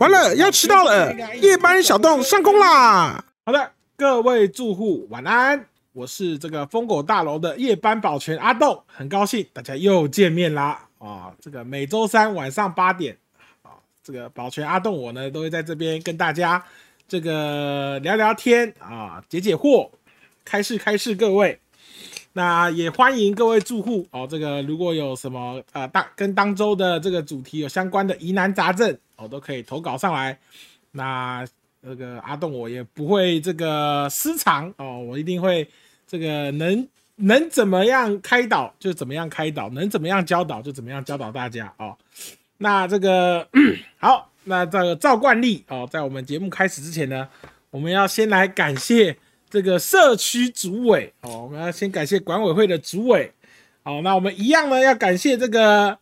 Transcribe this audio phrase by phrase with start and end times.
[0.00, 1.12] 完了，要迟到了，
[1.42, 3.22] 夜班小洞上工啦！
[3.44, 10.86] 好的，各位住户晚安，我是这个疯狗大楼的夜班保全阿豆，很高兴大家又见面啦！
[10.98, 13.18] 啊，这个每周三晚上八点
[13.60, 16.64] 啊，这个保全阿栋我呢都会在这边跟大家
[17.06, 19.90] 这个聊聊天啊，解解惑，
[20.46, 21.60] 开示开示，各位。
[22.36, 30.38] 那也欢迎各位住户哦，这个如果有什么呃当跟当周的这个主题有相关的疑难杂症哦，都可以投稿上来。
[30.92, 31.46] 那
[31.80, 35.68] 那个阿栋我也不会这个私藏哦，我一定会
[36.06, 41.96] 这个能能怎么样开导就怎么样开导，能怎么样教导就怎么样教导大家哦。
[42.58, 43.48] 那这个
[43.98, 47.28] 好，那这个照惯例哦，在我们节目开始之前呢，
[47.70, 49.16] 我们要先来感谢。
[49.50, 53.30] 这个社区主委哦，我们要先感谢管委会的主委，
[53.84, 55.96] 好，那我们一样呢要感谢这个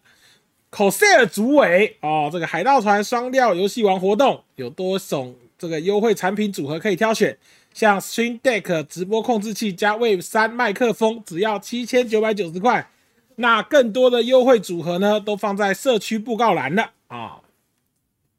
[0.73, 7.39] coser 主委哦，这个海盗船双料游戏王活动有多种这个优惠产品组合可以挑选，
[7.75, 12.91] 像 Stream Deck 直播控制器加 Wave 三麦克风只要七千九百九十块，
[13.37, 17.41] 那更多的优惠组合呢都放在社区布告栏了啊，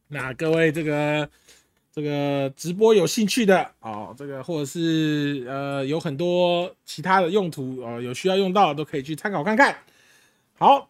[0.07, 1.29] 那各位这个。
[1.95, 9.77] 这个直播有兴趣的哦，这个或者是呃有很多其他的用途哦，有需要用到的都可以去参考看看。
[10.57, 10.89] 好，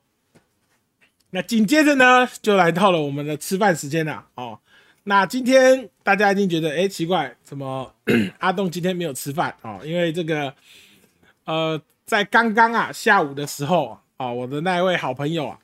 [1.35, 4.59] 那紧接着呢，就来到了我们的吃饭时间了哦。
[5.05, 7.91] 那今天大家一定觉得哎奇怪，怎么
[8.37, 9.79] 阿栋今天没有吃饭哦？
[9.83, 10.53] 因为这个
[11.45, 15.59] 呃，在刚刚啊下午的时候啊，我的那位好朋友啊，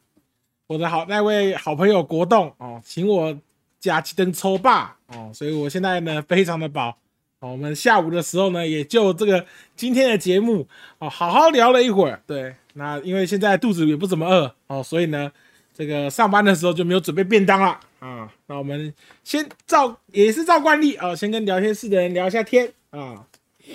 [0.66, 3.38] 我的好那位好朋友国栋哦，请我。
[3.82, 6.98] 加几灯抽霸哦，所以我现在呢非常的饱
[7.40, 7.54] 哦。
[7.54, 10.68] 我们下午的时候呢，也就这个今天的节目
[10.98, 12.22] 哦，好好聊了一会儿。
[12.28, 15.32] 对，那因为现在肚子也不怎么饿哦，所以呢，
[15.80, 18.30] 这个上班的时候就没有准备便当了啊。
[18.48, 23.26] 那我们先照也是照惯例啊，先跟聊天室的人聊一下天啊。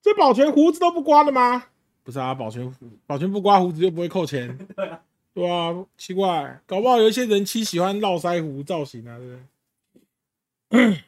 [0.00, 1.66] 这保全胡子都不刮了吗？
[2.02, 2.74] 不是啊，保全
[3.06, 5.02] 保全不刮胡子就不会扣钱，对啊，
[5.34, 9.36] 对啊，奇怪，搞不好有一些人妻喜欢络腮胡造型啊，对不
[10.70, 11.02] 对？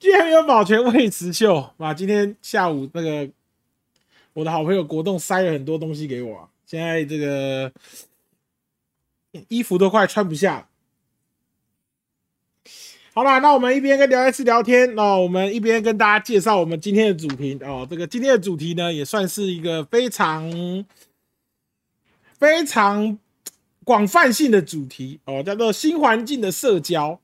[0.00, 1.92] 居然有保全未辞秀，哇！
[1.92, 3.28] 今天下午那个
[4.32, 7.70] 我的好朋友国栋塞了很多东西给我，现在这个
[9.48, 10.66] 衣服都快穿不下了。
[13.12, 17.86] 好啦，那我们一边跟聊天室聊天，那我们一边跟大家介绍我们今天的主题哦。
[17.88, 20.50] 这个今天的主题呢，也算是一个非常
[22.38, 23.18] 非常
[23.84, 27.20] 广泛性的主题哦，叫做新环境的社交。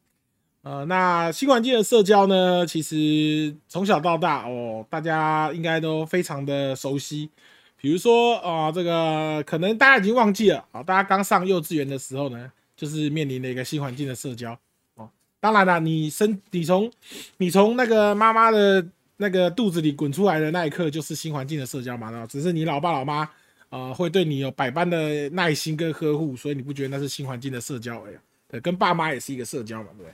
[0.67, 7.31] 呃，那新环境的社交呢，其实从小到大哦，大家应该都非常的熟悉。
[7.77, 14.59] 比如说啊，这个可能大家已经忘记了啊，大家刚上幼稚园的时候呢，就是面临了一个新环境的社交
[14.97, 15.09] 哦。
[15.39, 16.91] 当然了，你生你从
[17.37, 18.85] 你从那个妈妈的
[19.19, 23.31] 那个肚子里滚出来的那一刻，就是新环境的社交嘛，只是你老爸老妈
[23.69, 28.17] 呃会对你有百般的耐心跟呵护，所以你不觉得那是新环境的社交而已。
[28.49, 30.13] 对，跟爸妈也是一个社交嘛，对不对？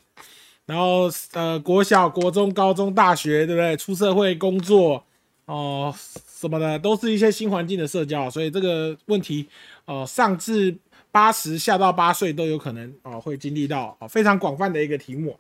[0.73, 3.77] 然后呃，国小、国中、高中、大学，对不对？
[3.77, 5.05] 出社会工作
[5.45, 9.47] 哦什么的，都是一些新环境的社交，所以这个问题
[9.85, 10.79] 哦上至。
[11.15, 15.39] 八十下到八岁都有可能哦，会经历到哦非常广泛的一个题目。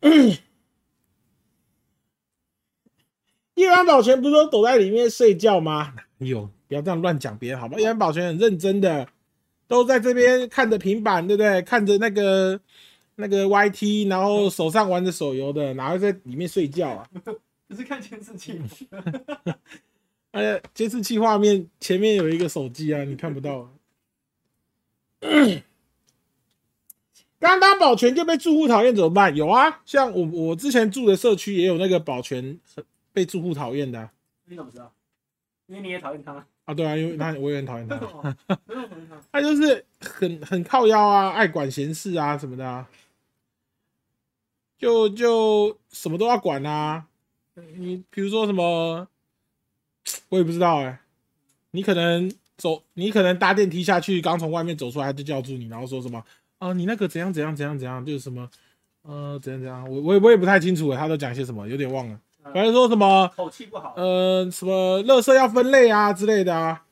[3.54, 5.92] 一般保全不是都躲在里面睡觉吗？
[6.16, 7.78] 有，不要这样乱讲别人好吧？
[7.78, 9.06] 一般保全很认真的，
[9.68, 11.60] 都在这边看着平板，对不对？
[11.60, 12.58] 看着那个
[13.16, 17.08] 那个 YT，然后手上玩着手游的，哪会在里面睡觉啊？
[17.68, 18.60] 不是看监视器。
[20.32, 23.70] 哎，监视器画面前面有一个手机啊，你看不到。
[27.38, 29.34] 刚当保全就被住户讨厌怎么办？
[29.34, 32.58] 有啊，像我我之前住的社区也有那个保全
[33.12, 34.10] 被住户讨厌的。
[34.44, 34.92] 你怎么知道？
[35.66, 36.74] 因为你也讨厌他啊？
[36.74, 37.98] 对啊，因为他我也很讨厌他。
[39.32, 42.86] 他就是很很靠腰啊，爱管闲事啊什么的，
[44.78, 47.06] 就就什么都要管啊。
[47.76, 49.08] 你比如说什么？
[50.28, 51.00] 我也不知道哎，
[51.72, 56.22] 你可能走，你可能搭电梯下去，刚从外面走出来，他就叫住你，然后说什么
[56.58, 56.72] 啊？
[56.72, 58.48] 你那个怎样怎样怎样怎样，就是什么
[59.02, 62.20] 呃怎样怎样，我我也我也不太清楚他都讲些什么，有点忘了。
[62.44, 66.84] 反正说什么口气不好，呃，什么垃圾要分类啊之类的啊。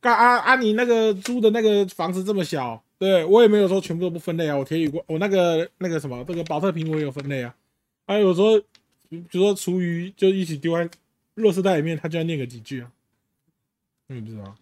[0.00, 0.56] 干啊啊！
[0.56, 4.56] 你那个租的那个房子这么小，对我也没有说全部都不分类啊。
[4.56, 7.54] 我铁宇过，我那个那个什么，这个保特瓶我也有分类啊。
[8.06, 8.58] 还有说，
[9.08, 10.88] 比如说厨余就一起丢在。
[11.36, 12.92] 弱势代里面他就要念个几句啊？
[14.06, 14.56] 你不知道？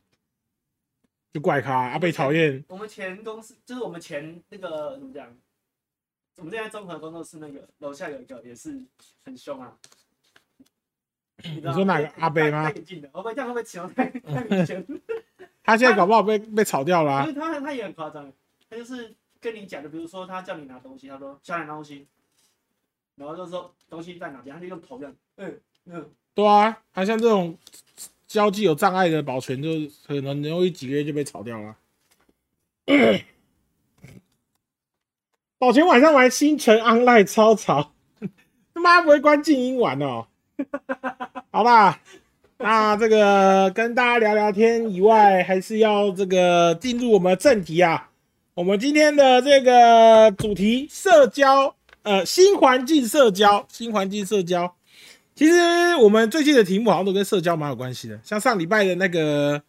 [1.30, 2.64] 就怪咖啊，被讨厌。
[2.66, 5.36] 我们前公司就是我们前那个怎么讲？
[6.36, 8.82] 我们现在综合工作室那个楼下有一个也是
[9.22, 9.76] 很凶啊。
[11.44, 12.70] 你说哪个阿贝吗？
[12.72, 14.86] 太近的，会不会这样会不会起太太明显？
[15.62, 17.22] 他现在搞不好被被炒掉了。
[17.22, 18.32] 因为他，他也很夸张。
[18.68, 22.06] 他就是跟你讲的，比如说他叫你拿东西，他说下来拿东西，
[23.16, 26.10] 然后就说东西在哪边，他就用头这样，嗯嗯。
[26.34, 27.58] 对啊，他像这种
[28.26, 29.68] 交际有障碍的保全，就
[30.06, 31.76] 可能容易几个月就被炒掉了。
[35.58, 37.92] 保全晚上玩星辰 online 超吵，
[38.74, 40.26] 他妈不会关静音玩哦。
[41.50, 42.00] 好吧，
[42.64, 48.08] 那这个跟大家聊聊天以外，还是要这个进入我们的正题啊。
[48.54, 51.74] 我们今天的这个主题，社交，
[52.04, 54.72] 呃，新环境社交，新环境社交。
[55.34, 59.60] 其实我们最近的题目好像都跟社交蛮有关系的，像上礼拜的那个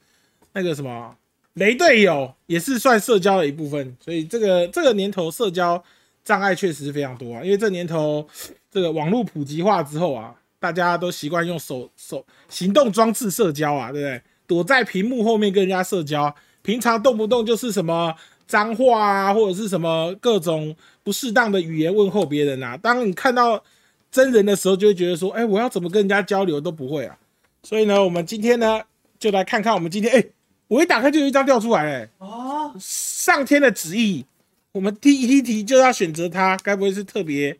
[0.53, 1.15] 那个什么
[1.53, 3.97] 雷队友，也是算社交的一部分。
[3.99, 5.83] 所以这个这个年头社交
[6.23, 8.27] 障碍确实非常多啊，因为这年头
[8.69, 10.35] 这个网络普及化之后啊。
[10.63, 14.21] 大家都习惯用手手行动装置社交啊，对不对？
[14.47, 18.15] 躲在屏幕后面跟人家社交，平常动不动就是什么
[18.47, 20.73] 脏话啊，或者是什么各种
[21.03, 22.77] 不适当的语言问候别人啊。
[22.77, 23.61] 当你看到
[24.09, 27.19] 真人的时候，就会觉得说，哎，我要怎么跟人家交流都不会啊。
[27.61, 28.83] 所以呢，我们今天呢，
[29.19, 30.25] 就来看看我们今天，哎，
[30.69, 34.25] 我一打开就有一张掉出来，哎，哦，上天的旨意，
[34.71, 37.59] 我们第一题就要选择它，该不会是特别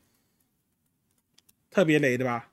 [1.70, 2.48] 特别雷的吧？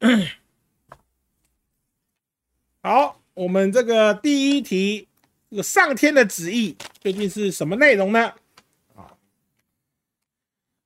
[2.82, 5.08] 好，我们这个第一题，
[5.50, 8.34] 这个上天的旨意究竟是什么内容呢？
[8.94, 9.16] 啊，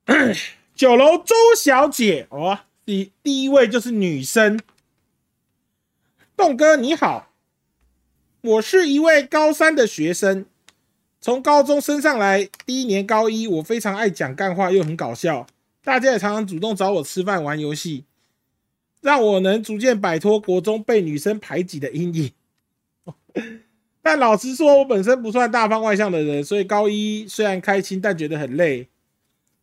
[0.74, 4.60] 九楼周小姐哦，第第一位就是女生，
[6.36, 7.32] 栋哥你好，
[8.42, 10.46] 我是一位高三的学生，
[11.20, 15.48] 从高中升上来第一年高一，我非常爱讲干话，又很搞笑，
[15.82, 18.04] 大家也常常主动找我吃饭玩游戏。
[19.00, 22.32] 让我能逐渐摆脱国中被女生排挤的阴影。
[24.02, 28.88] 但老实说，我本身不算大方外向的人，所以高一虽然开心，但觉得很累。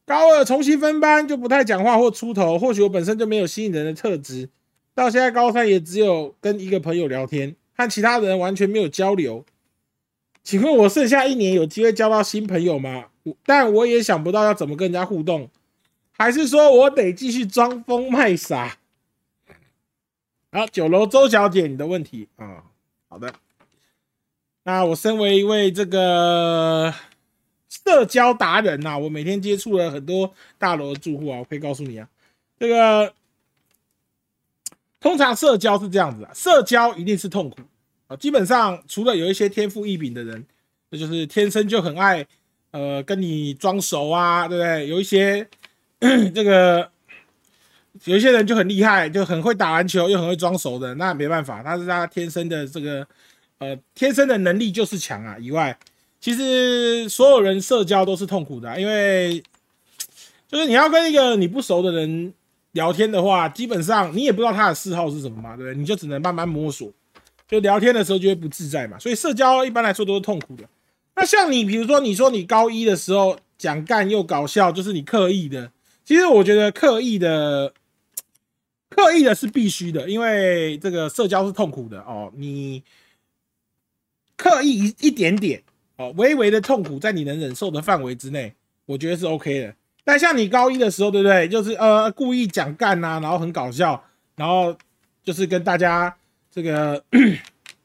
[0.05, 2.59] 高二重新分班，就不太讲话或出头。
[2.59, 4.49] 或许我本身就没有吸引人的特质。
[4.93, 9.43] 到现在高三，也只有跟一个朋友聊天，和其他人完全没有交流。
[10.43, 13.05] 请问我剩下一年有机会交到新朋友吗？
[13.43, 15.49] 但我也想不到要怎么跟人家互动，
[16.11, 18.77] 还是说我得继续装疯卖傻？
[20.55, 22.63] 好，九楼周小姐，你的问题啊，
[23.09, 23.33] 好的。
[24.63, 26.93] 那我身为一位这个
[27.67, 32.07] 社交达人呐，我每天接触了很多大楼的住户啊，我可以告诉你啊，
[32.57, 33.13] 这个
[35.01, 37.57] 通常社交是这样子啊，社交一定是痛苦
[38.07, 38.15] 啊。
[38.15, 40.45] 基本上除了有一些天赋异禀的人，
[40.89, 42.25] 那就是天生就很爱
[42.71, 44.87] 呃跟你装熟啊，对不对？
[44.87, 45.49] 有一些
[46.33, 46.94] 这个。
[48.05, 53.05] 有一些人就很厉害，就很会打篮球，又很会装熟的，那没办法，他是他天生的这个，
[53.57, 55.35] 呃，天生的能力就是强啊。
[55.39, 55.75] 以外，
[56.21, 59.43] 其实所有人社交都是痛苦的，因为
[60.47, 62.31] 就是你要跟一个你不熟的人
[62.73, 65.75] 聊天的话，基本上你也不知道他的嗜好是什么嘛，对不对？
[65.75, 66.91] 你就只能慢慢摸索，
[67.47, 68.99] 就聊天的时候就会不自在嘛。
[68.99, 70.63] 所以社交一般来说都是痛苦的。
[71.15, 75.71] 那像你，比如说你说你高一的时候讲干又搞笑，就是你刻意的。
[76.05, 77.73] 其实我觉得刻意的。
[78.95, 82.31] 刻意的是必须的，因为这个社交是痛苦的哦。
[82.37, 82.81] 你
[84.37, 85.61] 刻意一一点点
[85.97, 88.53] 哦，微微的痛苦在你能忍受的范围之内，
[88.85, 89.75] 我觉得是 OK 的。
[90.05, 91.45] 但像你高一的时候，对不对？
[91.49, 94.01] 就是呃故意讲干呐，然后很搞笑，
[94.37, 94.73] 然后
[95.25, 96.15] 就是跟大家
[96.49, 97.03] 这个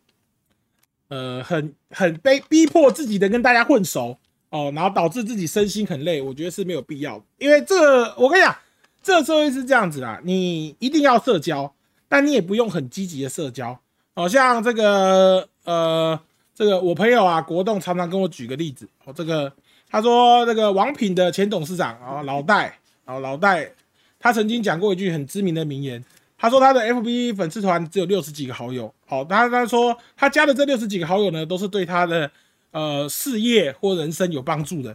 [1.09, 4.17] 呃很很被逼迫自己的跟大家混熟
[4.51, 7.21] 哦，然后导致自己身心很累，我觉得是没有必要。
[7.39, 8.57] 因为这我跟你讲。
[9.03, 11.73] 这社会是这样子啦，你一定要社交，
[12.09, 13.79] 但你也不用很积极的社交。
[14.15, 16.21] 好像这个呃，
[16.55, 19.51] 这个我朋友啊，国栋常常跟我举个例子哦，这个
[19.89, 23.73] 他说这个王品的前董事长啊，老戴啊，老戴，
[24.19, 26.05] 他曾经讲过一句很知名的名言，
[26.37, 32.31] 他说他的 FB 粉丝团只有六十几个好友，好，他他说他加的这六十几个好友呢，都是对他的
[32.73, 34.95] 呃事业或人生有帮助的。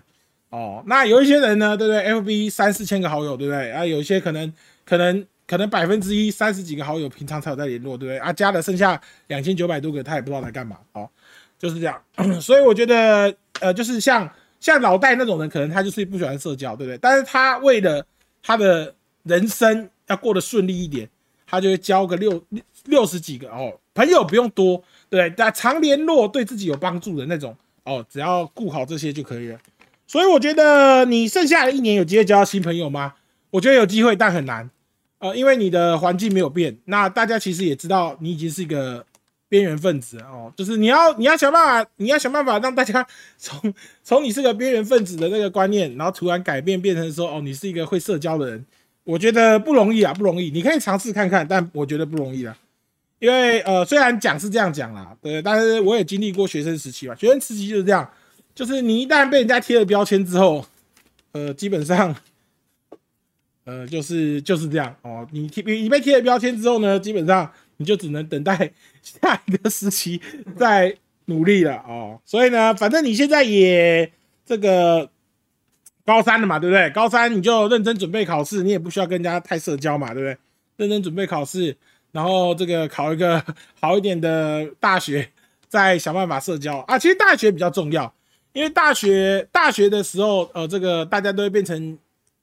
[0.56, 3.70] 哦，那有一些人呢，对不对？FB 三四千个好友，对不对？
[3.72, 4.54] 啊，有一些可能
[4.86, 8.18] 可能可能百分之一三十几个好友，平常才有在联络，对不对？
[8.20, 10.78] 啊，加了剩下两千九百多个，他也不知道在干嘛。
[10.94, 11.10] 哦，
[11.60, 12.02] 就是这样。
[12.40, 16.98] 所以我觉得，呃，就是像像老戴那种人，可能他就是不喜欢社交，对不对？
[17.00, 18.06] 但是他为了
[18.42, 21.10] 他的人生要过得顺利一点，
[21.46, 22.42] 他就会交个六
[22.86, 29.60] 六十几个哦，朋友不用多，对，但常联络对自己有帮助的那种哦，只要顾好这些就可以了。
[30.08, 33.14] 所以我觉得你剩下的一年有机会交到新朋友吗？
[33.52, 34.70] 我觉得有机会，但很难。
[35.20, 39.06] 呃，因为你的环境没有变，那大家其实也知道你已经是一个
[39.48, 43.06] 边缘分子哦，就是你要你要想办法，你要想办法让大家
[43.38, 48.66] 从 从你是个边缘分子的那个观念，然后突然改变变成说哦，你是一个会社交的人。
[49.06, 50.50] 我觉得不容易啊，不容易。
[50.50, 52.58] 你可以尝试看看，但我觉得不容易啊。
[53.20, 57.16] 因为呃，虽然讲是这样讲啦，对，但是我也经历过学生时期嘛。
[57.16, 58.08] 学生时期就是这样，
[58.56, 60.66] 就是你一旦被人家贴了标签之后，
[61.34, 62.16] 呃，基本上，
[63.66, 65.28] 呃，就是就是这样哦。
[65.32, 68.72] 你贴你被贴了标签之后呢，基本上你就只能等待
[69.04, 70.20] 下一个时期
[70.58, 72.20] 再努力了哦。
[72.26, 74.12] 所以呢，反正你现在也
[74.44, 75.12] 这个。
[76.08, 76.88] 高三了嘛，对不对？
[76.92, 80.38] 高三你就认真准备考试，你也不需要跟人家太社交嘛，对不对？
[80.78, 81.76] 认真准备考试，
[82.12, 83.44] 然后这个考一个
[83.82, 85.28] 好一点的大学，
[85.68, 87.00] 再想办法社交啊。
[87.00, 88.14] 其实大学比较重要，
[88.56, 91.98] 因为大学大学的时候，呃，这个大家都会变成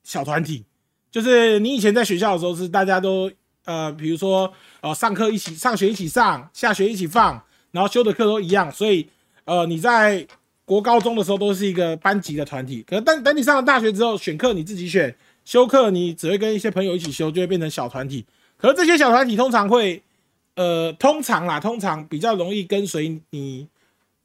[0.04, 0.62] 小团体，
[1.10, 3.28] 就是你以前在学校的时候是大家都
[3.64, 4.52] 呃，比如说
[4.82, 9.08] 呃，上课一起上学一起上，下学一起放，然后修的课都一样，所以
[9.46, 10.26] 呃，你在。
[10.64, 15.14] 国高中的时候都是一个班级的团体，可是等等你上了大学之后，选课你自己选，
[15.44, 18.24] 修课你只会跟一些朋友一起修，就会变成小团体。
[18.56, 20.00] 可是这些小团体通常会，
[20.54, 23.66] 呃，通常啦，通常比较容易跟随你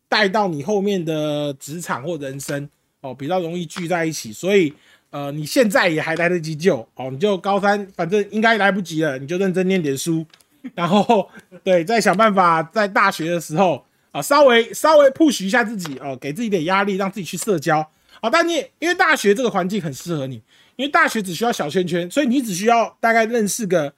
[0.09, 2.69] 带到你后面的职场或人生
[3.01, 4.31] 哦，比较容易聚在一起。
[4.31, 4.73] 所以，
[5.09, 10.25] 呃，你现在也还来得及救哦，你就高三反正应该来不及了，你就认真念点书，
[10.75, 11.29] 然后
[11.63, 13.83] 对，再想办法在大学的时候。
[14.13, 17.79] 啊，稍微稍微 push 一下自己哦，给自己点压力，让自己去社交
[18.21, 18.29] 啊。
[18.29, 20.41] 但你因为大学这个环境很适合你，
[20.77, 23.93] 因为大学只需要小圈圈，所以你只需要大概认识个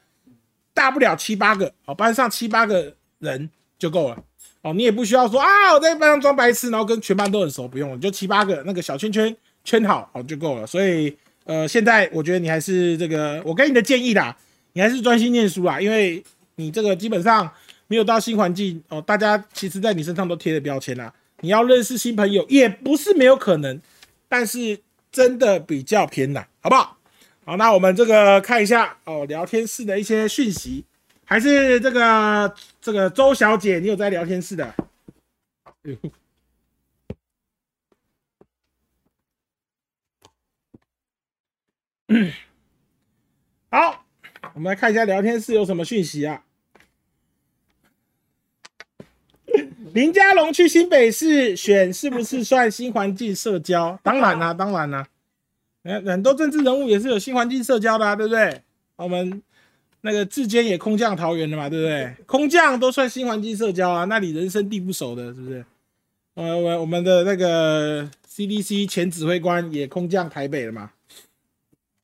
[0.73, 4.17] 大不了七八个，哦，班上七八个人就够了
[4.61, 4.73] 哦。
[4.73, 10.67] 你也不需要说啊，我在班上装白痴，然后跟全班都很熟，不用，就七八个那个小圈圈圈好哦就够了。
[10.67, 14.35] 所以呃，现在我觉得你还是这个，我给你的建议啦，
[14.73, 16.23] 你还是专心念书啦，因为
[16.55, 17.51] 你这个基本上。
[17.91, 21.11] 没有到新环境哦，大家其实在你身上都贴了标签啦。
[21.39, 23.81] 你要认识新朋友也不是没有可能，
[24.27, 24.79] 但是
[25.11, 26.97] 真的比较偏难，好不好？
[27.43, 30.85] 好，那我们这个看一下哦，聊天室的一些讯息，
[31.29, 34.73] 还是这个这个周小姐，你有在聊天室的？
[43.69, 44.03] 好，
[44.55, 46.43] 我们来看一下聊天室有什么讯息啊？
[49.93, 53.99] 林家龙去新北市选，是不是算新环境社交？
[54.01, 55.07] 当然啦，当然啦。
[55.83, 58.63] 哎，很多政治人物也是有新环境社交的啊，对不对？
[58.95, 59.43] 我们
[60.01, 62.13] 那个志坚也空降桃园了嘛，对不对？
[62.25, 65.65] 空降都算新环境社交啊，那里人生地不熟的，是不是？
[66.35, 70.91] 呃，我我们的那个 CDC 前指挥官也空降台北了嘛？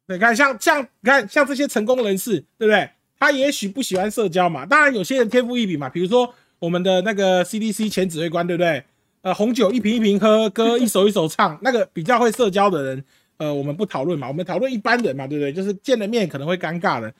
[0.07, 2.89] 你看，像像你看像这些成功人士，对不对？
[3.19, 6.33] 他也许不喜欢社交嘛，当然有些人天赋异禀嘛，比如说。
[6.59, 8.81] 我们的那个 CDC 前指挥官，对不对？
[9.21, 13.03] 呃，红酒一瓶一瓶喝，歌一首一首唱，那个比较会社交的人，
[13.37, 15.51] 呃，我们不讨论嘛，我们讨论一般人嘛，对不对？
[15.51, 17.13] 就是见了面可能会尴尬的。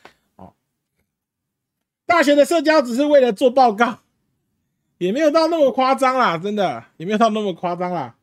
[2.05, 3.99] 大学的社交只是为了做报告，
[4.97, 8.15] 也没有到那么夸张啦，真的也没有到那么夸张啦。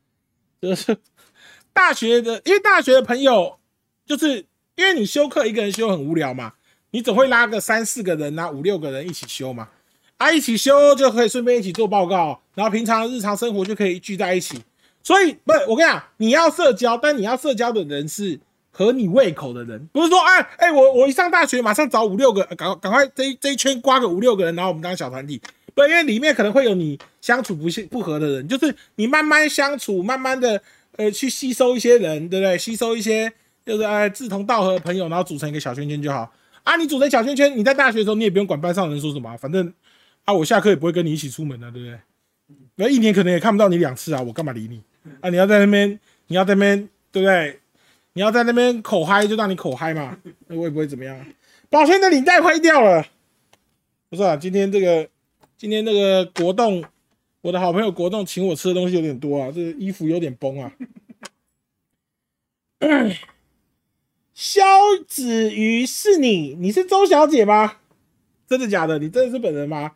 [0.61, 0.97] 就是
[1.73, 3.59] 大学的，因为大学的朋友，
[4.05, 6.53] 就是因为你修课一个人修很无聊嘛，
[6.91, 9.69] 你总会拉个三四个人啊，五六个人一起修嘛。
[10.17, 14.61] 啊，一起修就可以顺便一起做报告，然后平常日常生活就可以聚在一起。
[15.01, 18.39] 所以不是我跟你讲，你要社交，但你要社交的人是
[18.73, 25.39] 合你胃口的人，不是说哎哎，我我一上大学马上找五六个，赶赶快这这一圈刮个五六个人，然后我们当小团体。
[25.73, 30.61] 不，因为里面可能会有你相处不不合的人，就是你慢慢相处，慢慢的
[30.97, 32.57] 呃去吸收一些人，对不对？
[32.57, 33.31] 吸收一些
[33.65, 36.31] 就是哎志同道合的朋友，然后组成一个小圈圈就好。
[36.63, 39.73] 啊，你组成小圈圈，你在大学的时候你也不用管班上的人说什么，反正。
[40.25, 41.99] 啊，我下课也不会跟你一起出门的，对不对？
[42.77, 44.81] 那一年可能也看不到你两次啊，我干嘛理你？
[45.19, 47.59] 啊，你要在那边，你要在那边，对不对？
[48.13, 50.17] 你要在那边口嗨，就让你口嗨嘛，
[50.47, 51.25] 那我也不会怎么样。
[51.69, 53.05] 宝轩的领带坏掉了，
[54.09, 54.37] 不是啊？
[54.37, 55.09] 今天这个，
[55.57, 56.83] 今天那个国栋，
[57.41, 60.71] 我的好朋友国栋请我吃的东西有点多啊，这个衣服有点崩啊。
[64.35, 64.63] 肖
[65.07, 66.55] 子瑜是你？
[66.59, 67.77] 你是周小姐吗？
[68.47, 68.99] 真的假的？
[68.99, 69.93] 你真的是本人吗？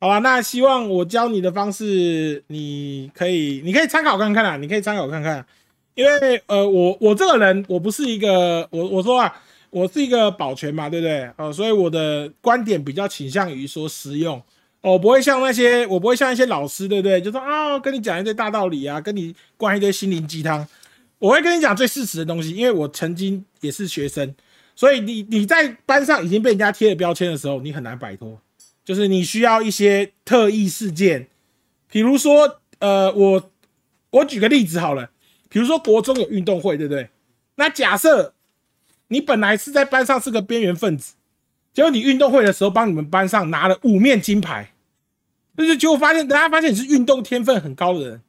[0.00, 5.44] 好吧，那希望我教你的方式，你可以，你可以参考看看啊，你可以参考看看。
[5.94, 9.34] 因为呃，我我这个人，我不是一个，我我说啊，
[9.70, 11.30] 我是一个保全嘛，对不对？
[11.36, 14.42] 哦，所以我的观点比较倾向于说实用。
[14.80, 17.20] 哦，不会像那些，我不会像一些老师，对不对？
[17.20, 20.66] 就说啊，跟你讲一堆大道理啊，跟你灌一堆心灵鸡汤。
[21.18, 24.34] 我会跟你讲最事实的东西，因为我曾经也是学生，
[24.76, 28.38] 所以你你在班上已经被人家贴了标签的时候，你很难摆脱。
[28.84, 31.28] 就是你需要一些特异事件，
[31.90, 33.50] 比如说，呃，我
[34.10, 35.08] 我举个例子好了，
[35.54, 37.08] 比如说国中有运动会，对不对？
[37.54, 38.34] 那假设
[39.06, 41.14] 你本来是在班上是个边缘分子，
[41.72, 44.72] 结果你运动会的时候帮你们班上拿了五面金牌。
[45.56, 48.20] 就是结果发现，大家发现你是运动天分很高的人，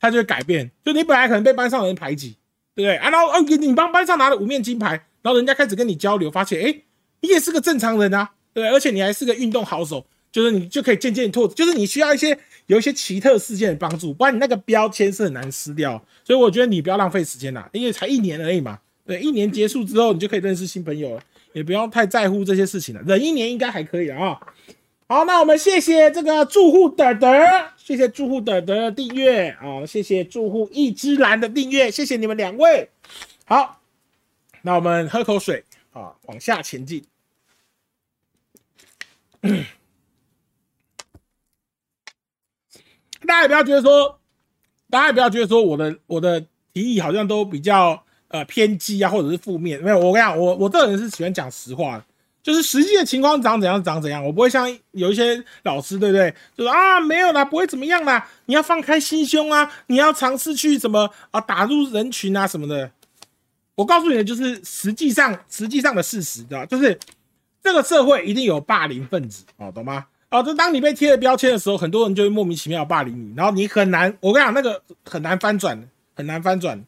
[0.00, 0.72] 他就会改变。
[0.84, 2.30] 就你本来可能被班上的人排挤，
[2.74, 2.96] 对不对？
[2.96, 6.82] 啊，然后，你你帮班上拿了五面金牌，然后人家开始跟你交流，发现哎，
[7.20, 12.36] 你也是个正常人啊，对，而且你还是个运动好手，就是你就可以渐渐拓，就是你需要一些
[12.66, 16.02] 有一些奇特事件的帮助，不然你那个标签是很难撕掉。
[16.24, 24.40] 所以我觉得你不要浪费时间啦，因为才一年而已嘛，对，一年结束之后你就可以认识新朋友了，也不用太在乎这些事情了，忍一年应该还可以啊。
[25.08, 27.28] 好，那我们谢谢这个住户的的，
[27.76, 32.88] 谢谢住户的的订阅啊，谢谢住户一枝兰的订阅，谢谢你们两位。
[33.44, 33.82] 好，
[34.62, 37.04] 那我们喝口水啊，往下前进。
[43.26, 44.18] 大家也不要觉得说，
[44.90, 46.40] 大家也不要觉得说我的我的
[46.72, 49.80] 提议好像都比较呃偏激啊，或者是负面。
[49.82, 52.04] 没有，我跟你讲，我我这个人是喜欢讲实话。
[52.42, 56.34] 就是实际的情况长怎样长怎样，我不会像有一些老师，对不对？
[56.56, 62.90] 就说啊没有啦，不会怎么样啦，你要放开心胸啊，你要尝试去怎么啊打入人群啊什么的。
[63.76, 66.98] 我告诉你的就是实际上实际上的事实，知道就是
[67.62, 70.06] 这个社会一定有霸凌分子，哦，懂吗？
[70.32, 76.84] 哦，就当你被贴了标签的时候，很多人就会莫名其妙霸凌你，然后你很难，我跟你讲那个很难翻转，很难翻转，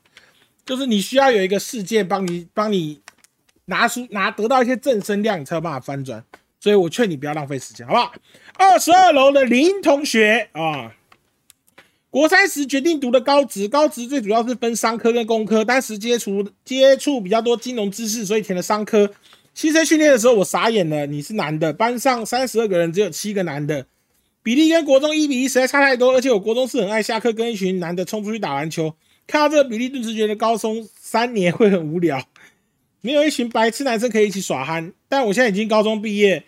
[0.66, 3.00] 就是你需要有一个事件帮你帮你。
[3.66, 6.22] 拿出拿得到一些正声量，你才有办法翻转。
[6.60, 8.12] 所以我劝你不要浪费时间，好不好？
[8.58, 10.92] 二十二楼的林同学啊，
[12.10, 19.10] 国三时决定读的高职，高职最主要是分商科跟工科，当时接触接触比较多金融知识，所以填了商科。
[19.54, 23.86] 新生训练的时候我傻眼了，你是男的，班上三十二个人只有七个男的，
[24.42, 28.96] 比例跟国中一比一实在差太多，而且我国中是很爱下课跟一群男的冲出去打篮球，
[29.28, 32.26] 看到这个比例顿时觉得高中三年会很无聊。
[33.00, 36.42] 没有一群白痴男生可以一起耍憨，但我现在已经高中毕业，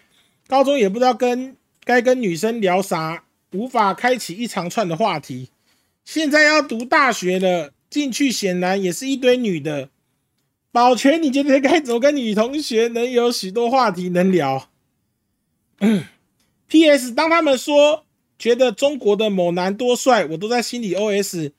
[0.48, 5.50] 高中也不知道跟该跟女生聊啥，无法开启一长串的话题。
[6.04, 9.90] 现在要读大学了，进去显然也是一堆女的。
[10.76, 14.68] 保全，你觉得该怎么跟女同学能有许多话题能聊？
[16.68, 17.12] P.S.
[17.12, 18.04] 当他们说
[18.38, 21.54] 觉得中国的某男多帅，我都在心里 O.S.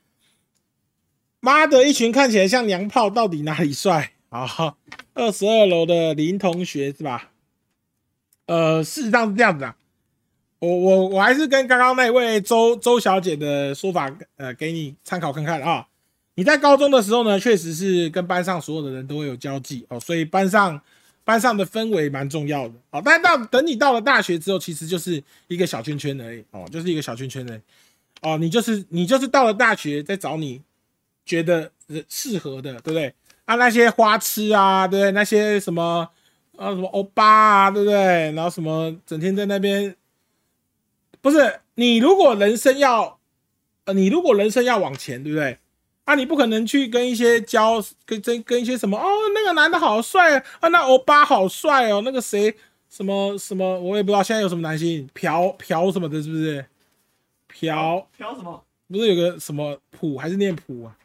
[1.40, 4.12] 妈的，一群看起来像娘炮，到底哪里帅？
[4.28, 4.76] 啊，
[5.14, 7.32] 二十二楼的林同学是吧？
[8.46, 9.76] 呃，事实上是这样子啊。
[10.60, 15.88] 我我我还是跟刚刚那位周周小姐的说法，呃，给你参考看看啊。
[16.38, 20.80] 你在高中的时候呢，确实是跟班上所有的人都会有交际哦，所以班上
[21.24, 23.02] 班上的氛围蛮重要的哦。
[23.04, 27.60] 但到等你到了大学之后，其实就是一个小圈圈而已哦，就是一个小圈圈而已
[28.20, 28.38] 哦。
[28.38, 30.62] 你就是你就是到了大学再找你
[31.26, 31.72] 觉得
[32.08, 33.12] 适合的，对不对？
[33.44, 35.10] 啊，那些花痴啊，对不对？
[35.10, 36.08] 那些什么
[36.56, 37.26] 啊，什么欧巴
[37.64, 38.30] 啊，对不对？
[38.30, 39.96] 然后什么整天在那边，
[41.20, 43.18] 不是你如果人生要，
[43.86, 45.58] 呃，你如果人生要往前，对不对？
[46.08, 52.54] 啊，你不可能去跟一些交跟跟跟一些什么哦，那个男的好帅啊，那欧巴好帅哦，那个谁
[52.88, 56.64] 什么什么，我也不知道现在有什么男星朴朴什么的，是不是？
[57.46, 57.68] 朴
[58.16, 58.64] 朴什么？
[58.90, 60.96] 不是有个什么朴还是念朴啊？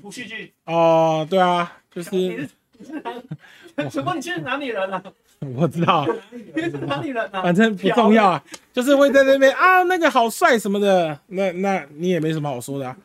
[0.00, 2.48] 朴叙俊哦，对啊，就是你是
[2.78, 3.88] 你是哪？
[3.90, 5.02] 请问你是哪里人啊？
[5.56, 7.42] 我知道， 你是哪里人啊？
[7.42, 12.96] 反正不重要啊，就是会在那边啊，那个好帅什么的，那那你也没什么好说的啊。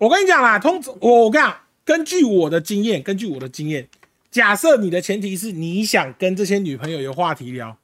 [0.00, 3.86] 我跟你讲啦，通我我跟你讲，根据我的经验，根据我的经验，
[4.30, 7.76] 假设你的前提是你想跟这些女朋友有话题聊，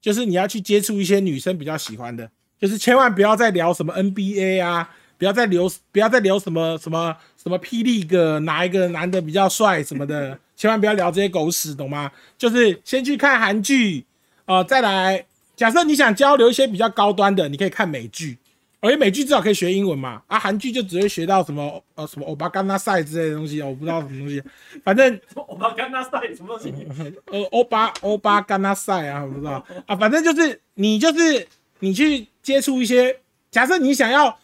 [0.00, 2.28] 就是你要去接触一些女生比较喜欢的，
[2.60, 4.90] 就是千万不要再聊什么 NBA 啊。
[5.16, 12.10] 不要再留，不要再留什么什么什么霹雳哥哪一个男的比较帅什么的，千万不要聊这些狗屎，懂吗？
[12.38, 14.06] 就是先去看韩剧，
[14.46, 15.26] 呃，再来。
[15.54, 18.38] 假设你想交流一些比较高端的，你可以看美剧，
[18.80, 20.22] 而且美剧至少可以学英文嘛。
[20.26, 24.42] 啊，韩剧就只会学到什么呃什么欧巴干纳赛之类的东西，我不知道什么东西，
[24.84, 26.74] 反正欧巴干纳赛什么东西？
[27.26, 31.46] 呃，欧巴欧巴干纳赛啊，我不知道啊，反正就是你就是
[31.78, 33.18] 你去接触一些，
[33.50, 34.38] 假设你想要。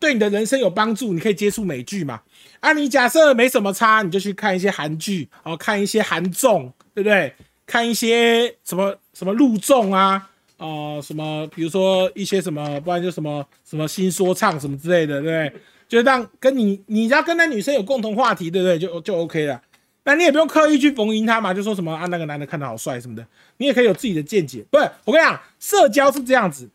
[0.00, 2.22] 对你的人生有帮助，你可以接触美剧嘛？
[2.60, 7.34] 啊，你假设没什么差，你就去看一些韩剧，哦，看一些韩综，对不对？
[7.66, 10.29] 看一些什么什么录综啊，
[10.60, 15.60] 呃，什么比如说一些什么，不然就什么什么新说唱什么之类的，对不对？
[15.88, 18.78] 就让跟你你要跟那女生有共同话题，对不对？
[18.78, 19.62] 就就 OK 了。
[20.04, 24.62] 那你也不用刻意去逢迎他嘛，就说什么啊那个男的看得好帅什么的，你也可以有自己的见解。
[24.70, 26.68] 不是，我跟你讲，社交是这样子，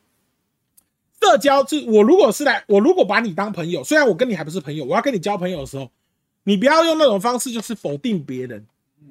[1.21, 5.91] 社交是我如果是来，我如果把你当朋友，虽然我跟你还不是朋友，我要跟你交朋友的时候，
[6.43, 8.65] 你不要用那种方式，就是否定别人，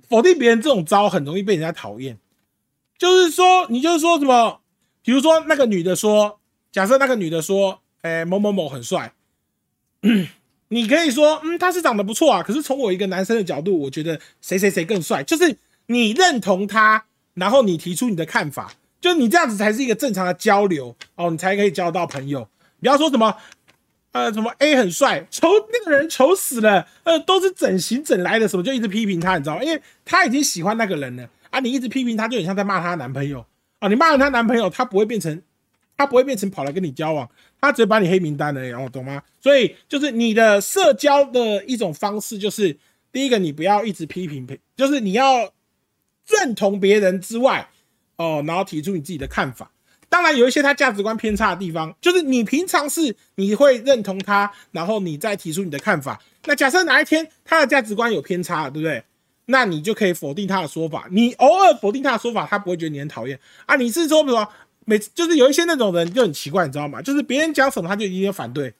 [0.08, 2.18] 否定别人这种招很容易被人家讨厌。
[2.96, 4.60] 就是说，你就是说什么，
[5.04, 6.40] 比如说那个女的说，
[6.72, 9.12] 假设那个女的说，哎某某某很帅。
[10.68, 12.42] 你可以说，嗯，他是长得不错啊。
[12.42, 15.22] 可是从我一个男生的角度，我觉得谁谁谁更帅。
[15.22, 22.48] 就是你认同他，然后你提出你的看法，就你这样子才是一个正常的交流哦，你才可以交到朋友。
[22.80, 23.36] 不要说什么，
[24.12, 29.62] 呃，什么 A 很帅，丑那个人丑死了，呃，都是整形整来的，什么就一直批评他，你知道吗？
[29.62, 33.46] 因为他已经喜欢那个人了啊，你一直批评他，就很像在骂他男朋友
[33.84, 33.88] 啊。
[33.88, 35.42] 你骂了她男朋友，她不会变成，
[35.96, 37.28] 她不会变成跑来跟你交往。
[37.60, 39.22] 她只会把你黑名单了，然后懂吗？
[39.40, 42.76] 所以就是你的社交的一种方式，就是
[43.12, 45.52] 第一个，你不要一直批评，就是你要
[46.26, 47.68] 认同别人之外，
[48.16, 49.70] 哦，然后提出你自己的看法。
[50.08, 56.20] 当然有一些他价值观偏差的地方，就是你平常是你会认同他，然后你再提出你的看法。
[56.44, 59.02] 那假设哪一天他的价值观有偏差，对不对？
[59.46, 61.07] 那你就可以否定他的说法。
[61.11, 63.76] 你偶尔否定他的说法，他不会觉得你很讨厌啊。
[63.76, 64.48] 你是说，比如说。
[64.87, 67.00] 每次就是有一些那种人就很奇怪，你知道吗？
[67.00, 68.70] 就是别人讲什么他就一定要反对，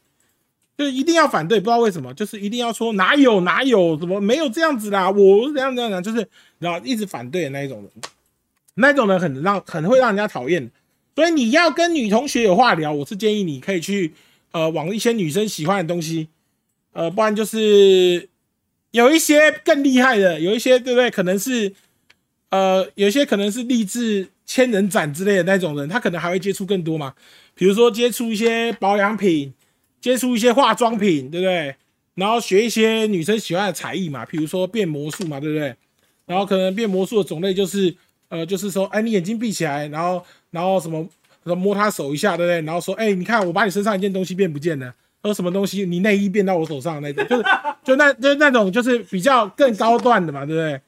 [0.77, 7.91] 就是一定要反对，不知道为什么，就是一定要说哪有哪有什么没有这样子啦，我怎样怎样讲，就是然后一直反对的那一种人，
[8.75, 10.71] 那种人很让很会让人家讨厌。
[11.15, 14.13] 所以你要跟女同学有话聊，我是建议你可以去
[14.53, 16.29] 呃往一些女生喜欢的东西，
[16.93, 18.29] 呃，不然就是
[18.95, 21.11] 有一些更厉害的，有一些对不对？
[21.11, 21.73] 可能是
[22.51, 24.29] 呃有些可能是励志。
[24.47, 27.15] 千人斩之类的那种人，他可能还会接触更多嘛？
[27.55, 29.55] 比如说接触一些保养品，
[30.03, 31.75] 接触一些化妆品，对不对？
[32.15, 35.75] 然后学一些女生喜欢的才艺嘛，比如说变魔术嘛，对不对？
[36.27, 37.97] 然后可能变魔术的种类就是，
[38.29, 41.09] 呃，就是说，哎，你眼睛闭起来，然后，然后什么，
[41.57, 42.61] 摸他手一下，对不对？
[42.67, 44.95] 然后说，哎，你看我把你身上一件东西变不见了，
[45.29, 45.87] 说什么东西？
[45.87, 47.45] 你内衣变到我手上那种，就是
[47.83, 50.81] 就那就那种就是比较更高段的嘛，对不对？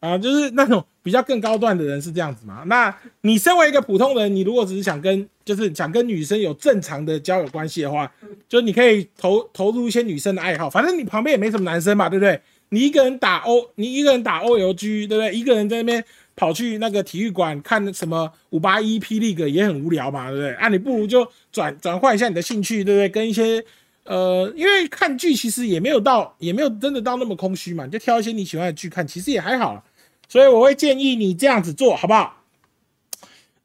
[0.00, 2.62] 啊，就是那种比较更高段的人是这样子嘛？
[2.66, 8.10] 那你身为一个普通人，你如果只是想跟，就是想跟女生有正常的交友关系的话，
[8.48, 12.40] 就你可以投投入一些女生的爱好，反正你旁边也没什么男生嘛，对不对？
[12.70, 15.32] 你一个人打 O，你一个人打 O L G，对不对？
[15.32, 16.04] 一个人在那边
[16.36, 20.54] 跑去那个体育馆看什么五八一霹雳个也很无聊嘛，对不对？
[20.54, 23.08] 啊，你不如就转转换一下你的兴趣，对不对？
[23.08, 23.64] 跟一些
[24.04, 29.82] 呃，因为看剧其实也没有到，也没有真的到那么空虚嘛，就挑一些你喜欢的剧看，其实也还好。
[30.28, 32.44] 所以我会建议你这样子做好不好？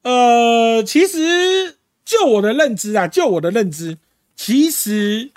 [0.04, 3.98] 呃，其实就我的认知啊，就我的认知，
[4.36, 5.30] 其实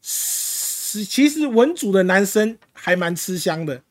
[0.00, 3.82] 是其实文组的男生还蛮吃香的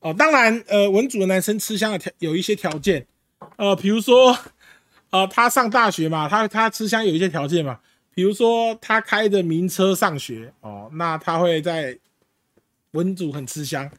[0.00, 0.12] 哦。
[0.12, 3.06] 当然，呃，文组的男生吃香的条有一些条件，
[3.56, 4.36] 呃，比如说，
[5.10, 7.80] 呃，他上大学嘛，他他吃香有一些条件嘛，
[8.14, 11.98] 比如说他开着名车上学哦，那他会在
[12.92, 13.90] 文组很吃香。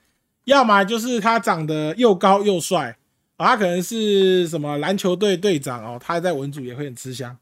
[0.45, 2.97] 要么就是他长得又高又帅，
[3.37, 7.37] 他可能是什么篮球队队长哦，他在文组也会很吃香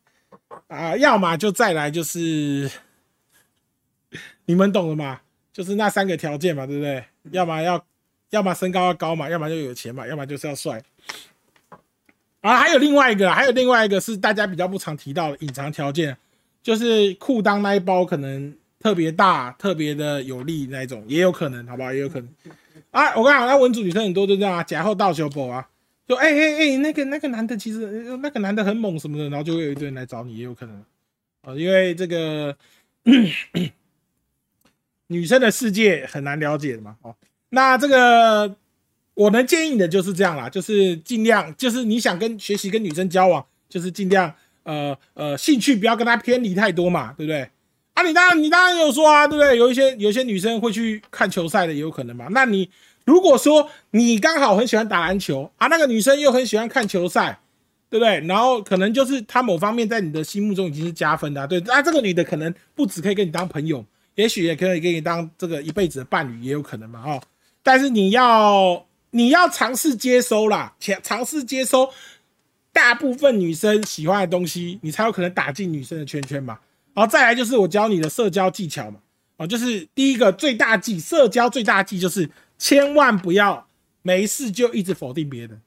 [0.67, 0.97] 啊。
[0.97, 2.69] 要么就再来就是
[4.45, 5.21] 你们懂了吗？
[5.53, 7.03] 就是那三个条件嘛，对不对？
[7.31, 7.83] 要么要，
[8.29, 10.81] 要么身高要高嘛，要么就有钱嘛，要么就是要帅。
[12.41, 16.15] 啊，还有另外一个，还有另外一个是大家比较不常提到的隐藏条件，
[16.63, 21.91] 就是裤裆那一包可能特别大、特别的有力那一种，也有可能，好不好？
[21.91, 22.29] 也有可能。
[22.91, 25.67] 啊，我跟你讲，那文组女生很多就这样啊，假后倒修补啊，
[26.07, 27.79] 就哎哎哎，那个那个男的其实
[28.21, 30.77] 那个男的很猛什么的，然后就会有一堆人来找你，也有可能
[31.41, 32.55] 啊，因为这个
[35.07, 36.95] 女生的世界很难了解的嘛。
[37.01, 37.15] 哦，
[37.49, 38.55] 那这个
[39.15, 44.33] 我能建议的就是这样啦，就是尽量就是你想跟学习跟女生交往，就是尽量
[44.63, 47.49] 呃呃兴趣不要跟她偏离太多嘛，对不对？
[47.95, 49.57] 啊，你当然，你当然有说啊，对不对？
[49.57, 52.27] 有一些有些女生会去看球赛的，也有可能嘛。
[52.31, 52.69] 那你
[53.03, 57.39] 如果说你刚好很喜欢打篮球啊，那个女生又很喜欢看球赛，
[57.89, 58.21] 对不对？
[58.27, 61.59] 然后可能就是她某方面在你的心目中已经是加分的，对。
[61.61, 63.83] 那这个女的可能不只可以跟你当朋友，
[64.15, 67.21] 也许也可以给你当这个一辈子的伴侣，也有可能嘛，哦。
[67.63, 71.89] 但是你要你要尝试接收啦，尝尝试接收
[72.71, 76.59] 大部分女生喜欢的东西，你才有可能打进女生的圈圈嘛。
[76.93, 78.99] 然后再来就是我教你的社交技巧嘛，
[79.37, 83.67] 哦，就是第一个最大忌，社交最大忌就是千万不要
[84.01, 85.61] 没事就一直否定别人，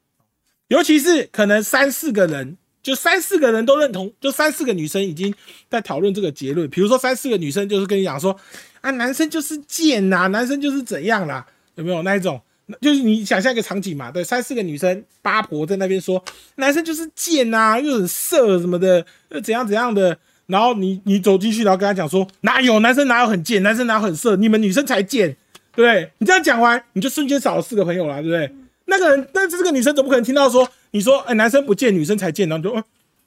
[0.69, 5.33] 尤其是可能三四个人，就三四个人都认同，就三四个女生已经
[5.71, 6.69] 在讨论这个结论。
[6.69, 8.39] 比如说三四个女生就是跟你讲说，
[8.81, 11.47] 啊，男生就是贱呐，男生就是怎样啦，
[11.77, 12.41] 有没有那一种？
[12.81, 16.23] 就是你想象一个场景嘛，对，三四个女生八婆在那边说，
[16.57, 20.17] 男生就是贱啊，又很色什么的，又怎样怎样的。
[20.47, 25.37] 然后你你走进去，然后跟他讲说，哪有男生哪有很贱，男生哪有很色，你们女生才贱。
[25.75, 28.55] 对不对你这样讲完，你就瞬间少了四个朋友了，对不对？
[28.85, 32.83] 那个人，但是这个女生怎么可能听到说你说，哎，男生不贱，女生才贱，然后就，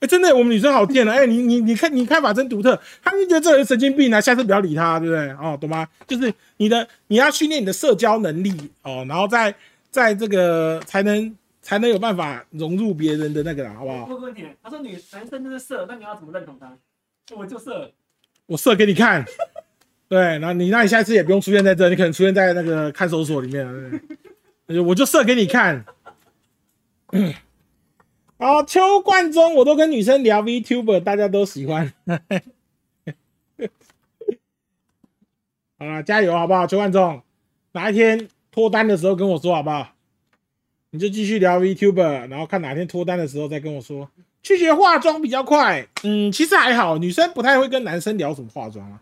[0.05, 1.13] 哎，真的，我们女生好贱啊！
[1.13, 5.29] 哎，你你你看，你看法真独特，他们觉得这人神经病啊，下次不要理他，对不对？
[5.31, 5.87] 哦，懂吗？
[6.05, 9.53] 就是你的你要训练你的社交能力哦，然后在
[9.89, 14.05] 在这个才能才能有办法融入别人的那个，好不好？
[14.05, 16.71] 问个问题，他说女男生就是色，那你要怎么认同他？
[17.35, 17.91] 我就色，
[18.45, 19.25] 我色给你看。
[20.07, 23.99] 对，然后你那你下次也不用出现在这，你可能出现在那个看守所里面了。
[24.85, 25.83] 我就射给你看。
[28.37, 31.93] 好，邱冠中，我都跟女生聊 Vtuber，大家都喜欢。
[35.79, 36.67] 好了，加油好不好？
[36.67, 37.21] 邱冠中，
[37.71, 39.93] 哪一天脱单的时候跟我说好不好？
[40.89, 44.09] 你就继续聊 Vtuber，然后看哪天脱单的时候再跟我说。
[44.43, 49.01] 去学化妆比较快，嗯，其实还好，女生不太会跟男生聊什么化妆啊。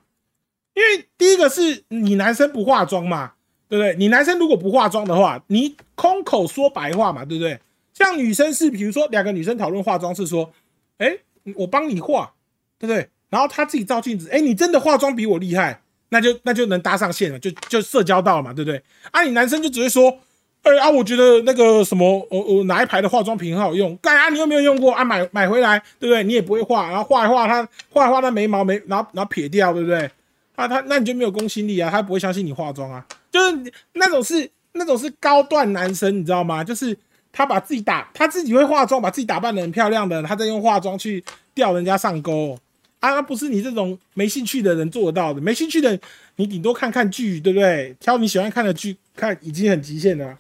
[0.76, 3.34] 因为第一个是你男生不化妆嘛，
[3.67, 3.96] 对不对？
[3.98, 7.60] 你男生如果不化妆的话，你空口说白话嘛，对不对？
[7.94, 10.52] 像女生是，比如说两个女生讨论化妆是说，
[10.98, 11.18] 哎，
[11.56, 12.34] 我帮你化，
[12.80, 13.10] 对不对？
[13.30, 18.82] 然后她自己照镜子，哎，你真的化妆比我厉害，那就那就能搭上线了，就就社交到了嘛，对不对？
[19.12, 20.20] 啊，你男生就只会说，
[20.64, 25.04] 哎啊，我觉得那个什么，我我哪一排的化妆品很好用，干啊，你有没有用过啊？
[25.04, 26.24] 买买回来，对不对？
[26.24, 30.10] 你也不会画，然后画一画，他画一画，他眉毛没，然后然后撇掉，对不对？
[30.56, 36.64] 啊，他那你就没有公信力啊，他不会相信你化妆啊，就是那种是那种是高段男生，你知道吗？
[36.64, 36.96] 就是
[37.34, 41.22] 他把自己打，他自己会化妆，把自己打扮的很漂亮的，他在用化妆去
[41.54, 42.58] 钓人家上钩
[43.02, 46.00] 啊，不是你这种没兴趣的人做得到的，没兴趣的
[46.38, 47.93] 你顶多看看剧，对不对？
[48.00, 50.38] 挑你喜欢看的剧看，已经很极限了。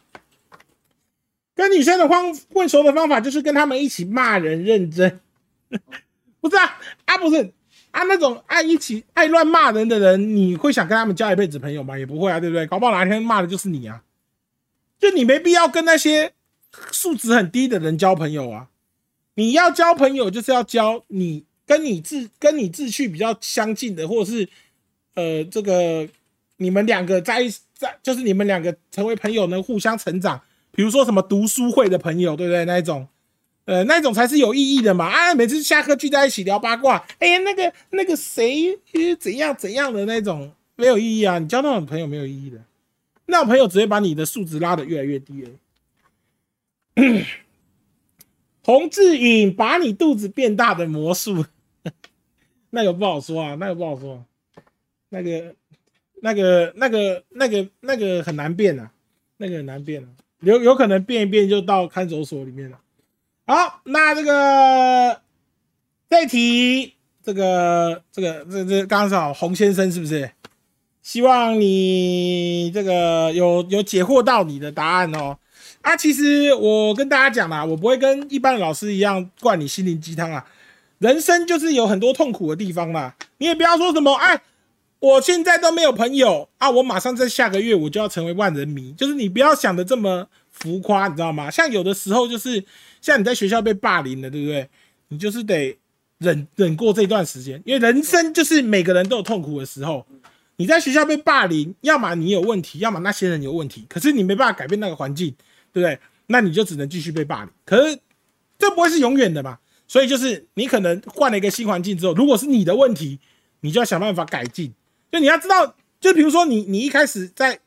[1.55, 5.19] 跟女生的方混熟的方法就是跟他们一起骂人，认真，
[6.39, 7.51] 不是啊啊不是。
[7.91, 11.95] 啊，那种爱一起爱乱骂人的人，你会想跟他们交一辈子朋友吗？
[11.95, 12.65] 也不会啊，对不对？
[12.65, 14.01] 搞不好哪天骂的就是你啊！
[14.97, 16.33] 就你没必要跟那些
[16.91, 18.67] 素质很低的人交朋友啊！
[19.35, 24.47] 你要交朋友，就是要交你跟你志跟你志趣比较相近的，或者是
[25.15, 26.07] 呃，这个
[26.57, 30.41] 你们两个在在，就是你们两个成为朋友能互相成长。
[30.71, 32.65] 比如说什么读书会的朋友，对不对？
[32.65, 33.07] 那一种。
[33.65, 35.05] 呃，那种才是有意义的嘛！
[35.05, 38.77] 啊，每次下课聚在一起聊八卦，哎呀，那个那个谁
[39.17, 41.39] 怎样怎样的那种没有意义啊！
[41.39, 42.57] 你交那种朋友没有意义的，
[43.27, 45.45] 那种朋友只会把你的素质拉得越来越低。
[48.63, 51.45] 洪志颖把你肚子变大的魔术，
[52.71, 54.23] 那个不好说啊，那个不好说，
[55.09, 55.55] 那个
[56.21, 58.91] 那个那个那个那个很难变啊，
[59.37, 60.07] 那个很难变啊，
[60.41, 62.79] 有有可能变一变就到看守所里面了。
[63.45, 65.21] 好，那这个
[66.09, 70.31] 这题，这个这个这这刚刚好洪先生是不是？
[71.01, 75.37] 希望你这个有有解惑到你的答案哦。
[75.83, 80.43] 啊，其实我跟大家讲啦，我不会跟一般的老师一样灌你心灵鸡汤啊。
[80.97, 84.41] 人生就是有很多痛苦的地方啦，你也不要说什么，哎，
[84.99, 91.51] 我现在都没有朋友啊，我马上在下个月我就要成为万人迷，就是你不要想的这么浮夸，你知道吗？
[91.51, 92.65] 像有的时候就是。
[93.03, 94.69] 像你在学校被霸凌了，对不对？
[95.09, 95.77] 你就是得
[96.19, 100.05] 忍忍过这段时间，因为人生就是每个人都有痛苦的时候。
[100.55, 103.85] 你在学校被霸凌，要么你有问题，要么那些人有问题。
[103.89, 105.35] 可是你没办法改变那个环境，
[105.73, 105.99] 对不对？
[106.27, 107.49] 那你就只能继续被霸凌。
[107.65, 107.99] 可是
[108.57, 109.59] 这不会是永远的嘛？
[109.87, 113.19] 所以就是你可能换了一个新环境之后，如果是你的问题，
[113.59, 114.73] 你就要想办法改进。
[115.11, 117.59] 就你要知道，就比如说你你一开始在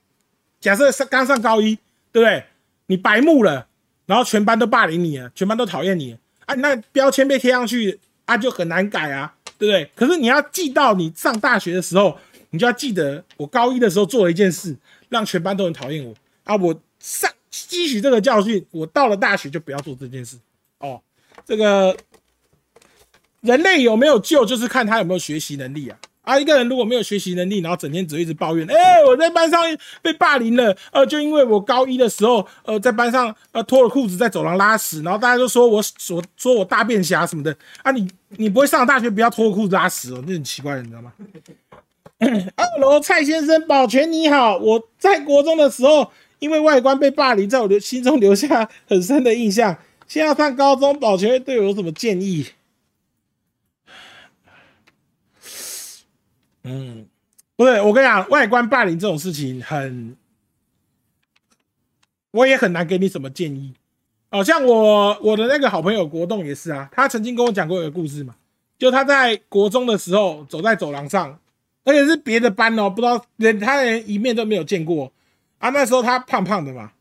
[0.58, 1.76] 假设上刚上高一，
[2.10, 2.44] 对不对？
[2.86, 3.66] 你白目了。
[4.06, 9.90] 然后全班都霸凌你啊，全班都讨厌你啊，那标签被贴上去啊，就很难改啊，对不对？
[9.96, 12.16] 可是你要记到你上大学的时候，
[12.50, 14.76] 你就要记得我高一的时候做了一件事，
[15.08, 16.14] 让全班都很讨厌我
[16.44, 16.54] 啊。
[16.54, 20.36] 我上吸取这个教训，我到了大学就不要做这件事
[20.78, 21.00] 哦。
[21.44, 21.96] 这个
[23.40, 25.96] 人类有没有救，就是看他有没有学习能力啊。
[26.22, 29.62] 啊，一个人如果没有学习能力，然后整天只会一直抱怨，哎，我在班上
[30.02, 41.12] 被霸凌了，呃，就因为我高一的时候，呃，在班上呃脱了裤子在走廊拉屎，然后大家都说我说说我大便侠什么的啊，你你不会上大学不要脱裤子拉屎哦，那很奇怪的，你知道吗？
[42.56, 46.10] 二楼蔡先生，保全你好，我在国中的时候，
[46.46, 49.76] 因为外观被霸凌，在我的心中留下很深的印象。
[50.06, 52.46] 现在上高中，保全会对我有什么建议？
[56.62, 57.09] 嗯，
[57.56, 60.16] 不是，我跟你讲，外观霸凌这种事情很，
[62.30, 63.74] 我也很难给你什么建议。
[64.30, 68.37] 哦，像我我的那个好朋友国栋也是啊，他曾经跟我讲过一个故事嘛，
[68.78, 71.40] 就他在国中的时候走在走廊上，
[71.82, 75.11] 而且是别的班哦，不知道连他连一面都没有见过
[75.58, 75.70] 啊。
[75.70, 76.92] 那时候他胖胖的嘛，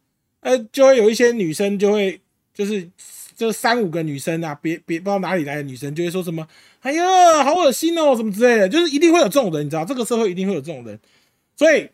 [0.41, 2.19] 呃，就会有一些女生就会
[2.53, 2.89] 就是
[3.35, 6.47] 就三五个女生啊，别别不知道哪里来的女生就会说什么，
[6.81, 10.99] 哎呀，好恶心哦，什么之类的，就是一定会有这种人，你知道，这个社会一定会有这种人。
[11.55, 11.89] 所以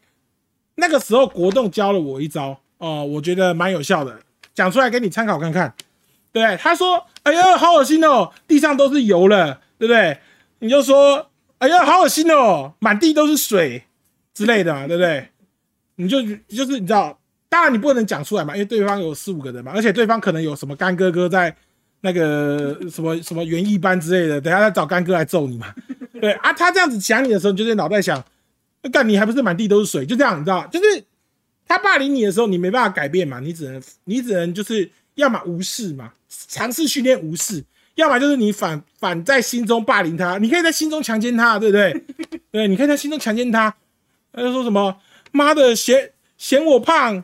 [0.76, 4.20] 那个时候国栋教了我一招哦，我觉得蛮有效的。
[4.54, 5.74] 讲出来给你参考看看，
[6.34, 10.18] 对他说：“哎呀，好恶心哦，地上都是油了，对不对？”
[10.60, 13.84] 你就说：“哎呀，好恶心哦，满地都是水
[14.34, 15.30] 之类的嘛，对不对？”
[15.96, 21.56] 你就就是你知道，当然你不能讲出来嘛，因为对方有四五个人嘛，而且对方可能有什么干哥哥在
[22.02, 25.74] 那个 什么什么园艺班之类的，等下再找干哥来揍你嘛。
[26.20, 28.24] 对啊，他这样子讲你的时候，你就在脑袋想
[28.92, 31.04] ：“干你还不是满地都是水？”就这样，你知道，就是。
[31.68, 36.12] 他霸凌你的时候，你没办法改变嘛，你只能你只能就是要么无视嘛，
[36.50, 37.64] 尝试训练无视，
[37.96, 42.04] 要么就是你反反在心中霸凌他，你可以在心中强奸他，对不对？
[42.52, 43.74] 对，你可以在心中强奸他，
[44.34, 44.98] 他就说什么
[45.32, 47.24] 妈的嫌嫌我胖，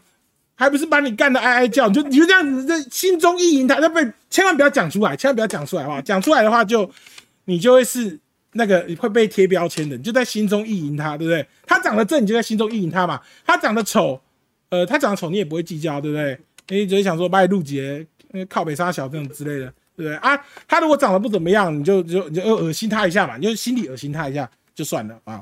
[0.55, 6.89] 还不是把你干的哀哀叫，你就你就这样子在心中意淫他，那被千万不要讲出来，千万不要讲出来哈，讲出来的话就
[7.45, 8.19] 你就会是
[8.53, 11.45] 那个会被贴标签的，你就在心中意淫他，对不对？
[11.65, 14.19] 他长得正，你就在心中意淫他嘛，他长得丑。
[14.69, 16.37] 呃，他长得丑，你也不会计较，对不对？
[16.67, 18.05] 你只是想说把你入节，
[18.49, 20.37] 靠北沙小这种之类的，对不对啊？
[20.67, 25.41] 他如果长得不怎么样，你就就就恶心他一下嘛，你就心里恶心他一下就算了啊。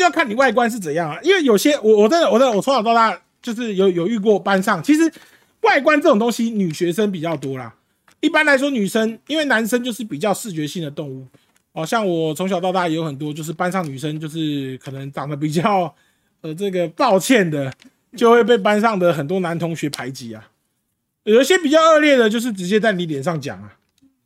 [0.00, 5.12] 就要看你外观是怎样啊，因为有些我我真的我真的我从小到大就是有有遇过班上，其实
[5.60, 7.74] 外观这种东西女学生比较多啦。
[8.20, 11.26] 一般来说女生，因为男生就是比较视觉性的动物，
[11.72, 15.94] 哦，像我从小到大也有很多就是班上女生就是可能长得比较。
[16.42, 17.70] 呃，这个抱歉的，
[18.16, 20.48] 就会被班上的很多男同学排挤啊。
[21.24, 23.76] 有一些比较恶劣的，就是直接在你脸上讲啊，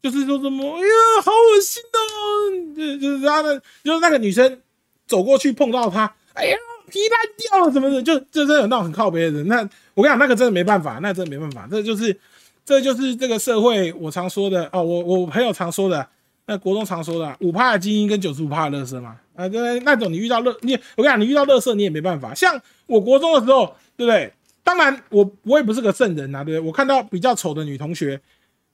[0.01, 4.61] 就是说什么，哎呀，好恶心哦，就就是他的，就是那个女生
[5.07, 6.57] 走过去碰到他，哎呀，
[6.91, 9.49] 皮烂掉了什么的，就就真的有那种很靠边的人。
[9.49, 12.19] 那我跟你讲，那个真的没办法，那真的没办法，这就是
[12.65, 16.07] 这就是这个社会我常说的哦，我我朋友常说的。
[16.47, 22.35] 那国中常说的五帕的精英跟九十五帕的乐色嘛，啊，对，那种你遇到乐，你我跟你讲，你遇到乐色你也没办法。
[22.35, 24.31] 像我国中的时候，对不对？
[24.63, 26.69] 当然我我也不是个圣人呐，对不对？
[26.69, 28.21] 我看到比较丑的女同学，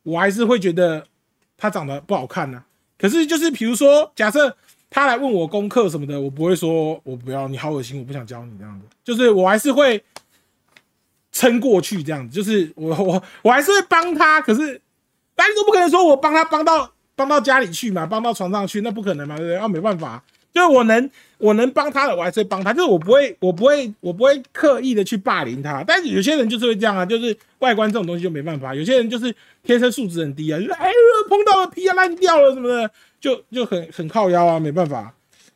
[0.03, 1.07] 我还是会觉得
[1.57, 2.61] 她长得不好看呐。
[2.99, 4.57] 可是就是比如说，假设
[4.91, 8.87] 他来问我功课什么的，我不会说我不要，你好恶心，我不想教你这样子。
[9.03, 10.05] 就是我还是会
[11.33, 14.41] 撑过去这样子，就是我我我还是会帮他。
[14.43, 14.81] 可是
[15.35, 16.93] 大家都不可能说我帮他帮到。
[17.17, 19.59] 帮到家里去嘛，帮到床上去，那不可能嘛，对不对？
[19.59, 20.25] 啊，没办法，
[20.55, 25.83] 就是我能，我能帮他的，我还是帮他，就是我不会，我不会，我不会刻意的去霸凌他。
[25.87, 28.75] 但是有些人就是会这样啊，就是外观这种东西就没办法。
[28.75, 30.91] 有些人就是天生素质很低啊，就是哎，
[31.29, 35.15] 碰到了皮啊烂掉了什么的，就就很很靠腰啊，没办法。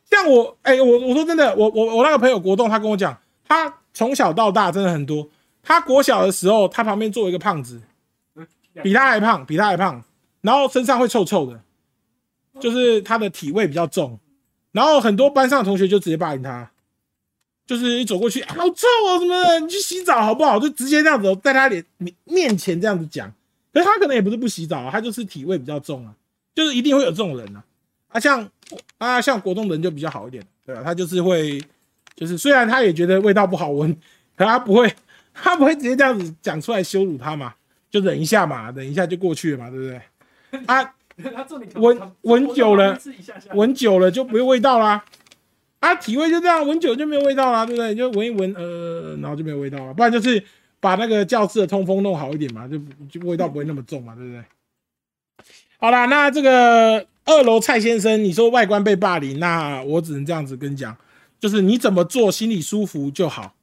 [0.09, 3.17] 像我，哎，我我说真的，我我我那个朋友国栋，他跟我讲，
[3.47, 5.27] 他从小到大真的很多。
[5.63, 7.81] 他国小的时候，他旁边坐一个胖子，
[8.83, 10.03] 比他还胖，比他还胖。
[10.41, 11.59] 然后身上会臭臭的，
[12.59, 14.19] 就是他的体味比较重，
[14.75, 16.69] 然后很多班上的同学就直接霸凌他，
[17.65, 20.59] 就是一走过去，好臭哦什么的，你去洗澡好不好？
[20.59, 21.81] 就直接这样子在他脸
[22.25, 23.33] 面前这样子讲，
[23.73, 26.13] 可是他可能也不是不洗澡，他就是体味比较重啊，
[26.53, 27.63] 就是一定会有这种人啊，
[28.09, 28.51] 啊像
[28.97, 30.81] 啊像国中人就比较好一点，对吧？
[30.83, 31.63] 他就是会，
[32.13, 33.95] 就是虽然他也觉得味道不好闻，
[34.35, 34.93] 可他不会，
[35.33, 37.55] 他不会直接这样子讲出来羞辱他嘛，
[37.89, 40.01] 就忍一下嘛，忍一下就过去了嘛，对不对？
[40.65, 40.93] 啊，
[41.75, 42.99] 闻闻久了，
[43.53, 45.05] 闻久了就没有味道啦。
[45.79, 47.93] 啊，体味就这样，闻久就没有味道啦，对不对？
[47.93, 49.93] 就闻一闻，呃，然后就没有味道了。
[49.93, 50.43] 不然就是
[50.79, 54.43] 把那个教室的通风弄好一点嘛，就就味道不会那么重嘛，对不对？
[55.77, 60.97] 好啦，那这个二楼蔡先生，你说外观被霸凌，那我只能这样子跟你讲，
[61.39, 63.53] 就是你怎么做心里舒服就好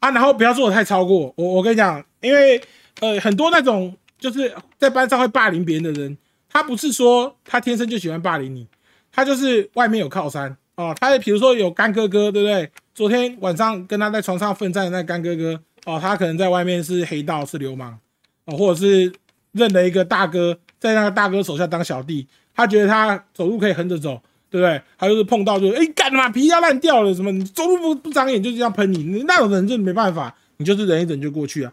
[0.00, 1.32] 啊，然后不要做的太超过。
[1.36, 2.60] 我我跟你讲，因为
[3.00, 6.16] 呃很多那种就是在班上会霸凌别人的人。
[6.50, 8.66] 他不是说他天生就喜欢霸凌你，
[9.12, 10.94] 他就是外面有靠山哦。
[10.98, 12.70] 他比如说有干哥哥，对不对？
[12.94, 17.98] 昨天晚上跟他在床上奋战的那干哥哥哦，他可能在外面是黑道是流氓
[18.46, 19.12] 哦，或者是
[19.52, 24.20] 认了一个大哥，在那个大哥手下当小弟，他觉得他走路可以横着走，
[24.50, 24.82] 对不对？
[24.98, 31.72] 他就是碰到就哎干嘛皮要烂掉了什么，你走路不不长眼就这样喷你，你那种人就没办法，你就是忍一忍就过去啊。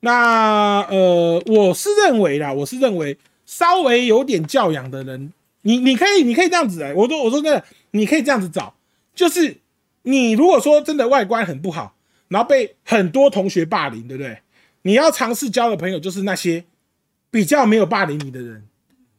[0.00, 3.16] 那呃，我是认为啦，我是认为
[3.46, 5.32] 稍微有点教养的人，
[5.62, 8.74] 你你可以你可以这样子哎，我说我说真的，你可以这样子找，
[9.14, 9.58] 就是
[10.02, 11.94] 你如果说真的外观很不好，
[12.28, 14.38] 然后被很多同学霸凌，对不对？
[14.82, 16.64] 你要尝试交的朋友就是那些
[17.30, 18.66] 比较没有霸凌你的人。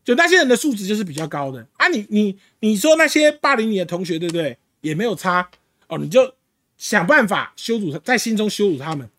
[0.03, 4.55] 就那些人的素质就是比较高的啊，你你你说那些霸凌你的同学，对不对？
[4.81, 5.49] 也没有差
[5.87, 6.35] 哦，你就
[6.77, 9.09] 想办法羞辱他，在心中羞辱他们。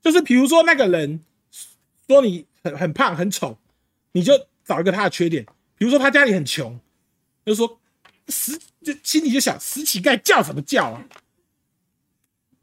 [0.00, 1.20] 就是比如说那个人
[2.06, 3.58] 说你很很胖很丑，
[4.12, 5.46] 你就找一个他的缺点，
[5.78, 6.78] 比如说他家里很穷，
[7.44, 7.78] 就说
[8.28, 11.04] 死就心里就想死乞丐叫什么叫啊？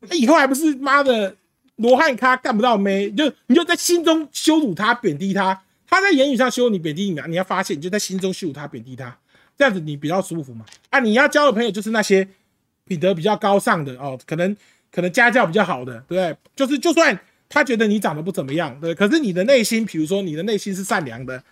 [0.08, 1.38] 他以后还不是妈的
[1.78, 5.64] 罗汉咖干不到妹，就你就在心中羞辱他，贬低他。
[5.88, 9.16] 他在言语上羞辱你、贬低你，你要发现，你就在心中羞辱他、贬低他，
[9.56, 10.66] 这样子你比较舒服嘛？
[10.90, 12.28] 啊，你要交的朋友就是那些
[12.86, 14.58] 品德比较高尚的哦，可能
[14.92, 16.36] 可能家教比较好的，对不对？
[16.56, 21.44] 就是就算他觉得你长得不怎么样，对，可是你的内心，比如说你的内心是善良的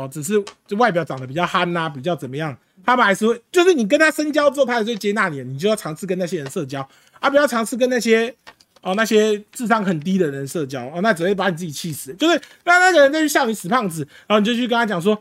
[0.00, 6.88] 哦，只是就外表长得比较憨呐，比较怎么样，他们还是会，就是你跟他深交之后，他还是会接纳你，你就要尝试跟那些人社交，
[7.20, 8.34] 啊，不要尝试跟那些。
[8.82, 12.14] 哦，那些智商很低的人社交哦，那只会把你自己气死。
[12.14, 15.12] 就是让那个人再去笑你死胖子，然后你就去跟他讲说，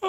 [0.00, 0.08] 啊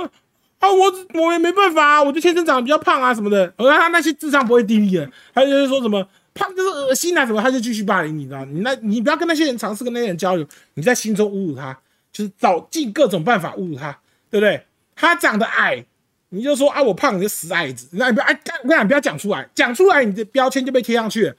[0.60, 3.53] 啊，我我也没办法啊，我就天生长得比较胖啊什么的。
[3.58, 11.78] 而他那些智商不会低的，他就是说什么胖就是恶心啊什么，他就继续霸凌你，知道你那你不要跟那些人尝试跟那些人交流，你在心中侮辱他，
[12.12, 13.99] 就是找尽各种办法侮辱他，
[14.30, 14.66] 对不对？
[14.95, 15.86] 他长得矮，
[16.30, 21.36] 你就说啊我胖你就死矮子，那你不要哎，我跟你讲不要讲出来，讲出来你的标签就被贴上去了。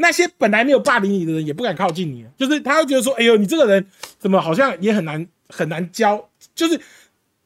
[0.00, 3.84] 那些本来没有霸凌你的人也不敢靠近你，就是他会觉得说：“哎呦，你这个人
[4.18, 6.80] 怎么好像也很难很难教？”就是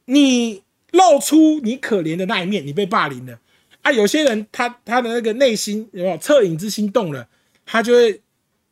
[0.05, 3.39] 你露出你可怜的那一面，你被霸凌了
[3.81, 3.91] 啊！
[3.91, 7.27] 有些人他他的那个内心有没有恻隐之心动了，
[7.65, 8.21] 他就会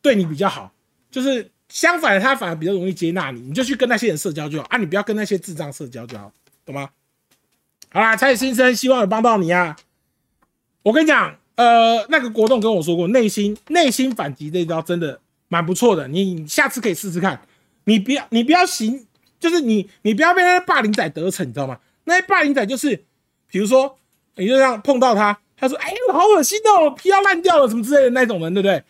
[0.02, 0.72] 对你比较好。
[1.10, 4.76] 就是相反的，他反而比较容易接纳你，你就去跟那些人社交就好啊！
[4.76, 6.30] 你不要跟那些智障社交就好，
[6.66, 6.90] 懂吗？
[7.90, 9.74] 好啦，蔡先生，希望有帮到你啊！
[10.82, 11.36] 我跟你讲。
[11.56, 17.38] 呃，那个国栋跟我说过，内心内心反击这一招真的蛮不错的，你下次可以试试看。
[17.84, 19.06] 你不要你不要行，
[19.38, 21.78] 就是你你不要被那些霸凌仔得逞，你知道吗？
[22.04, 23.04] 那些霸凌仔就是，
[23.46, 23.98] 比如说
[24.36, 28.82] 你就这样碰到他，他说：“哎我，好恶心哦，皮要烂掉了什么之类的那种人，对不对？”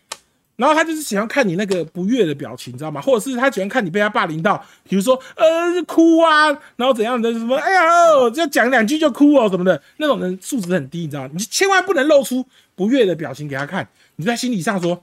[0.61, 3.01] 然后他就是喜欢看你那个不悦的表情，你知道吗？
[3.01, 7.83] 或者是他喜欢看你被他霸凌到，比如说呃哭啊，然后怎样的什么，哎呀，
[8.29, 11.31] 就讲两句就哭哦什么的，那种人素质很低，你知道吗？
[11.33, 12.45] 你千万不能露出
[12.75, 15.03] 不悦的表情给他看，你在心理上说，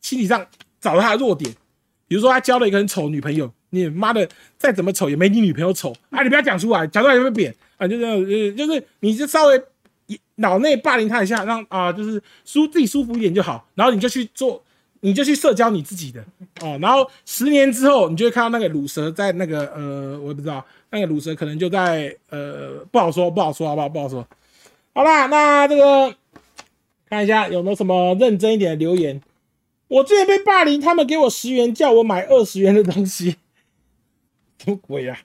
[0.00, 0.44] 心理上
[0.80, 1.54] 找到他的弱点，
[2.08, 4.28] 比如说他交了一个很丑女朋友，你妈的
[4.58, 9.62] 再怎么丑也没你女朋友丑啊，你不要讲出来，讲出来就会扁啊，就这样，呃，就是你就稍微。
[10.36, 14.62] 脑内霸凌他一下，让啊，就是舒自己舒服一点就好，然后你就去做，
[15.00, 16.24] 你就去社交你自己的
[16.60, 23.88] 哦，然后十年之后，你就会看到那个乳蛇在那个呃，我也不知道，那个乳蛇可能就在呃，不好说，不好说，好不好？
[23.88, 24.26] 不好说。
[24.94, 26.14] 好啦，那这个
[27.08, 29.20] 看一下有没有什么认真一点的留言。
[29.88, 33.36] 我之前被霸凌，他们给我十元，叫我买二十元的东西，
[34.58, 35.18] 什么鬼呀？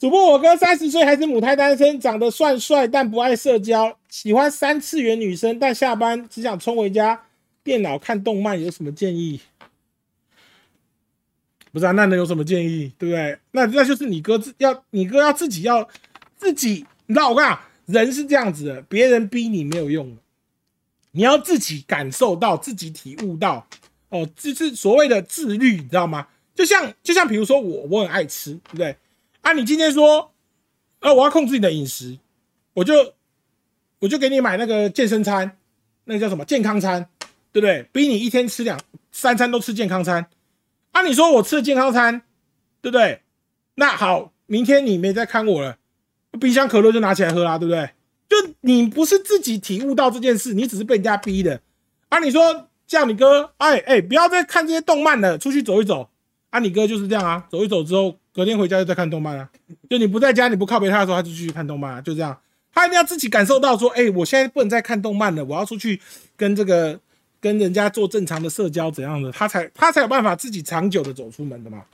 [0.00, 7.26] 主播，我哥三十岁还是母胎单身，长得算帅，但不爱社交，喜欢三次元女生，但下班只想冲回家
[7.62, 9.42] 电脑看动漫，有什么建议？
[11.70, 12.90] 不是啊，那能有什么建议？
[12.96, 13.38] 对不对？
[13.50, 15.86] 那那就是你哥自要，你哥要自己要
[16.34, 20.16] 自己，你知道我跟你讲，人是这样子的，别人逼你没有用，
[21.10, 23.66] 你要自己感受到，自己体悟到，
[24.08, 26.28] 哦，这是所谓的自律，你知道吗？
[26.54, 28.96] 就像就像比如说我，我很爱吃，对不对？
[29.42, 30.32] 啊，你今天说，
[31.00, 32.18] 啊，我要控制你的饮食，
[32.74, 33.14] 我就
[34.00, 35.56] 我就给你买那个健身餐，
[36.04, 37.08] 那个叫什么健康餐，
[37.50, 37.88] 对不对？
[37.90, 38.78] 逼你一天吃两
[39.10, 40.26] 三餐都吃健康餐。
[40.92, 42.22] 啊，你说我吃健康餐，
[42.82, 43.22] 对不对？
[43.76, 45.78] 那好，明天你没再看我了，
[46.38, 47.90] 冰箱可乐就拿起来喝啦，对不对？
[48.28, 51.60] 就你不是自己体悟到这件事，你只是被人家逼的。
[52.10, 56.10] 啊，你说叫你哥，哎哎，不要再看这些动漫了，出去走一走。
[56.50, 58.16] 啊，你哥就是这样啊，走一走之后。
[58.40, 59.50] 隔天回家就在看动漫啊，
[59.90, 62.40] 就你不在家，你不靠陪他的时候，他就继续看动漫啊，就这样。
[62.72, 66.00] 他一定要自己感受到说，哎，我现在不能再看动漫了，我要出去
[66.38, 66.98] 跟这个
[67.38, 71.84] 跟人家做正常的社交怎样的，他才他才有办法自己长久的走出门的嘛。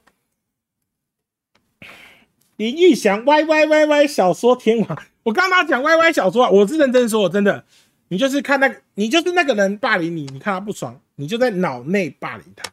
[2.59, 7.65] 林玉祥 Y Y Y Y 小说天王，我刚刚讲 Y Y 小说啊，我是认真说，真的，
[8.07, 12.71] 你就是看那个，你就是那个人霸凌你，你看他不爽，你就在脑内霸凌他，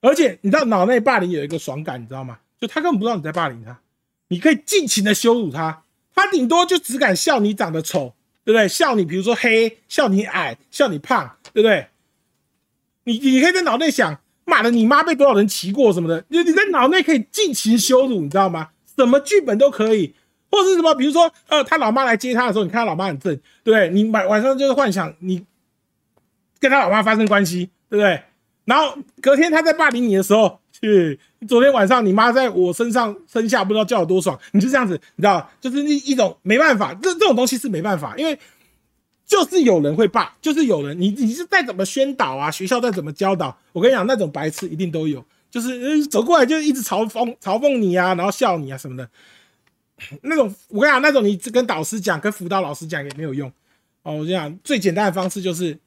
[0.00, 2.38] 而且你知道脑内霸凌有一个爽感，你知道吗？
[2.60, 3.80] 就他根本不知道你在霸凌他，
[4.28, 5.84] 你可以尽情的羞辱他，
[6.14, 8.68] 他顶多就只敢笑你长得丑对不对？
[8.68, 11.88] 笑你，比如说黑，笑你矮，笑你胖，对不对？
[13.04, 18.70] 你你可以在脑内想，妈的，你妈被多少人骑过什么的，你你在脑内可以尽情羞辱，你知道吗？
[18.96, 20.14] 什么剧本都可以，
[20.50, 23.34] 或者是什么，比如说，呃，他老妈来接他的时候，你看他老妈很正，
[23.64, 23.88] 对不对？
[23.90, 25.46] 你晚晚上就是幻想你
[26.58, 28.22] 跟他老妈发生关系，对不对？
[28.70, 31.18] 然后隔天他在霸凌你的时候，去
[31.48, 38.38] 昨天晚上你妈在我身上身下，不知道叫有多爽，你就这样子，你知道，就是一一种没办法，这这种东西是没办法，因为。
[39.26, 49.08] 就是有人会霸，就是有人，你你是再怎么宣导啊，学校再怎么教导，我跟你讲，那种白痴一定都有，就是走过来就一直嘲讽嘲讽你啊，然后笑你啊什么的，
[50.22, 53.48] 那种我跟你讲，那种你跟导师讲，跟辅导老师讲也没有用
[54.02, 54.14] 哦。
[54.14, 55.78] 我就讲最简单的方式就是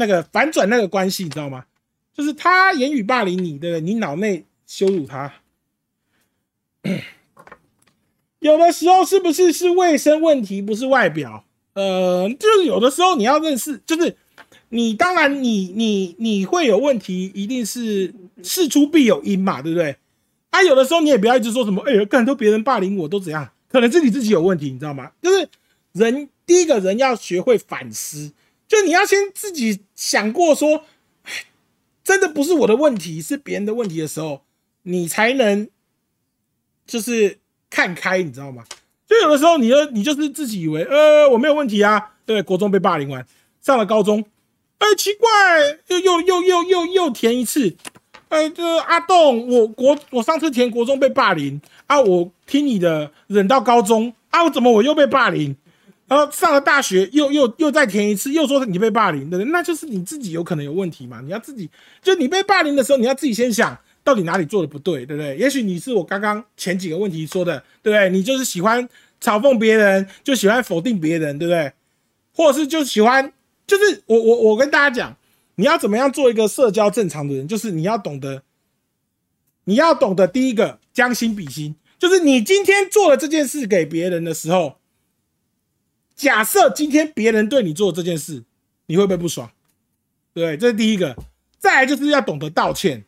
[0.00, 1.66] 那个反转那个关系，你知道吗？
[2.14, 3.80] 就是他言语霸凌你，对不对？
[3.82, 5.34] 你脑内羞辱他，
[8.40, 11.44] 有的时候是不是是卫生问题，不是外表？
[11.74, 14.16] 呃，就是有的时候你要认识，就是
[14.70, 19.96] 你当然你你你会有问题，一定是事出必有因嘛，对不对？
[20.50, 25.12] 啊，有的时候你也不要一直说什么，哎呀，干都别人霸凌我都怎样，可能是你自己有问题，你知道吗？
[25.22, 25.48] 就是
[25.92, 28.32] 人第一个人要学会反思，
[28.70, 30.84] 就你要先自己想过说，
[32.04, 34.42] 真的不是我的问题，是别人的问题的时候，
[34.84, 35.68] 你才能
[36.86, 38.64] 就是看开，你知道吗？
[39.08, 43.26] 就有的时候，你就你就是自己以为，呃，我没有问题啊，对，国中被霸凌完，
[43.60, 44.24] 上了高中，
[44.78, 45.28] 哎，奇怪，
[45.88, 47.76] 又又又又又又填一次，
[48.28, 55.56] 哎，这阿栋，我国我上次填国中被霸凌啊，我听你的，忍到高中啊，我怎么我又被霸凌？
[56.10, 59.52] 然后上了大学，又又又再填一次，又说你被霸凌，对不对？
[59.52, 61.70] 那就是你自己有可能有问题嘛，你要自己，
[62.02, 63.78] 就你被霸凌的时候，你要自己先想。
[64.02, 65.36] 到底哪里做的不对，对不对？
[65.36, 68.08] 也许你是我刚刚前几个问题说的，对不对？
[68.08, 68.82] 你就是喜欢
[69.20, 71.70] 嘲讽别人，就喜欢否定别人，对不对？
[72.34, 73.30] 或者是就喜欢，
[73.66, 75.16] 就是我我我跟大家讲，
[75.56, 78.42] 你要怎么样做一个社交正常的人，就是你要懂得，
[79.64, 84.78] 你要懂得第一个将心比心，就是你今天做了这件事给别人的时候，
[86.20, 88.44] 假设今天别人对你做这件事，
[88.84, 89.50] 你会不会不爽？
[90.34, 91.16] 对，这是第一个。
[91.58, 93.04] 再来就是要懂得道歉。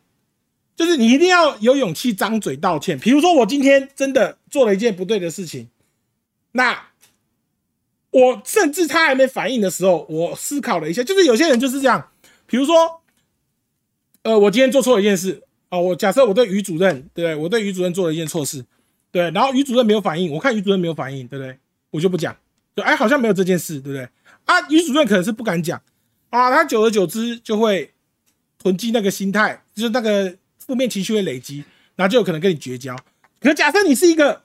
[0.75, 2.97] 就是你一定要有勇气张嘴道歉。
[2.97, 5.69] 比如说，我今天真的做了一件不对的事情，
[6.53, 6.87] 那
[8.09, 11.03] 我甚至他还没反应的时候，我思考了一下。
[11.03, 12.09] 就是有些人就是这样，
[12.47, 13.03] 比如说，
[14.23, 18.65] 呃，我今天做错了一件事啊，我假设我对于主任，对我对于主任做了一件错事，
[19.11, 21.59] 对，然后于主任没有反应，我看于主任没有反应，对不对？
[21.91, 22.35] 我就不讲，
[22.75, 24.07] 就哎，好像没有这件事，对不对？
[24.45, 25.81] 啊，于主任可能是不敢讲
[26.29, 27.93] 啊，他久而久之就会
[28.57, 30.35] 囤积那个心态，就是那个。
[30.65, 31.61] 负面情绪会累积，
[31.97, 32.95] 然后就有可能跟你绝交。
[33.41, 34.43] 可假设你是一个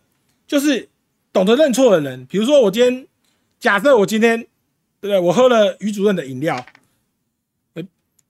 [0.48, 0.88] 就是
[1.32, 3.06] 懂得认错的人，比如说我今天
[3.60, 4.40] 假设我今天
[5.00, 5.20] 对不对？
[5.20, 6.66] 我喝了于主任的饮料，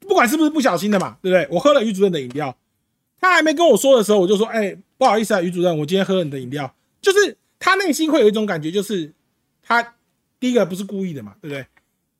[0.00, 1.48] 不管是不是不小心的嘛，对不对？
[1.50, 2.54] 我喝了于主任的饮料，
[3.18, 6.74] 他还没跟我说的时候，我就说，哎，不好意思啊，于主任，我今天喝了你的饮料。
[7.00, 9.10] 就是他内心会有一种感觉，就是
[9.68, 9.94] 他
[10.40, 11.66] 第一个不是故意的嘛，对不对？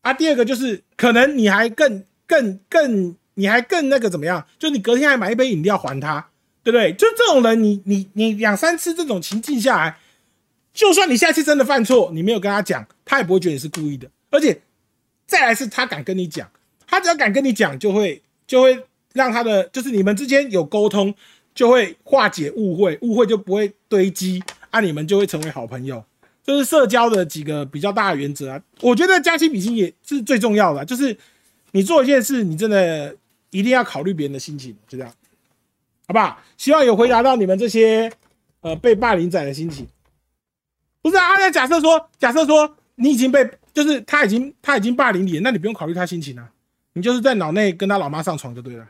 [0.03, 3.17] 啊，第二个就是可能你还更更更。
[3.39, 4.45] 你还更那个怎么样？
[4.59, 6.29] 就你隔天还买一杯饮料还他，
[6.65, 6.93] 对不对？
[6.93, 9.99] 就这种人，你你你两三次这种情境下来，
[10.75, 14.11] 就算你下次真的犯错，你没有跟他讲，他也不会觉得你是故意的。
[14.31, 14.61] 而且
[15.25, 16.51] 再来是他敢跟你讲，
[16.85, 18.83] 他只要敢跟你讲，就会就会
[19.13, 21.15] 让他的就是你们之间有沟通，
[21.55, 26.05] 就会化解误会，误会就不会堆积，啊，你们就会成为好朋友。
[26.49, 31.15] 就是社交的几个比较大的原则啊，我觉得加薪比心也是最重要的，就是
[31.73, 33.15] 你做一件事，你真的。
[33.51, 35.11] 一定要考虑别人的心情，就这样，
[36.07, 36.39] 好不好？
[36.59, 38.13] 希望有回答到你们这些
[38.61, 39.89] 呃被霸凌仔的心情。
[41.01, 46.51] 不是啊，那假设说，假设说你已经被，就是他已经他已经霸凌你，那你不用考虑他心情啊，
[46.93, 48.87] 你就是在脑内跟他老妈上床就对了。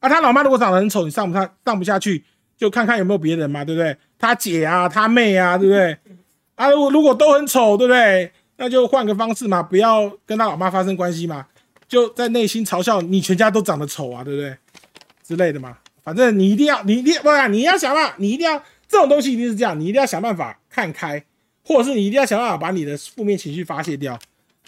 [0.00, 2.22] 啊，他老妈如果长得很丑，你上不上上不下去，
[2.58, 3.96] 就看看有没有别人嘛，对不对？
[4.18, 5.98] 他姐啊，他妹啊，对不对？
[6.56, 8.30] 啊，如果如果都很丑，对不对？
[8.56, 11.46] 那就换个方式嘛，不要跟他老妈发生关系嘛。
[11.88, 14.56] 就在内心嘲笑你全家都长得丑啊，对不对？
[15.22, 15.76] 之类的嘛。
[16.02, 21.24] 反正你一定要，你一定不然你要想办法，你一定要这种东西一定是这样，你一定要想办法看开，
[21.64, 24.18] 或者是你一定要想办法把你的负面情绪发泄掉。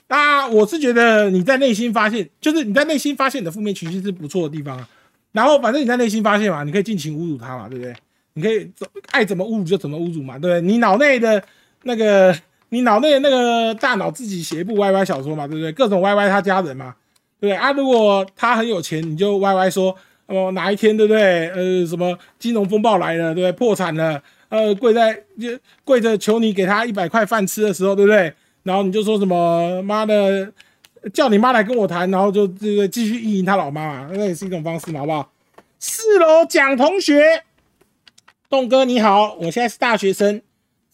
[0.09, 4.89] 那我是觉得你在内心发现，就是你在内心发现你的负面情绪是不错的地方啊。
[5.33, 7.95] 然后反正你在内心发现嘛，你可以尽情侮辱他嘛，对不对？
[8.35, 10.61] 你可以怎爱怎么侮辱就怎么侮辱嘛，对不对？
[10.61, 11.43] 你脑内的
[11.85, 12.37] 那个，
[12.71, 15.73] 你脑内那个大脑自己写一部 YY 小说嘛，对不对？
[15.73, 16.95] 各种 YY 他家人嘛。
[17.39, 21.51] 对不对啊，如果他很有钱，你就歪歪说哦，哪一天对不对？
[21.51, 23.53] 呃，什么金融风暴来了，对不对？
[23.53, 25.51] 破产了，呃，跪在就
[25.85, 28.33] 跪着求你给他一百块饭吃的时候，对不对？
[28.63, 30.51] 然后你就说什么妈的，
[31.13, 35.31] 叫你妈来跟我谈，然后就这个继续意淫他老妈嘛，那也是一种方式嘛，好不好？
[35.79, 37.45] 四楼蒋同学，
[38.49, 40.41] 栋哥你好，我现在是大学生，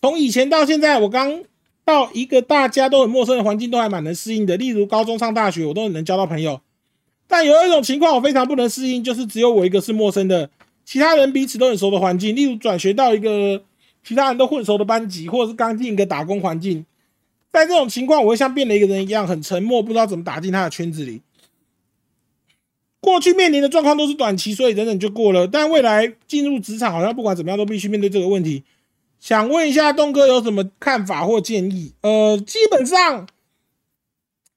[0.03, 1.45] 从以前到现在，我刚
[1.85, 4.57] 到一个大家都很陌生的环境，都还蛮能适应的。
[4.57, 6.61] 例如高中上大学，我都很能交到朋友。
[7.29, 10.51] 但有一种情况我非常不能适应，就是只有我一个是陌生的，
[10.85, 12.35] 其他人彼此都很熟的环境。
[12.35, 13.63] 例如转学到一个
[14.03, 16.85] 其他人都混熟的班级，或者是刚进一个打工环境，
[17.53, 21.23] 在这种情况，我会像变了一个人一样，很沉默，不知道怎么打进他的圈子里。
[23.01, 25.47] 过去面临的状况都是短期，所以等等就过了。
[25.47, 28.65] 但未来进入职场，好像不管怎么样都必须面对这个问题。
[29.23, 31.95] 想问一下东哥有什么看法或建议？
[32.01, 33.29] 呃，基本上，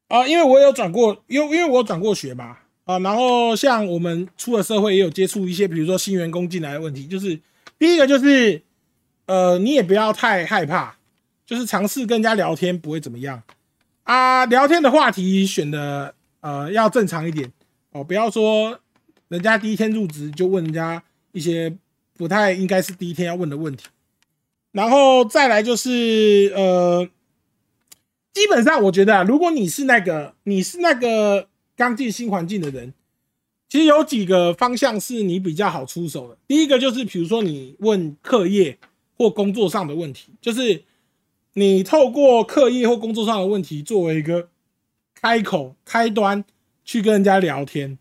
[0.07, 7.39] 啊，因为我有转过，因为因为我转过学嘛，啊，然后像我们出了社会也有接触一些，比如说新员工进来的问题，就是
[7.78, 8.63] 第一个就是，
[9.28, 10.97] 呃，你也不要太害怕，
[11.45, 13.43] 就是尝试跟人家聊天不会怎么样
[14.01, 17.51] 啊，聊天的话题选的呃要正常一点
[17.91, 18.80] 哦，不要说
[19.28, 21.03] 人家第一天入职就问人家
[21.34, 21.72] 一些
[22.18, 23.86] 不太应该是第一天要问的问题。
[24.76, 27.08] 然后再来就是呃，
[28.34, 31.48] 基本上我觉得啊，如果你是那个你是那个
[31.78, 32.94] 刚进新环境的人，
[33.70, 36.38] 其实有几个方向是你比较好出手的。
[36.46, 38.78] 第一个就是比如说你问课业
[39.18, 40.84] 或工作上的问题，就是
[41.54, 44.50] 你透过课业或工作上的问题作为一个
[45.22, 46.44] 开口开端
[46.84, 47.98] 去跟人家聊天。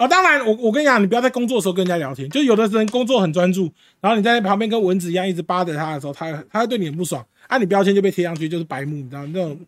[0.00, 2.26] 啊，当然，我我跟你讲，你不要在工作的时候跟人家聊天。
[2.30, 3.70] 就有的人工作很专注，
[4.00, 9.60] 然后你在旁边跟蚊子一样一直扒着他的时候，他他会对你很不爽，啊，你标签就被贴上去，就是白目，你知道那种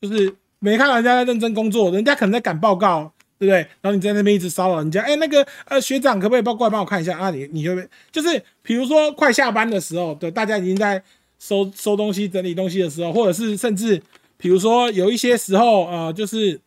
[0.00, 3.58] 就是没看到人家在认真工作，人家可能在赶报告，对不对？
[3.82, 7.28] 然后你在那边一直骚扰人家，哎，那个呃学长可不可以帮过来帮我看一下啊？
[7.28, 11.02] 你你就会就是比如说快下班的时候，对，大家已经在
[11.38, 14.00] 收收东西、整理东西的时候，或者是甚至
[14.38, 16.58] 比如说有一些时候，呃，就是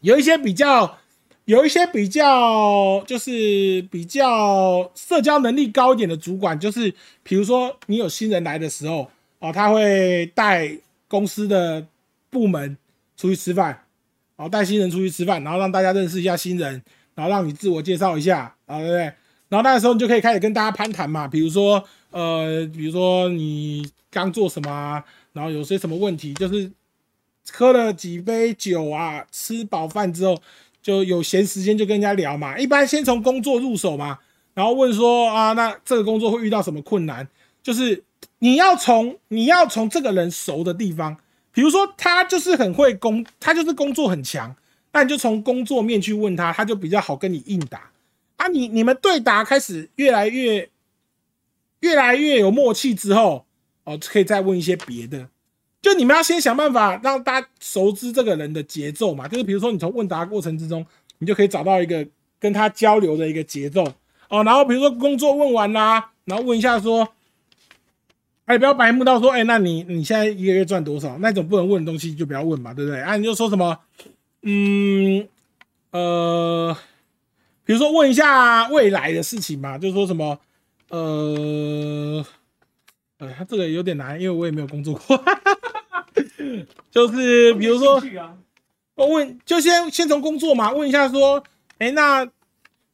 [0.00, 0.96] 有一些比较。
[1.46, 9.10] 有一些比较就是比较社交能力高一点的主管，就是比如说你有新人来的时候
[9.40, 10.78] 啊，他会带
[11.08, 11.84] 公司的
[12.28, 12.76] 部门
[13.16, 13.68] 出去吃饭，
[14.36, 16.80] 然后带新人出去吃饭，然后让大家认识一下新人，
[17.16, 19.02] 然后让你自我介绍一下啊，对不对？
[19.48, 21.82] 然后那个时候你就可以开始跟大家攀谈嘛，比如说
[22.12, 26.70] 呃，比如说你刚做什么，然后有些什么问题，就是
[27.50, 30.40] 喝了几杯酒啊，吃饱饭之后。
[30.82, 34.18] 就有闲时间就跟人家聊嘛，一般先从工作入手嘛，
[34.54, 37.28] 然后问说啊，那这个工作会遇到什么困难？
[37.62, 38.02] 就是
[38.38, 41.16] 你要从你要从这个人熟的地方，
[41.52, 44.56] 比如说他就是很会工，他就是工作很强，
[44.92, 47.90] 那你就从工作面去问他，他就比较好跟你应答
[48.36, 48.48] 啊。
[48.48, 50.70] 你你们对答开始越来越
[51.80, 53.44] 越来越有默契之后，
[53.84, 55.28] 哦，可以再问一些别的。
[55.82, 60.84] 就你们要先想办法让大家熟知这个人的节奏嘛，就是比如说你从问答过程之中，
[61.18, 62.06] 你就可以找到一个
[62.38, 63.84] 跟他交流的一个节奏
[64.28, 64.44] 哦。
[64.44, 67.08] 然后比如说工作问完啦，然后问一下说，
[68.44, 71.16] 哎，不要白目到说，哎，那你你现在一个月赚多少？
[71.18, 73.00] 那种不能问的东西就不要问嘛，对不对？
[73.00, 73.78] 啊，你就说什么，
[74.42, 75.26] 嗯，
[75.92, 76.76] 呃，
[77.64, 80.38] 比如说问一下未来的事情嘛，就说什么，
[80.88, 82.24] 呃，
[83.20, 85.22] 呃，他这个有点难，因为我也没有工作过。
[86.90, 88.02] 就是比如说，
[88.94, 91.42] 我问，就先先从工作嘛，问一下说，
[91.78, 92.26] 哎，那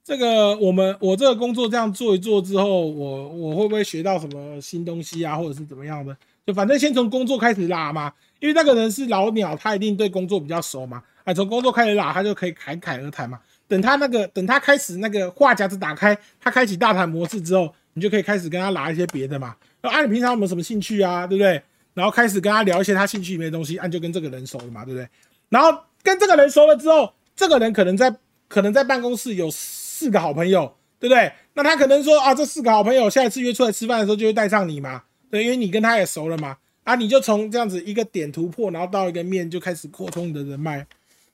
[0.04, 6.16] 这个我们我这个工作这样做一做之后，我我会不会学到什么新东西啊，或者是怎么样的？
[6.44, 11.02] 就反正先从工作开始拉嘛，因为那个人是老鸟，他一定对工作比较熟嘛。
[11.24, 13.38] 哎，从工作开始拉，他就可以侃侃而谈嘛。
[13.68, 19.56] 等他那个等他开始那个话匣子打开，他开启大谈模式之后，你就可以开始跟他拉一些别的嘛。
[19.90, 21.26] 啊，你平常有没有什么兴趣啊？
[21.26, 21.62] 对不对？
[21.94, 25.08] 然后开始跟他聊一些他兴趣里面的东西，按就跟这个人熟了嘛，对不对？
[25.48, 28.14] 然后跟这个人熟了之后，这个人可能在
[28.48, 31.32] 可能在办公室有四个好朋友，对不对？
[31.54, 40.86] 那他可能说啊，这四个好朋友下一次约出来吃饭的时候就会带上你嘛，对，因为你跟他也熟了嘛，啊，你就从这样子一个点突破，然后到一个面就开始扩充你的人脉，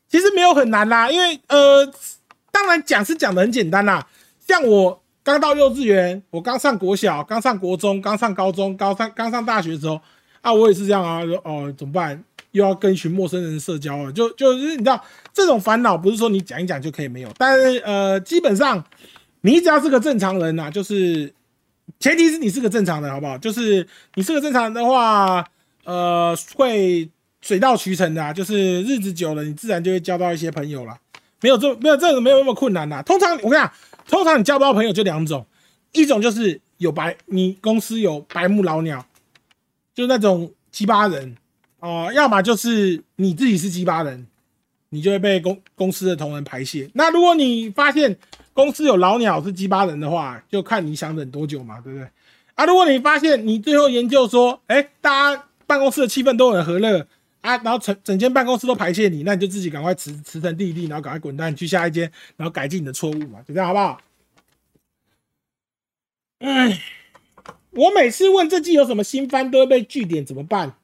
[0.09, 1.85] 其实没有很难啦，因为呃，
[2.53, 4.07] 当然讲是讲的很简单啦，
[4.47, 10.01] 像我刚到幼稚园，我刚上国小，刚上国中，刚上高中，高三刚上大学的时候。
[10.41, 12.21] 啊，我也是这样啊，说哦，怎么办？
[12.51, 15.01] 又要跟一群陌生人社交了，就就是你知道，
[15.33, 18.85] 这种烦恼不是说你讲一讲就可以没有，但是呃，基本上
[19.43, 21.33] 你只要是个正常人呐，就是
[22.01, 23.39] 前提是你是个正常人，好不好？
[23.39, 25.47] 就是你是个正常人的话，
[25.85, 27.09] 呃，会
[27.41, 30.99] 水到渠成的，就是日子久了，你自然就会交到一些朋友了，
[31.41, 33.01] 没有这没有这个没有那么困难呐。
[33.01, 33.73] 通常我跟你讲，
[34.13, 35.47] 通常你交不到朋友就两种，
[35.93, 39.07] 一种就是有白，你公司有白目老鸟。
[39.95, 41.35] 就那种七八人，
[41.81, 44.27] 哦，要么就是你自己是鸡巴人，
[44.91, 46.91] 你就会被公公司的同仁排泄。
[46.93, 48.19] 那如果你发现
[48.53, 52.07] 公司有老鸟是鸡巴人的话，就看你想忍多久嘛，对不对？
[52.55, 57.07] 啊，如果你发现你最后研究说，哎，大家办公室的气氛都很和乐
[57.43, 64.01] 啊，然后整整间办公室都排泄你，那你就自己赶快辞辞成弟弟，然后赶快滚蛋去下一间，然后改进你的错误嘛，就这样好不好？
[66.39, 66.83] 哎。
[67.75, 70.75] 我每次问这季有什么新番，都会被据点，怎么办？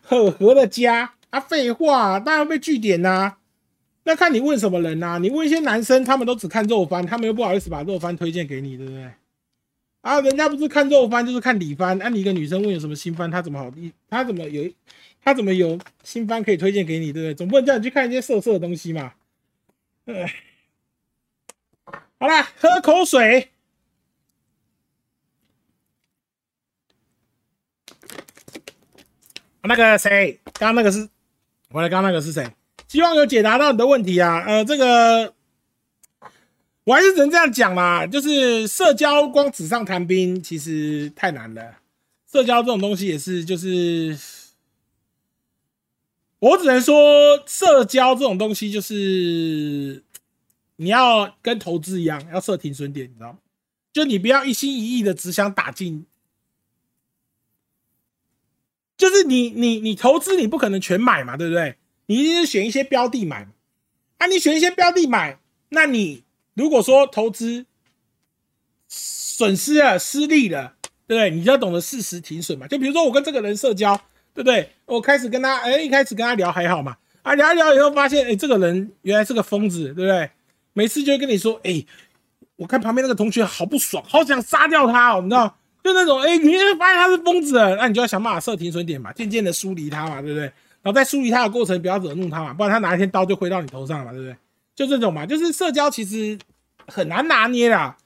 [0.00, 3.36] 呵呵的家啊，废话，当然被据点呐。
[4.04, 5.18] 那看你问什么人呐？
[5.20, 9.10] 你问一些男生，他们都只看肉番，他们又不好意思把肉番推荐给你，对不对？
[10.00, 11.98] 啊，人家不是看肉番，就是看里番。
[11.98, 13.70] 那你一个女生问有什么新番，他怎么好？
[14.08, 14.70] 他怎么有？
[15.22, 17.34] 他怎么有新番可以推荐给你，对不对？
[17.34, 19.12] 总不能叫你去看一些色色的东西嘛。
[20.06, 20.34] 哎，
[22.18, 23.50] 好了，喝口水。
[29.62, 31.06] 那个谁，刚刚那个是，
[31.68, 32.50] 我来，刚刚那个是谁？
[32.88, 34.42] 希望有解答到你的问题啊。
[34.46, 35.34] 呃，这个
[36.90, 41.76] 我还是只能这样讲啦，就是社交光纸上谈兵其实太难了。
[42.26, 44.18] 社交这种东西也是，就是
[46.40, 50.02] 我只能说，社交这种东西就是
[50.76, 53.38] 你要跟投资一样，要设停损点，你知道吗？
[53.92, 56.06] 就你不要一心一意的只想打进。
[58.96, 61.76] 就是你你你投资你不可能全买嘛，对不对？
[62.06, 63.46] 你一定是选一些标的买。
[64.18, 65.38] 啊，你选一些标的买，
[65.68, 66.24] 那你
[66.60, 67.64] 如果说投资
[68.86, 70.74] 损失了、失利了，
[71.06, 71.30] 对不对？
[71.30, 72.66] 你就要懂得适时停损嘛。
[72.66, 73.96] 就比如说我跟这个人社交，
[74.34, 74.70] 对不对？
[74.84, 76.98] 我开始跟他，哎，一开始跟他聊还好嘛。
[77.22, 80.30] 啊，聊一聊以后发现，哎，这个人原来是个疯子，对不对？
[80.74, 81.82] 每次就会跟你说，哎，
[82.56, 85.56] 我看旁边那个同学好不爽，好想杀掉他哦，你知道？
[85.82, 90.44] 就那种，哎，你会发现他是疯子，那你就要想办法设停损点嘛，渐渐的疏离他嘛，对不对？
[90.82, 94.36] 然后在疏离他的过程，不要惹怒他嘛，不然他哪一天刀就挥到你头上了，对不对？
[94.74, 96.38] 就这种嘛，就是社交其实
[96.90, 97.96] 很难拿捏啦，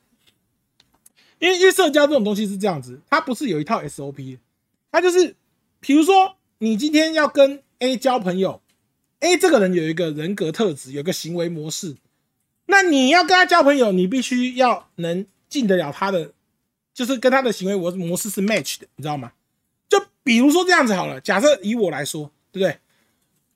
[1.38, 4.38] 因为因为社交这种东西是这样子，它不是有一套 SOP，
[4.92, 5.34] 它就是，
[5.80, 8.60] 比如说你今天要跟 A 交朋友
[9.20, 11.96] ，A 这个人有一个人格特质，有个行为模式，
[12.66, 16.32] 那你要跟他交朋友，你必须要能进得了他的。
[16.94, 19.32] 就是跟他的行为模模式是 match 的，你知道吗？
[19.88, 22.78] 就比如说这样子好了，假设以我来说，对不对？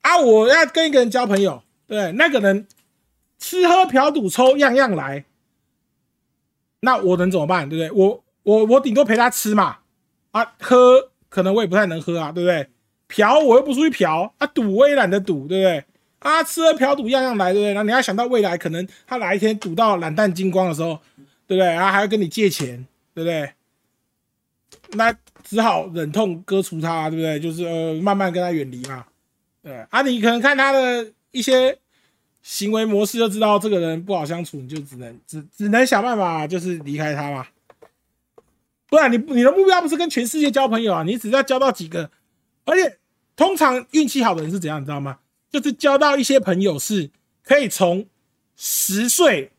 [0.01, 2.67] 啊，我要跟一个人交朋友，对，那个人
[3.39, 5.25] 吃喝嫖赌抽样样来，
[6.81, 7.67] 那我能怎么办？
[7.67, 7.91] 对不对？
[7.91, 9.77] 我我我顶多陪他吃嘛，
[10.31, 12.67] 啊，喝可能我也不太能喝啊，对不对？
[13.07, 15.83] 嫖我又不出去嫖，啊，赌我也懒得赌，对不对？
[16.19, 17.73] 啊，吃喝嫖赌样样来，对不对？
[17.73, 20.99] 那你要想到未来可能他哪一天赌到懒蛋精光的时候，
[21.47, 21.65] 对不对？
[21.65, 22.85] 然后还要跟你借钱。
[23.15, 23.51] 对不对？
[24.91, 25.13] 那
[25.43, 27.37] 只好忍痛割除他，对不对？
[27.37, 29.05] 就是呃，慢慢跟他远离嘛。
[29.61, 31.77] 对啊，你可能看他的一些
[32.41, 37.47] 行为模式就知道这个人不好相处，你就只能只只能想办法就是离开他嘛。
[38.87, 42.09] 不然你你的目标不是跟全世界交朋友啊，你只要交到几个，
[42.65, 42.97] 而且
[43.35, 45.19] 通常运气好的人是怎样，你知道吗？
[45.51, 47.09] 就是交到一些朋友是
[47.43, 48.05] 可以从
[48.55, 49.51] 十岁，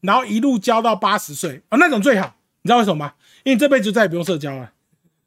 [0.00, 2.36] 然后一路交到八十岁啊，那种最好。
[2.62, 3.14] 你知道为什么吗？
[3.44, 4.72] 因为你这辈子再也不用社交了，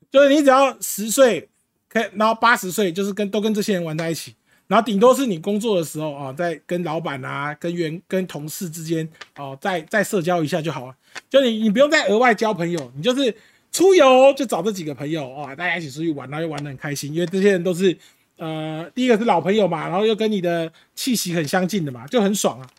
[0.10, 1.50] 就是你只要十岁，
[1.90, 4.36] 可以，然后八十岁，就是跟都跟这些人玩在一起，
[4.68, 9.08] 然后顶多是你工作的时候啊，在跟老板啊、跟员、跟同事之间
[9.38, 10.96] 哦，再再社交一下就好了。
[11.30, 13.36] 就你你不用再额外交朋友，你就是
[13.72, 17.98] 出游就找这几个朋友啊，大家一起出去玩，然后又玩得很开心，因为这些人都是
[18.38, 22.70] 呃，第一个是老朋友嘛，然后又跟你的气息很相近的嘛，就很爽啊。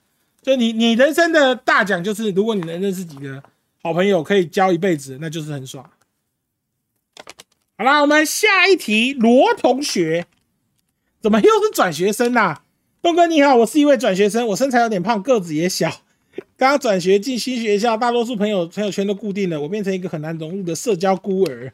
[0.43, 3.43] 就你你人生的大奖就是，如果你能认识几个。
[3.83, 5.89] 好朋友可以交一辈子，那就是很爽。
[7.79, 10.27] 好啦，我们下一题，罗同学，
[11.27, 12.61] 怎么又是转学生呐？
[13.03, 15.91] 东哥你好，我是一位转学生，我身材有点胖，个子也小。
[16.57, 21.73] 刚刚转学进新学校，大多数朋友朋友圈都固定了，我变成一个很难融入的社交孤儿。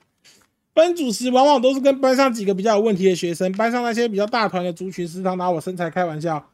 [0.73, 6.49] 班主时往往都是跟班上几个比较有问题的学生，班上那些比较大团的族群时常拿我身材开玩笑，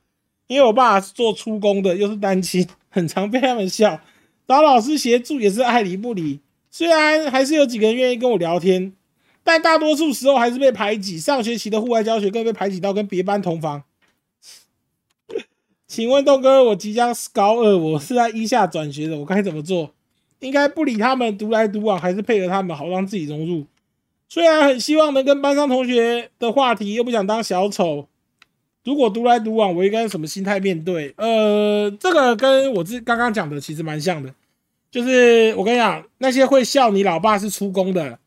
[0.49, 4.01] 因为我爸是做出工的，又是单亲，很常被他们笑。
[4.49, 8.93] 找老师协助也是爱理不理，虽然还是有几个人愿意跟我聊天，
[9.43, 11.19] 但大多数时候还是被排挤。
[11.19, 13.83] 上学期的户外教学更被排挤到跟别班同房。
[15.87, 19.95] 请问豆哥，我即将高二，我是在一下转学的，我该怎么做？
[20.41, 23.65] 应该不理他们，独来独往，还是配合他们，好让自己融入？
[24.29, 28.07] 虽然很希望能跟班上同学的话题，又不想当小丑。
[28.85, 31.15] 如果独来独往，我应该什么心态面对？
[31.17, 34.35] 呃，这个跟我自刚刚讲的其实蛮像的，
[34.91, 38.19] 就是我跟你讲，那些会笑你老爸是出工的，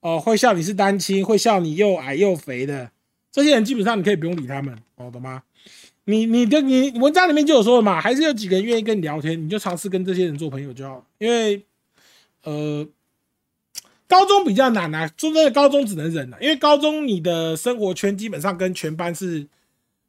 [0.00, 2.90] 哦，会笑你是单亲，会笑你又矮又肥的
[3.30, 5.42] 这些人，基本上你可以不用理他们，哦，懂吗？
[6.04, 11.06] 你你的你文章里面就有说了嘛，还是有几个人愿意跟你聊天，你就尝试跟这些人做朋友就好。
[11.18, 11.62] 因为
[12.42, 12.88] 呃，
[14.08, 19.46] 高中比较难啊，说真的，高中只能忍了，因为高中你的生活圈基本上跟全班是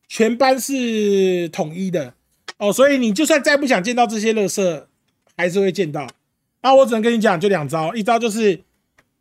[0.07, 2.13] 全班是统一的
[2.57, 4.87] 哦，所以你就算再不想见到这些乐色，
[5.35, 6.07] 还是会见到。
[6.63, 8.61] 那我只能跟你讲，就两招，一招就是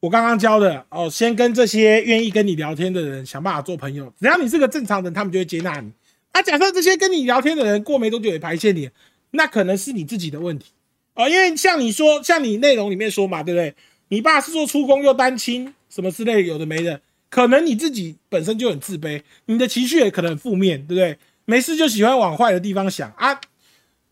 [0.00, 5.92] 我刚刚教的哦，先跟这些愿意跟你聊天的人想办法做朋友，只要你是个正常人，他们就会接纳你。
[6.32, 8.88] 啊，假设这些跟你聊天的人过没多久也排泄你，
[9.32, 10.72] 那可能是你自己的问题
[11.14, 11.28] 哦。
[11.28, 13.74] 因为像你说，像你内容里面说嘛，对不对？
[14.08, 21.18] 你爸是做出工又单亲，什么之类有的没的，可能你自己本身就很自卑，你的情绪也可能负面，对不对？
[21.44, 23.38] 没事就喜欢往坏的地方想啊。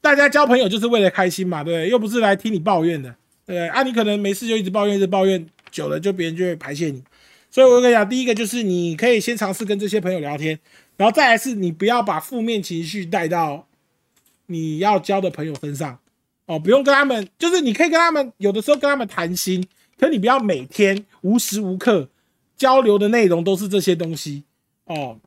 [0.01, 1.89] 大家交朋友就是为了开心嘛，对不对？
[1.89, 3.09] 又不是来听你抱怨的，
[3.47, 3.69] 对不对？
[3.69, 7.03] 啊，你可能没事就一直抱怨，一直抱怨，久了就别人就会排泄你。
[7.51, 10.59] 所以我跟你讲，第一个就是你可以先尝试跟这些朋友聊天。
[10.97, 13.67] 然后再来是，你不要把负面情绪带到
[14.47, 15.99] 你要交的朋友身上
[16.47, 19.67] 哦，不用跟他们，就是你可以跟他们有的时候跟他们谈心，
[19.99, 22.09] 可你不要每天无时无刻
[22.57, 24.43] 交流的内容都是这些东西
[24.87, 25.19] 哦。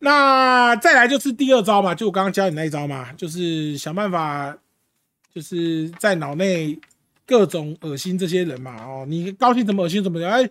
[0.00, 4.56] 那再来就是第二招嘛，就我刚刚教你那一招嘛，就是想办法，
[5.34, 6.78] 就是在脑内
[7.28, 10.48] 各种恶心这些人嘛哦，你高兴怎么恶心怎么样哎。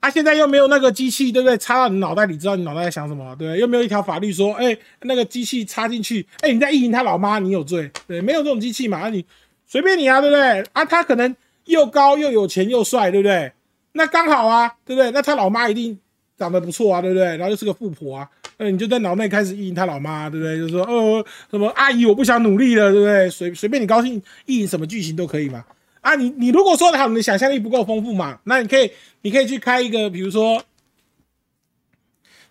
[0.00, 1.56] 啊，现在又没有那个机器，对不对？
[1.58, 3.58] 插到你脑袋里，知道你脑袋在想什么，对？
[3.58, 8.20] 又没有一条法律说，哎，那个机器插进去，哎，你在意淫他老妈，你有罪，对？
[8.20, 9.08] 没有这种机器嘛？
[9.08, 9.24] 你
[9.66, 10.62] 随便你啊，对不对？
[10.72, 11.34] 啊，他可能
[11.66, 13.52] 又高又有钱又帅，对不对？
[13.92, 15.10] 那刚好啊，对不对？
[15.10, 15.98] 那他老妈一定
[16.38, 17.24] 长得不错啊，对不对？
[17.36, 20.58] 然后又是个富婆啊，那你就在脑内开始意淫他老妈，对不对？
[20.58, 23.28] 就说，哦，什么阿姨，我不想努力了，对不对？
[23.28, 25.64] 随随便你高兴意淫什么剧情都可以嘛。
[26.00, 28.90] 啊，你你如果说的好，你的想象力不够丰富嘛，那你可以
[29.20, 30.62] 你可以去开一个，比如说，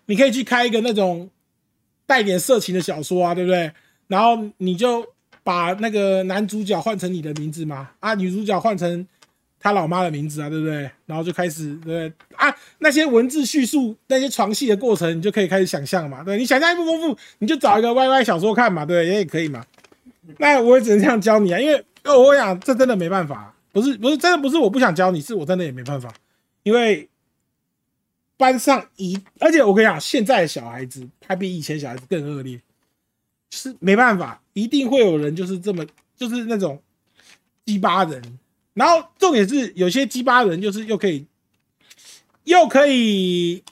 [0.06, 1.28] 你可以去开一个那种
[2.06, 3.72] 带点色情的小说啊，对不对？
[4.06, 5.04] 然后你就
[5.42, 9.04] 把那个男主角换成你的名字嘛，啊，女主角换成
[9.58, 10.88] 他老妈的名字啊，对不对？
[11.06, 19.64] 然后就开始对啊，那些文字叙述那些床戏的过程，你就可以开始想象嘛，对你想象力不丰富，你就找一个 Y Y 小说看嘛，对，也也可以嘛。
[20.38, 21.84] 那我也只能这样教你啊，因为。
[22.04, 26.12] 哦，我讲这真的没办法，不是不是真的不是我不想教你，是我真的也没办法，
[26.62, 27.08] 因为
[28.36, 32.58] 班上一，而且我跟你讲，现在小孩子还比以前小孩子更恶劣，
[33.50, 35.84] 是没办法，一定会有人就是这么
[36.16, 36.82] 就是那种
[37.66, 38.38] 鸡巴人，
[38.72, 41.26] 然后重点是有些鸡巴人就是又可以
[42.44, 43.62] 又可以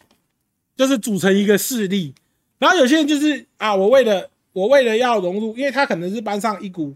[0.76, 2.14] 就是组成一个势力，
[2.58, 6.94] 然后有些人就是啊，我为了我为了要融入，因为他可能是班上一股。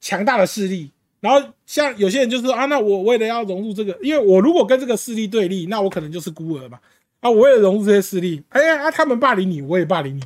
[0.00, 0.90] 强大的势力，
[1.20, 6.78] 然后像有些人就是说啊，那我为了要融入这个，因为我如果跟这个势力对立，那我可能就是孤儿嘛。
[7.20, 10.22] 啊，我为了融入这些势力，哎呀，啊他们霸凌你，我也霸凌你，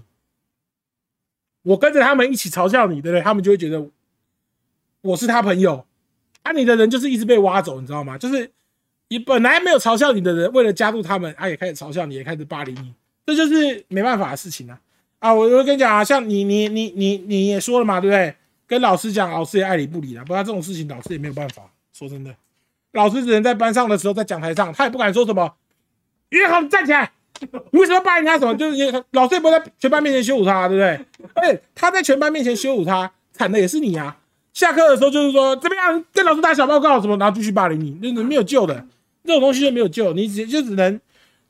[1.62, 3.22] 我跟着他们一起嘲笑你，对不对？
[3.22, 3.88] 他们就会觉得
[5.00, 5.86] 我是他朋友，
[6.42, 8.18] 啊，你的人就是一直被挖走，你知道吗？
[8.18, 8.50] 就是
[9.08, 12.92] 你本来没有嘲笑你的人，为了加入他们，啊，也开始嘲笑你，也开始霸凌你，
[13.24, 14.78] 这就是没办法的事情啊。
[15.18, 18.34] 啊，我我跟你讲啊，像你你你你你也说了嘛，对不对？
[18.72, 20.24] 跟老师讲，老师也爱理不理的。
[20.24, 21.62] 不然这种事情，老师也没有办法。
[21.92, 22.34] 说真的，
[22.92, 25.56] 老师只能在班上的时候，在讲台上，他也不敢说什么。
[26.30, 27.12] 约好，站起来。
[27.70, 28.38] 你为什么霸凌他？
[28.38, 28.54] 什么？
[28.56, 31.28] 就是老师也不会在全班面前羞辱他，对不对？
[31.34, 34.16] 而且他在全班面前羞辱他，惨的也是你啊。
[34.54, 38.86] 下课的时候就是说怎么样，跟老师打小报告什么，然后继续霸凌你，那没有救的。
[39.22, 40.98] 这种东西就没有救，你只就只能，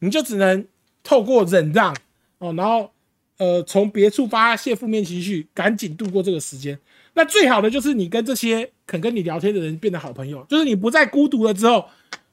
[0.01, 0.67] 你就只能
[1.05, 1.95] 透过忍让
[2.39, 2.91] 哦，然后
[3.37, 6.77] 呃，从别处发泄负面情绪，赶紧度过这个时间。
[7.15, 11.85] 那最好的就是你跟这些肯跟你聊天的人变得好朋友，就是你不再孤独了之后，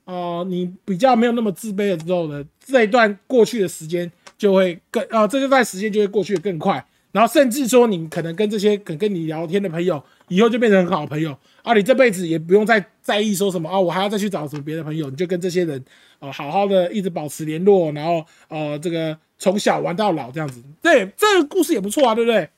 [0.06, 15.84] 哦，你比较没有那么自卑了之后呢，这一段过去的时间就会更，啊，这一段时间就会过去的更快，然后甚至说你可能跟这些肯跟你聊天的朋友，以后就变成很好的朋友，啊，你这辈子也不用再在意说什么啊，我还要再去找什么别的朋友，你就跟这些人，
[16.20, 22.50] 哦，好好的一直保持联络，然后，呃，这个从小玩到老这样子，对，这个故事也不错啊，对不对？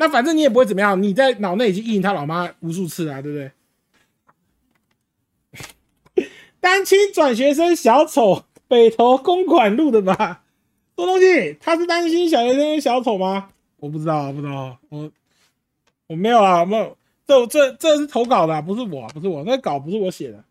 [0.00, 3.36] 那反正你也不会怎么样，你在脑内已经意淫他老妈无数次了，对不
[6.16, 6.24] 对？
[6.58, 10.42] 单亲转学生小丑，北投公馆录的吧？
[10.96, 13.50] 这东西他是单亲小学生小丑吗？
[13.76, 15.10] 我不知道，不知道，我
[16.06, 16.96] 我没有啊，没有，
[17.26, 20.42] 这这这是投稿的，不是我，不是我，那稿不是我写的。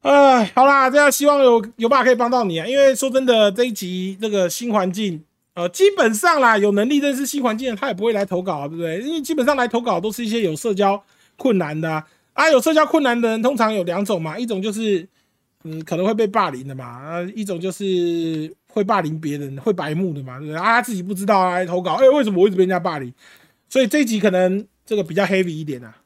[0.00, 5.25] 哎，好啦，这样希望有有爸可以帮到你啊，因为说真的，这一集这个新环境。
[5.56, 9.00] 呃，基本上啦，有能力认识新环境的，他也不会来投稿，对不对？
[9.00, 11.02] 因为基本上来投稿都是一些有社交
[11.38, 12.04] 困难的
[12.34, 15.08] 啊，有社交困难的人通常有两种嘛，一种就是
[15.64, 16.84] 嗯，可能会被霸凌的嘛。
[16.84, 20.60] 啊，一种就是会霸凌别人、会白目的嘛，对不对？
[20.60, 23.10] 啊，自己不知道啊，来投稿，哎，为什么我一直被人家霸凌？
[23.70, 25.96] 所以这一集可能这个比较 heavy 一点啊，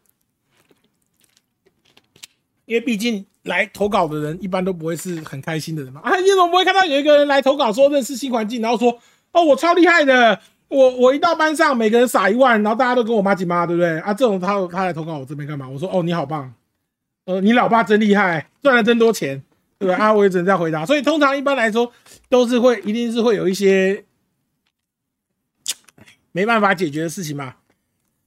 [2.66, 6.00] 因为毕竟来投稿的人一般都不会是很开心的人嘛。
[6.02, 8.96] 啊，你怎么不会看到有一个人来投稿说认识新环境，然后说
[9.32, 10.40] 哦，我超厉害的。
[10.68, 14.14] 我我一到班上，每个人撒一万，然后大家都跟我妈几妈，对不对啊？
[14.14, 15.68] 这种他他来投稿我这边干嘛？
[15.68, 16.54] 我说哦，你好棒，
[17.24, 19.42] 呃，你老爸真厉害，赚了真多钱，
[19.80, 20.12] 对不对啊？
[20.12, 20.86] 我也只能这样回答。
[20.86, 21.92] 所以通常一般来说
[22.28, 24.04] 都是会，一定是会有一些
[26.30, 27.56] 没办法解决的事情嘛。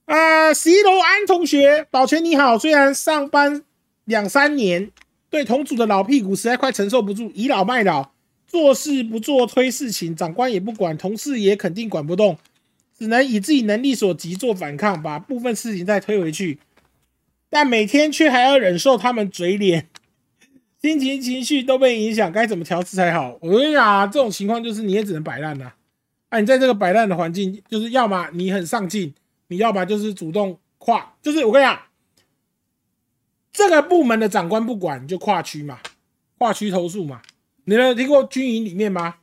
[0.04, 3.62] 啊，十一楼安同学，保全你好，虽然上班
[4.04, 4.90] 两三年，
[5.30, 8.10] 对同组的老屁股实在快承受不住，倚老卖老。
[8.46, 12.38] 做事不做推事情，长官也不管，同事也肯定管不动，
[12.96, 16.60] 只能以自己能力所及做反抗，把部分事情再推回去。
[17.50, 19.88] 但每天却还要忍受他们嘴脸，
[20.80, 23.38] 心情情绪都被影响，该怎么调试才好？
[23.40, 25.74] 我跟你讲啊，这种情况就是你也只能摆烂了。
[26.28, 29.14] 啊，你在这个摆烂的环境，就是要么你很上进，
[29.48, 31.80] 你要么就是主动跨，就是我跟你讲，
[33.52, 35.78] 这个部门的长官不管，就跨区嘛，
[36.38, 37.22] 跨区投诉嘛。
[37.64, 39.16] 你们有听过军营里面吗？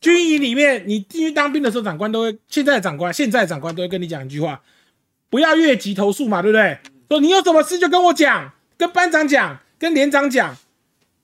[0.00, 4.60] 军营里面，你进去当兵的时候，长官都会，现在长官，现在长官都会跟你讲一句话：
[5.30, 6.78] 不要越级投诉嘛，对不对？
[7.08, 10.56] 说你有什么事就跟我讲，跟班长讲，跟连长讲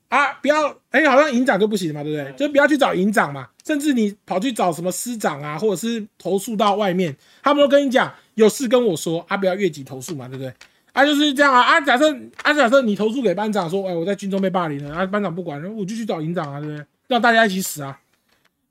[0.07, 2.33] 啊，不要，哎，好像营长就不行嘛，对不对？
[2.37, 10.53] 就不要去找营长嘛，甚至你跑去找什么师长啊，或者是投诉到外面，他们都跟你讲，有事跟我说啊，不要越级投诉嘛，对不对？
[10.93, 11.61] 啊，就是这样啊！
[11.61, 12.13] 啊，假设
[12.43, 16.85] 啊，假设你投诉给班长说，哎，我在军中被霸凌了，啊，班长不管，我就去找营长啊，对不对？
[17.07, 17.99] 让大家一起死啊！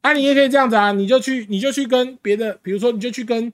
[0.02, 3.52] 啊，你也可以这样子啊，你就去，你就去跟别的，比如说，你就去跟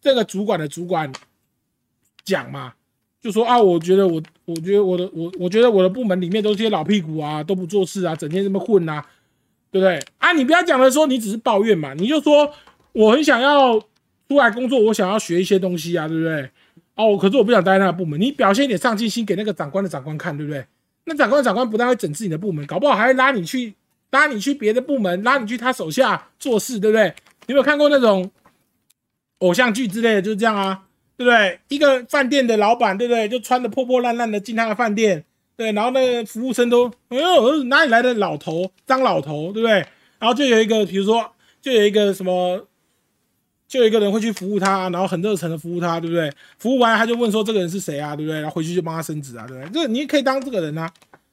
[0.00, 1.12] 这个主管的主管
[2.24, 2.72] 讲嘛，
[3.20, 9.04] 就说啊，我觉得我，我觉得我的，我，我觉得我的部门里面都是些老屁股啊，都不做事啊，整天这么混啊，
[9.70, 9.98] 对不对？
[10.18, 12.50] 啊，你不要讲的说你只是抱怨嘛，你就说
[12.92, 13.78] 我很想要
[14.28, 16.50] 出来工作，我想要学一些东西啊，对不对？
[16.98, 18.20] 哦，可是我不想待那个部门。
[18.20, 20.66] 你表现一点上进心给那个长官的长官看，对不对？
[21.04, 23.72] 那长官的长官不但会整治你的部门，搞不好还会拉你去
[24.10, 27.14] 拉你去别的部门，拉你去他手下做事，对不对？
[27.46, 28.28] 你有没有看过那种
[29.38, 30.22] 偶像剧之类的？
[30.22, 30.86] 就是这样啊，
[31.16, 31.60] 对不对？
[31.68, 33.28] 一个饭店的老板，对不对？
[33.28, 35.24] 就穿的破破烂烂的进他的饭店，
[35.56, 39.86] 对，然后那个服务生都，哎呦，哪里来的老头，张老头，对不对？
[40.18, 41.30] 然后就有一个，比如说，
[41.62, 42.67] 就有一个什么。
[43.68, 46.32] 就有一个人会去服务他，然后很热诚的服务他，对不对？
[46.58, 48.40] 服务完他就问说这个人是谁啊，对不对？
[48.40, 49.82] 然后回去就帮他升职啊，对不对？
[49.82, 50.90] 这你也可以当这个人啊，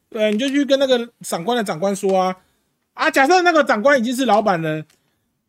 [0.10, 2.36] 对，你就去跟那个长官的长官说啊，
[2.94, 4.84] 啊，假设那个长官已经是老板了，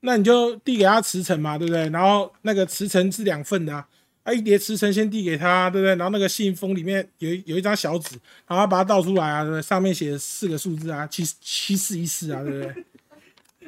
[0.01, 1.89] 那你就递给他辞呈嘛，对不对？
[1.89, 3.85] 然后那个辞呈是两份的啊，
[4.23, 5.97] 啊，一叠辞呈先递给他，对不对？
[5.97, 8.15] 然后那个信封里面有有一张小纸，
[8.47, 12.85] 然后把它倒出来啊，上面写四个数字啊，七七四一四啊，对不对？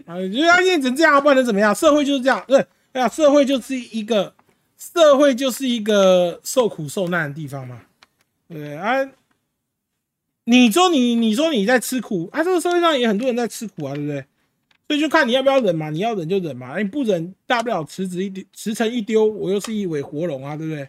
[0.07, 1.75] 啊，你就要验成这样，不然能怎么样？
[1.75, 2.65] 社会就是这样，对。
[2.93, 4.35] 哎呀，社会就是一个
[4.77, 7.83] 社会就是一个受苦受难的地方嘛，
[8.49, 9.09] 对不对啊。
[10.45, 14.25] 你说你你说你在吃苦啊，这个社会上也很多人在吃苦啊，对不对？
[14.89, 20.89] 所以就看你要不要忍嘛，你要忍就忍嘛，你不忍大不了辞职一丢，辞呈一丢，我又是一尾活龙啊，对不对？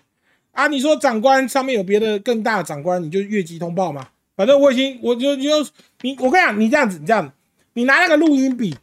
[0.53, 4.07] 啊，你说长官上面有别的更大的长官，你就越级通报嘛。
[4.37, 5.67] 反正我已经我就就
[6.01, 7.33] 你我跟你讲，你这样子你这样，
[7.73, 8.77] 你拿那个录音笔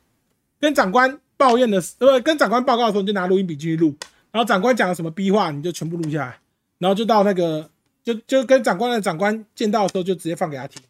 [0.60, 1.18] 跟长官。
[1.36, 3.94] 抱怨的，呃，跟长官报告的时候，你就拿录音笔继续录，
[4.30, 6.38] 然后长官讲了什么逼话，你就全部录下来，
[6.78, 7.70] 然后就到那个，
[8.02, 10.82] 就就跟长官的长官见到的时候，就直接放给他听。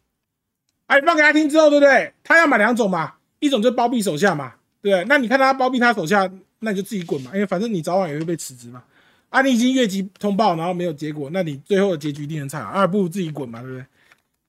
[0.87, 2.13] 哎，放给他听之后，对不对？
[2.23, 5.05] 他要买两种嘛，一种就包庇手下嘛，对不对？
[5.09, 6.31] 那你看他包庇他手下，
[6.61, 8.83] 那你就自己滚嘛，因为反正你早晚也会被辞职嘛。
[9.29, 13.85] 啊，你已经越级通报，然后没有结果，那你最后的结局一定很惨啊，不如自己滚嘛，对不对？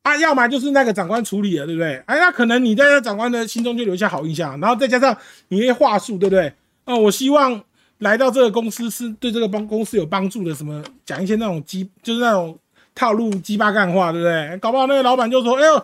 [0.07, 2.01] 啊，要么就是那个长官处理了，对不对？
[2.05, 5.15] 哎，那可能你在那长官的心中就留下好印象，然后再加上
[5.49, 6.53] 你那些话术，对不对？
[6.85, 7.61] 哦，我希望
[7.97, 12.57] 来到这个公司是对这个帮公司有帮助的，什么讲一些那种鸡，就是那种
[12.95, 14.57] 套路鸡巴干话，对不对？
[14.59, 15.83] 搞不好那个老板就说，哎呦，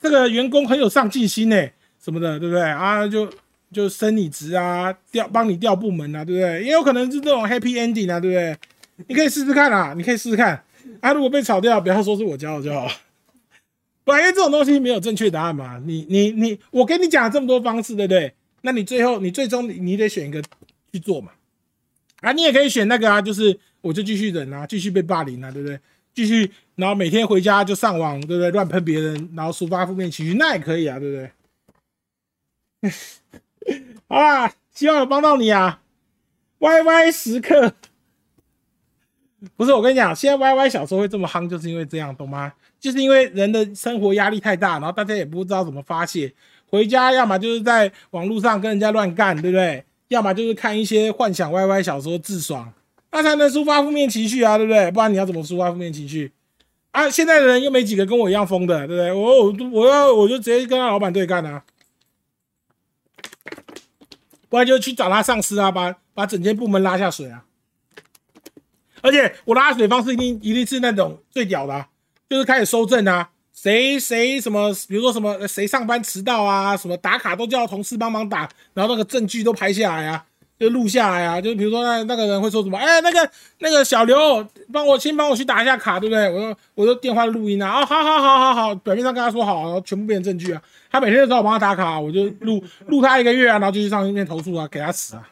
[0.00, 1.68] 这个员工很有上进心呢，
[2.02, 2.62] 什么的，对不对？
[2.62, 3.28] 啊，就
[3.70, 6.64] 就升你职啊，调帮你调部门啊，对不对？
[6.64, 8.56] 也有可能是这种 happy ending 啊，对不对？
[9.08, 10.64] 你可以试试看啊，你可以试试看
[11.00, 12.88] 啊，如果被炒掉，不要说是我教的就好。
[14.16, 18.32] 因为这种东西没有正确答案嘛，你你你，我跟你讲了这么多方式，对不对？
[18.62, 20.42] 那你最后你最终你得选一个
[20.92, 21.32] 去做嘛，
[22.20, 25.78] 啊，你也可以选那个啊，就是我就继续忍啊，继续被霸凌啊，对不对？
[26.14, 28.50] 继续，然后每天回家就上网，对不对？
[28.50, 31.30] 乱喷别人，然后抒发负面情绪，那也可以啊，对不对？
[34.08, 35.82] 好啦，希望有帮到你啊
[36.58, 37.74] ，Y Y 时刻。
[39.56, 42.52] 不是我跟你讲，现在 Y Y 小说会这么夯，就是因为这样，懂吗？
[42.80, 46.32] 就是因为人的生活压力太大，然后大家也不知道怎么发泄，
[46.66, 49.84] 回家要么就是在网络上跟人家乱干，对不对？
[50.08, 52.72] 要么就是看一些幻想 Y Y 小说自爽，
[53.12, 54.90] 那才能抒发负面情绪啊，对不对？
[54.90, 56.32] 不然你要怎么抒发负面情绪
[56.92, 57.10] 啊？
[57.10, 59.12] 现在的人又没几个跟我一样疯的，对不对？
[59.12, 61.62] 我我我要我就直接跟他老板对干啊，
[64.48, 67.44] 不然就去找他上司啊，把把整间部门拉下水啊。
[69.02, 71.86] 而且我拉水方式一定一定是那种最屌的，
[72.28, 80.24] 就是开始收证啊，谁谁什么，比如说什么谁上班迟到啊，什么打卡都叫同事帮忙打，然后那个证据都拍下来啊，
[80.60, 86.28] 就录下来啊，就比如说那那个人会说什么，哎，那个那个小刘，帮我先帮我去打一下卡，对不对？
[86.30, 90.60] 我说我说电话录音啊，哦，好好好好好，表面上跟他说好，然后全部变成证据啊，
[90.92, 95.26] 他每天都找我帮他打卡，我就录 录他一个月啊，然后就去上那边投诉啊，给他死啊，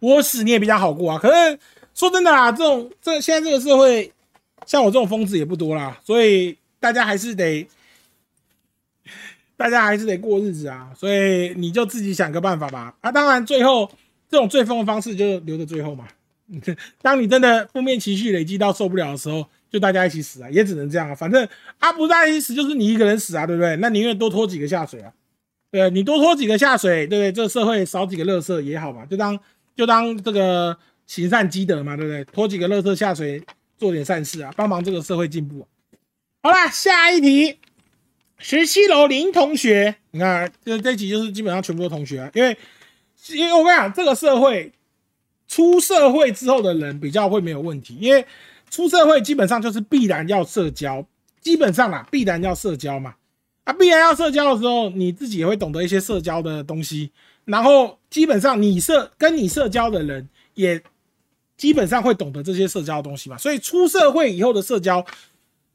[0.00, 1.58] 我死你也比较好过啊，可是。
[1.94, 4.10] 说真的啊，这种这现在这个社会，
[4.66, 7.66] 像我这种疯子也不多啦，所以大家还是得，
[9.56, 12.94] 大家还是得过日子啊，所以你就自己想个办法吧。
[13.00, 13.90] 啊，当然最后
[14.28, 16.08] 这种最疯的方式就留着最后嘛。
[17.00, 21.14] 当你真的负面情绪累积到受不了的时候，就大家一起死啊，也只能这样啊。
[21.14, 21.46] 反正
[21.78, 23.76] 啊，不在一起死就是你一个人死啊，对不对？
[23.76, 25.12] 那宁愿多拖几个下水啊，
[25.70, 27.32] 对你多拖几个下水，对不对？
[27.32, 29.38] 这个社会少几个乐色也好嘛，就当
[29.74, 30.76] 就当这个。
[31.04, 32.24] 行善积德嘛，对不对？
[32.26, 33.42] 拖几个乐色下水，
[33.82, 35.66] 做点善事啊，帮忙这个社会进步。
[36.40, 37.58] 好了，下一题，
[38.38, 42.56] 十七楼林同学，你看这这题就是基本上全部都同学，因为
[43.30, 44.70] 因为我跟你讲，这个社会
[45.48, 48.24] 出社会之后的人比较会没有问题，因为
[48.70, 51.04] 出社会基本上就是必然要社交，
[51.40, 53.16] 基本上啦，必然要社交嘛，
[53.64, 57.10] 啊，必然要社交的时候，你自己也会懂得一些社交的东西，
[57.46, 60.80] 然后基本上你社跟你社交的人也。
[61.62, 65.06] 基本上会懂得这些社交的东西嘛，所以出社会以后的社交，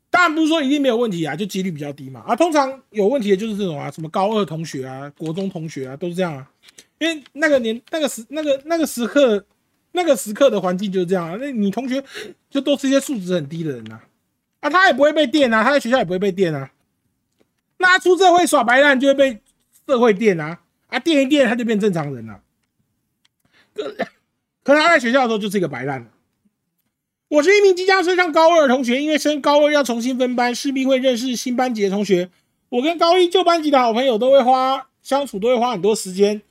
[0.09, 2.19] 当然不是说一定没有问题啊，就几率比较低嘛。
[2.27, 6.51] 啊，通常有问题的就是这种啊，什么高二同学啊、国中同学啊，都是这样啊。
[6.99, 9.45] 因为那个年、那个时、那个那个时刻、
[9.93, 11.37] 那个时刻的环境就是这样啊。
[11.39, 12.03] 那你同学
[12.49, 13.97] 就都是一些素质很低的人呐，
[14.59, 16.69] 啊，他也不会被电啊，他在学校也不会被电啊。
[17.77, 19.39] 那出社会耍白烂就会被
[19.87, 22.41] 社会电啊，啊，电一电他就变正常人了。
[24.67, 26.11] 可他在学校的时候就是一个白烂。
[27.29, 32.29] 我是一名即将升上高二的同学，因为升高二要重新分班，势必会认识新班级的同学。
[32.67, 36.41] 我跟高一旧班级的好朋友都会花相处，都会花很多时间，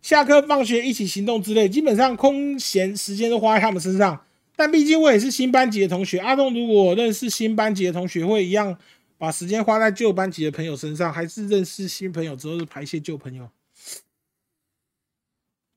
[0.00, 4.24] 下课放学一起行动之类，基本上空闲时间都花在他们身上。
[4.54, 8.78] 但毕竟我也是新班级的同学，阿东如果认识新班级的同学，会一样
[9.18, 13.50] 把时间花在旧班级的朋友身上，还是认识新朋友之后是排泄旧朋友？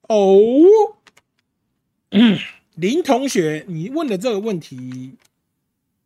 [0.08, 1.00] 哦。
[2.76, 5.14] 林同学，你问的这个问题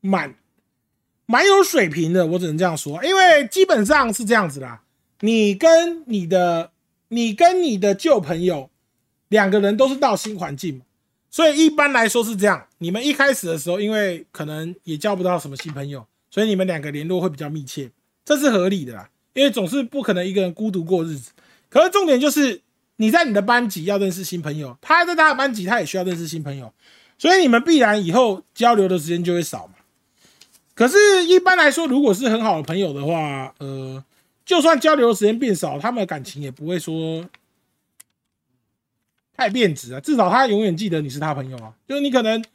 [0.01, 0.35] 蛮
[1.25, 4.81] 蛮有水平的，我只能这样说，因为基本上是这样子啦。
[5.21, 6.71] 你跟你的
[7.09, 8.69] 你跟你的旧朋友
[9.29, 10.81] 两个人都是到新环境，
[11.29, 12.67] 所以一般来说是这样。
[12.77, 17.89] 你们一开始的时候，因为可能也交不到什么新朋友，所以你们两个联络会比较密切，
[18.25, 19.09] 这是合理的啦。
[19.33, 21.31] 因为总是不可能一个人孤独过日子。
[21.69, 22.61] 可是重点就是。
[22.97, 26.71] 你在你的班级要认识新朋友，他在他的班级，他也需要认识新朋友，
[27.17, 29.73] 所以你们必然以后交流的时间就会少嘛。
[30.75, 34.03] 可是，一般来说，如果是很好的朋友的话，呃，
[34.45, 37.27] 就算交流的时间变少，他们的感情也不会说
[39.35, 39.99] 太变质啊。
[39.99, 41.73] 至少他永远记得你是他朋友啊。
[41.87, 42.45] 就是你可能，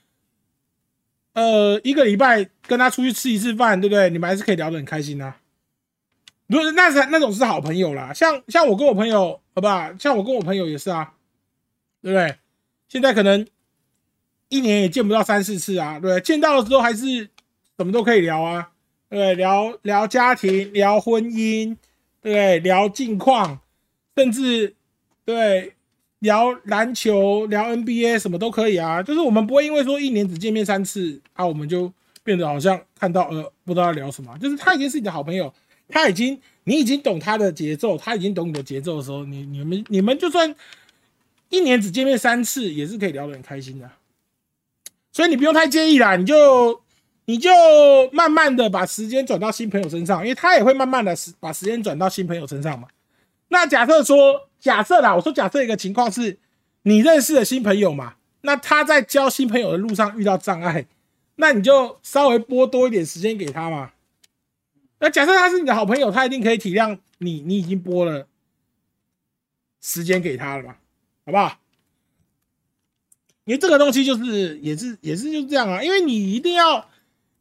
[1.32, 4.08] 呃，一个礼拜跟他出去吃一次饭，对不对？
[4.10, 5.38] 你们还是可以聊得很开心啊。
[6.46, 9.92] 如果那是那种是好朋友啦，像像我跟我朋友，好不好？
[9.98, 11.14] 像我跟我朋友也是啊，
[12.00, 12.36] 对不对？
[12.88, 13.46] 现在可能
[14.48, 17.30] 一年也见不到三四次啊，对见到的时候还是
[17.76, 18.70] 什么都可以聊啊，
[19.08, 21.76] 对聊聊家庭，聊婚姻，
[22.20, 23.60] 对聊近况，
[24.16, 24.74] 甚至
[25.24, 25.74] 对
[26.18, 29.02] 聊篮球，聊 NBA，什么都可以啊。
[29.02, 31.92] 就是我们不会因为说一年只见面三次啊，我们就
[32.22, 34.36] 变得好像看到呃不知道聊什么。
[34.38, 35.52] 就是他已经是你的好朋友。
[35.88, 40.54] 他已经，你已经懂他的节奏，他已经懂你的节奏的时候，你你们你们就算
[41.48, 43.90] 一年只见面三次，也是可以聊得很开心的。
[45.10, 46.80] 所以你不用太介意啦，你就
[47.24, 47.50] 你就
[48.12, 52.88] 慢慢的把时间转到新朋友身上，因为他也会慢慢的时把时间转到新朋友身上嘛。
[53.48, 56.38] 那假设说，假设啦，我说假设一个情况是，
[56.84, 60.86] 你认识的新朋友嘛，那他在交新朋友的路上遇到障碍，
[61.36, 63.90] 那你就稍微拨多一点时间给他嘛。
[65.02, 68.28] 那假设他是你的好朋友，他一定可以体谅你，你已经播了
[69.80, 70.78] 时间给他了吧，
[71.26, 71.58] 好不好？
[73.44, 76.88] 因为这个东西就是也是也是就是这样啊，因为你一定要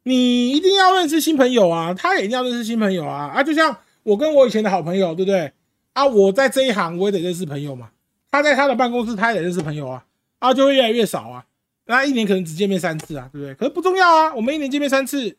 [0.01, 5.53] 你一定要认识新朋友啊，他也一定要认识新朋友啊啊，就像我跟我以前的好朋友，对不对
[5.93, 6.03] 啊？
[6.07, 7.91] 我在这一行我也得认识朋友嘛，
[8.31, 10.03] 他在他的办公室他也得认识朋友啊，
[10.39, 11.45] 啊就会越来越少啊，
[11.85, 13.53] 那一年可能只见面三次啊，对不对？
[13.53, 15.37] 可是不重要啊，我们一年见面三次，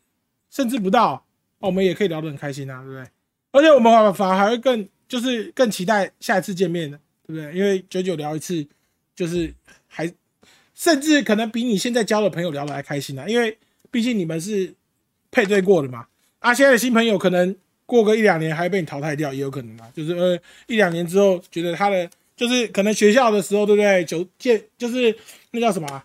[0.49, 1.25] 甚至不到，
[1.67, 3.07] 我们也可以聊得很开心啊，对不对？
[3.51, 7.53] 而且我们反而还会更就是更期待下一次见面的，对不对？
[7.53, 8.65] 因为久久聊一次，
[9.15, 9.53] 就是
[9.87, 10.11] 还。
[10.75, 13.55] 甚至可能比你现在交的朋友聊得还开心呢，因为
[13.91, 14.73] 毕竟你们是
[15.29, 16.07] 配对过的嘛。
[16.39, 19.87] 啊，现在的新朋友可能过个一两年还被你淘汰掉，也有可能啊。
[19.93, 20.35] 就是呃
[20.65, 24.03] 一两年之后，觉得他的就是可能学校的时候，对不对？
[24.03, 25.15] 就见就是
[25.51, 26.03] 那叫什么？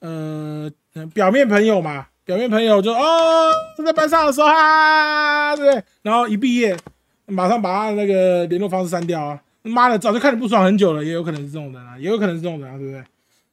[0.00, 0.70] 呃，
[1.14, 3.50] 表面朋友嘛，表面朋友就哦
[3.86, 5.82] 在班上的时候啊，对不对？
[6.02, 6.76] 然后一毕业，
[7.24, 9.40] 马上把他那个联络方式删掉啊！
[9.62, 13.02] 妈的，早就看你不爽很久了，也有可能是这种人啊，也有可能是这种人啊，对不对？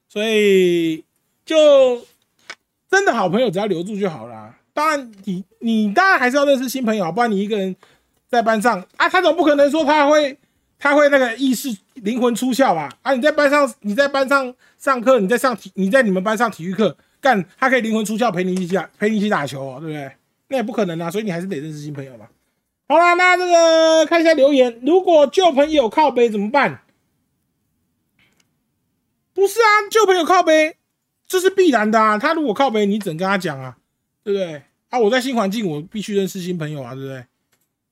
[0.09, 1.05] 所以，
[1.45, 2.05] 就
[2.91, 4.53] 真的好朋友只要留住就好了。
[4.73, 7.73] 当然，你你当然还是要认识新朋友，不然你一个人
[8.27, 10.37] 在班上啊，他总不可能说他会
[10.77, 12.89] 他会那个意识灵魂出窍吧？
[13.03, 20.11] 啊，你在班上你在班上上课，你在上体你在你们班上体育课干，他可以灵魂出窍陪你一起打陪你一起打球，哦，对不对？
[20.49, 22.27] 那也不可能啊，所以你还是得认识新朋友嘛。
[22.87, 26.83] 好了，那这个看一下留言，如果旧朋友靠背怎么办？
[29.33, 30.75] 不是啊，旧朋友靠背，
[31.27, 32.19] 这是必然的啊。
[32.19, 33.75] 他如果靠背，你怎跟他讲啊？
[34.23, 34.61] 对不对？
[34.89, 37.25] 啊，我在新环境，我必须认识新朋友啊，对不对？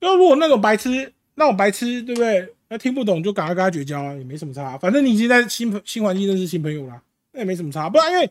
[0.00, 2.48] 那如果那种白痴，那种白痴，对不对？
[2.68, 4.78] 那听不懂就赶快跟他绝交啊，也没什么差。
[4.78, 7.02] 反正你已经在新新环境认识新朋友了，
[7.32, 7.90] 那也没什么差。
[7.90, 8.30] 不然，因为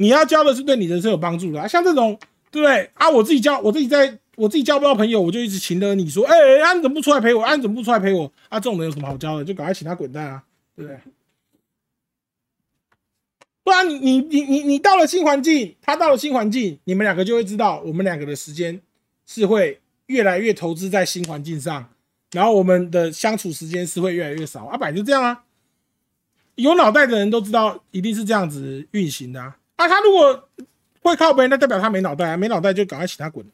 [0.00, 1.68] 你要交的是对你人生有帮助的啊。
[1.68, 2.18] 像这种，
[2.50, 2.90] 对不对？
[2.94, 7.42] 啊，我自己交，我自己在我自己交不到朋友，我就一直请了你说，哎，啊，你怎么不出来陪我？
[7.42, 8.24] 啊，你怎么不出来陪我？
[8.48, 9.44] 啊，这种人有什么好交的？
[9.44, 10.42] 就赶快请他滚蛋啊，
[10.74, 10.98] 对不对？
[13.62, 18.80] 不然你你你你你到了新环境，他到了新环境，你们两个就会知道，我们两个的时间
[19.26, 21.90] 是会越来越投资在新环境上，
[22.32, 24.64] 然后我们的相处时间是会越来越少。
[24.64, 25.44] 啊，本来就这样啊，
[26.54, 29.58] 有脑袋的人都知道一定是这样子运行的啊。
[29.80, 30.46] 啊，他如果
[31.00, 33.46] 会靠背，那代表他没脑袋啊，没脑袋就赶快请他滚。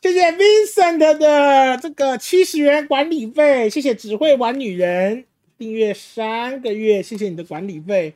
[0.00, 5.24] 谢谢 Vincent 的这个七十元管理费，谢谢只会玩女人
[5.58, 8.14] 订阅三个月，谢谢你的管理费。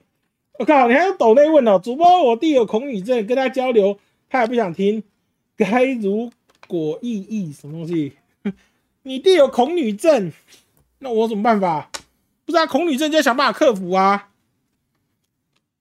[0.61, 1.81] 我靠，你还用抖内问哦？
[1.83, 3.99] 主播，我弟有恐女症，跟他交流，
[4.31, 5.03] 他也不想听。
[5.57, 6.31] 该如
[6.69, 8.13] 果意义什么东西？
[9.03, 10.31] 你弟有恐女症，
[11.01, 11.91] 那我怎么办法？
[12.45, 14.29] 不知道恐女症就要想办法克服啊。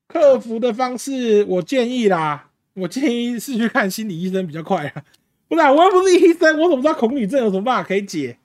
[0.08, 5.04] 克服的方式，我建议啦，我建议是去看心理医生比较快啊。
[5.48, 8.38] 不然我又不是医生，我怎么知道恐女症有什么办法可以解？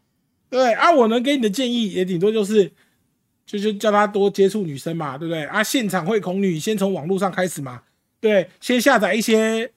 [0.48, 2.72] 对啊，我能给你的建议也顶多就是。
[3.46, 5.60] 就就叫他多接触女生嘛，对不对啊？
[5.60, 7.82] 现场会恐女，先从网络上开始嘛，
[8.20, 9.72] 对，先下载一些，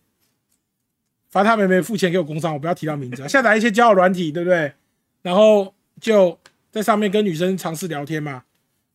[1.31, 3.27] 反正他们没付钱给我工商，我不要提到名字啊。
[3.27, 4.73] 下载一些交友软体，对不对？
[5.23, 6.37] 然后就
[6.69, 8.43] 在上面跟女生尝试聊天嘛，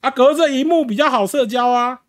[0.01, 2.03] 啊，隔着荧幕比较好社交啊，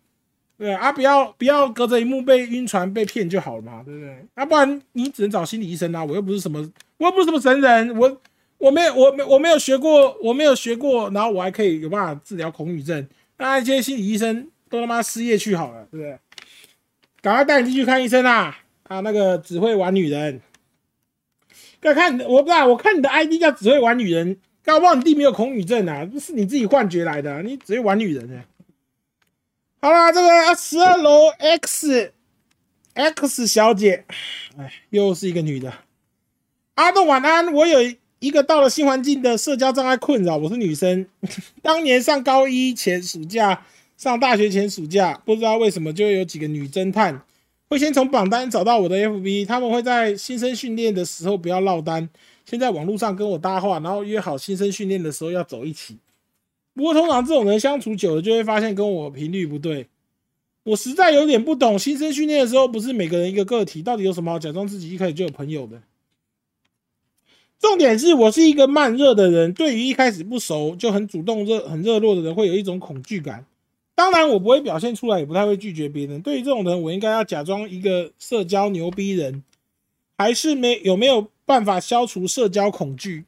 [0.60, 4.26] 对啊，不要不要隔着一幕被晕船被骗就好了嘛，对不对？
[4.34, 8.20] 啊，不然你只能找心理医生啊，我又不是什么，我又不是什么神人，我。
[8.60, 13.08] 我没有，我没，我没有学过，我没有学过，然后我还可以有办法治疗恐女症。
[13.38, 16.18] 那这些心理医生都他妈失业去好了，对不对？
[17.22, 18.58] 赶快带你进去看医生啊！
[18.82, 20.42] 啊，那个只会玩女人。
[21.80, 28.42] 快看，我不知道，我看你的 ID 叫只会玩女人，搞不好你弟没有恐女症啊，是你自己幻觉来的，你只会玩女人呢。
[29.80, 32.12] 好了，这个十二楼 X
[32.94, 34.04] X 小姐，
[34.58, 35.72] 哎，又是一个女的。
[36.74, 37.78] 阿栋晚安，我有。
[38.20, 41.06] 一个到了新环境的社交障碍困扰，我是女生。
[41.62, 43.64] 当年上高一前暑假，
[43.96, 47.22] 上大学前暑假，不知道为什么就有几个女侦探
[47.70, 52.10] 会先从榜单找到我的 FB，他们会在新生训练的时候不要落单，
[52.44, 55.96] 先在网络上跟我搭话，然后约好新生训练的时候要走一起。
[56.74, 59.86] 不过通常这种人相处久了，就会发现跟我频率不对。
[60.62, 65.82] 我实在有点不懂，新生训练的时候不是每个人一个个体，到底有什么好假装自己一开始就有朋友的？
[67.58, 73.44] 重点是我是一个慢热的人，对于一开始不熟就很主动热、很热络的人，会有一种恐惧感。
[73.94, 76.22] 当然，我不会表现出来，也不太会拒绝别人。
[76.22, 79.42] 对于这种人，我应该要假装一个社交牛逼人，
[80.16, 83.24] 还是没有没有办法消除社交恐惧？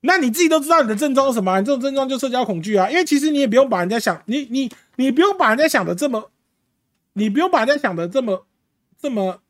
[0.00, 1.58] 那你自己都知道你的症状是什么？
[1.58, 2.88] 你这种症状就社交恐惧啊！
[2.88, 6.30] 因为其实你也不用把人家想你你你不用把人家想的这么，
[7.14, 8.46] 你不用把人家想的这么
[9.00, 9.40] 这么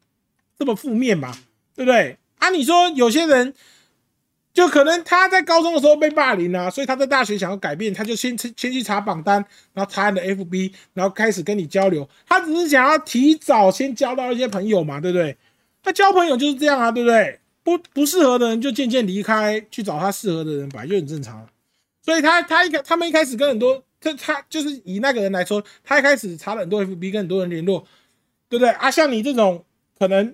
[0.58, 1.32] 这么负面嘛，
[1.74, 2.18] 对不对？
[2.38, 3.54] 啊，你说有些人。
[4.56, 9.44] 就可能他在高中的时候被霸凌啊，所以他在大学想要改变，他就先先去查榜单，
[9.74, 12.08] 然后查你的 FB，然后开始跟你交流。
[12.26, 15.36] 他只是想要提早先交到一些朋友嘛，对不对？
[15.84, 17.38] 那交朋友就是这样啊，对不对？
[17.66, 21.44] 不不适合的人就渐渐离开，去找他适合的人，本来就很正常。
[22.00, 27.84] 所以他他一开他们一开始跟很多他他就是以那个人来说，他一开始查了很多 FB，跟很多人联络，
[28.48, 28.70] 对不对？
[28.70, 29.64] 啊，像你这种
[29.98, 30.32] 可能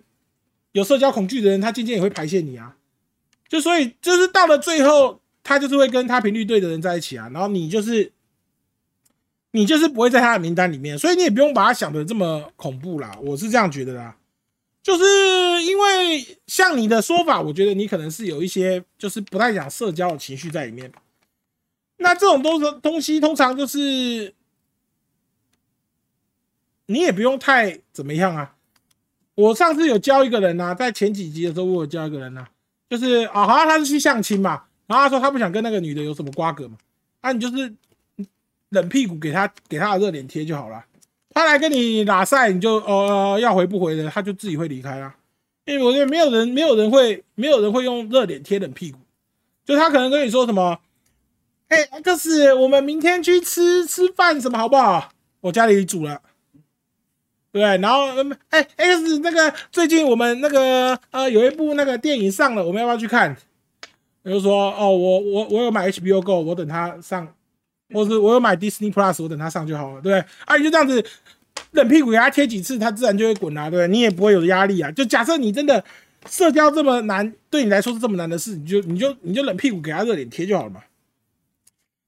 [0.72, 2.76] 有社交恐惧的人，他渐渐也会排泄你啊。
[3.48, 8.12] 就所以就是到了最后，他就是会跟他频率对的人在一起啊，然后你就是
[9.52, 14.16] 你就是不会在他的名单里面，所以你也不用把他想的这么恐怖啦，我是这样觉得啦。
[14.82, 15.04] 就是
[15.64, 16.21] 因为
[16.52, 20.92] 像你的说法，我觉得你可能是有一些就是不太想社交的情绪在里面。
[21.96, 24.34] 那这种东西东西通常就是
[26.84, 28.54] 你也不用太怎么样啊。
[29.34, 32.46] 我上次有教一个人呐，在前几集的时候，我有教一个人呐。
[32.90, 36.76] 就是啊，好像他是去相亲嘛，然后他说他不想跟那个女的有什么瓜葛嘛，
[37.22, 37.74] 啊，你就是
[38.68, 40.84] 冷屁股给他给他的热脸贴就好了。
[41.30, 45.16] 他来跟你拉赛，你就呃要回不回的，他就自己会离开啦。
[45.64, 48.98] 因为我觉得没有人没有人会没有人会用热脸贴冷屁股，
[49.64, 50.80] 就他可能跟你说什么，
[51.68, 55.12] 哎，X，我们明天去吃吃饭什么好不好？
[55.40, 56.20] 我家里煮了。
[57.52, 58.06] 对，然后
[58.48, 63.36] 哎，X 那个最近我们那个呃有一部那个电影上了，我们要不要去看？
[64.22, 67.34] 我就说哦，我我我有买 HBO Go，我等它上，
[67.92, 70.24] 或是我有买 Disney Plus，我等它上就好了，对不对？
[70.46, 71.04] 啊，你就这样子
[71.72, 73.88] 冷屁股给他贴几次，他自然就会滚啊，对不对？
[73.88, 74.90] 你也不会有压力啊。
[74.90, 75.84] 就假设你真的
[76.28, 80.82] 社交这么难，对你来说是这么难的事，你就你就你就冷屁股给他热脸贴就好了嘛。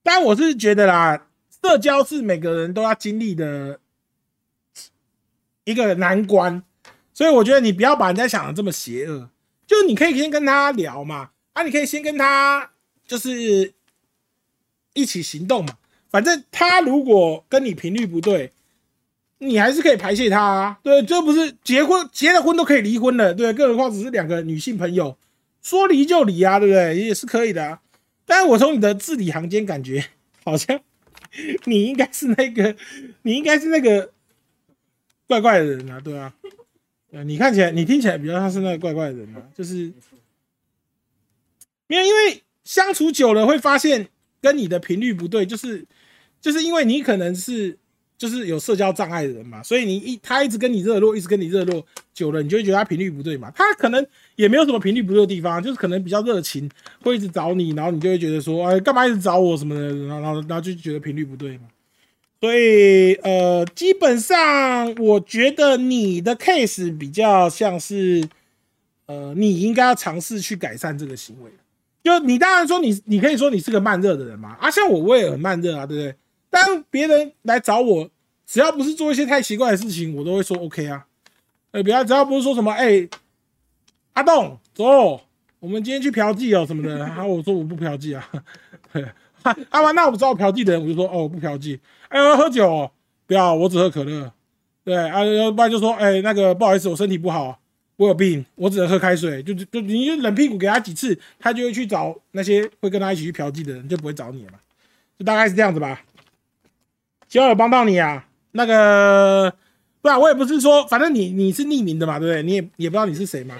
[0.02, 1.26] 但我是觉得啦，
[1.62, 3.80] 社交是每个人都要经历的。
[5.66, 6.62] 一个难关，
[7.14, 9.30] 所以我觉得你不要把人家想的这么邪恶，
[9.66, 12.70] 就你可以先跟他聊嘛，啊，你可以先跟他
[13.06, 13.72] 就是
[14.92, 15.78] 一起行动嘛，
[16.10, 18.52] 反正他如果跟你频率不对，
[19.44, 25.16] 你还是可以排泄他啊，对，这不是结婚结了婚都可以离婚了，对，更何况只是两个女性朋友，
[25.62, 26.96] 说离就离啊，对不对？
[26.96, 27.80] 也是可以的啊，
[28.24, 30.06] 但是我从你的字里行间感觉，
[30.44, 30.80] 好像
[31.64, 32.74] 你应该是那个，
[33.22, 34.10] 你应该是那个。
[35.26, 36.34] 怪怪的人啊，对啊，
[37.10, 39.90] 呃，你看起来，你听起来比较像是那个怪怪的人啊，就是
[41.86, 44.06] 没有，因为相处久了会发现
[44.42, 45.86] 跟你的频率不对，就是
[46.42, 47.78] 就是因为你可能是
[48.24, 51.84] 就是有社交障碍的人嘛，所以你一他一直跟你热络，一直跟你热络
[52.14, 53.50] 久了，你就会觉得他频率不对嘛。
[53.54, 54.06] 他可能
[54.36, 56.70] 也没有什么频率不对的地方，就是可能比较热情，
[57.02, 61.64] 会一直找你，然后你就会觉得说，哎，干嘛一直找我什么的，然后然后然后就觉得频率不对嘛。
[62.40, 68.26] 所以，呃，基本上我觉得你的 case 比较像是，
[69.04, 71.50] 呃，你应该要尝试去改善这个行为。
[72.02, 76.14] 就你当然说你，你可以说你是个慢热的人嘛，啊，像我我也很慢热啊，对不对？
[76.50, 78.08] 当别人来找我，
[78.46, 81.06] 只要不是做一些太奇怪的事情，我都会说 OK 啊。
[81.72, 83.08] 哎，不要只要不是说什么，哎，
[84.12, 85.20] 阿栋走，
[85.58, 88.30] 我们今天去嫖妓哦什么的， 然后我说我不嫖妓啊。
[89.70, 91.78] 阿 妈，那我知道嫖妓的人，我就说哦，我不嫖妓。
[92.08, 92.90] 哎，我要喝酒，哦
[93.26, 94.32] 不要，我只喝可乐。
[94.84, 97.58] 对啊，要不然就说，哎，那个不好意思，我身体不好，
[97.96, 99.42] 我有病，我只能喝开水。
[99.42, 104.58] 就就你就冷屁股给他几次，他就会去找那些会跟他一起去嫖妓的人，就不会找你了嘛。
[105.18, 106.02] 就大概是这样子吧。
[107.28, 108.28] 希望有帮到你啊。
[108.54, 109.54] 那个，
[110.00, 112.42] 不然我也不是说，反正你你是匿名的嘛，对不对？
[112.42, 113.56] 你也也不知道你是谁嘛。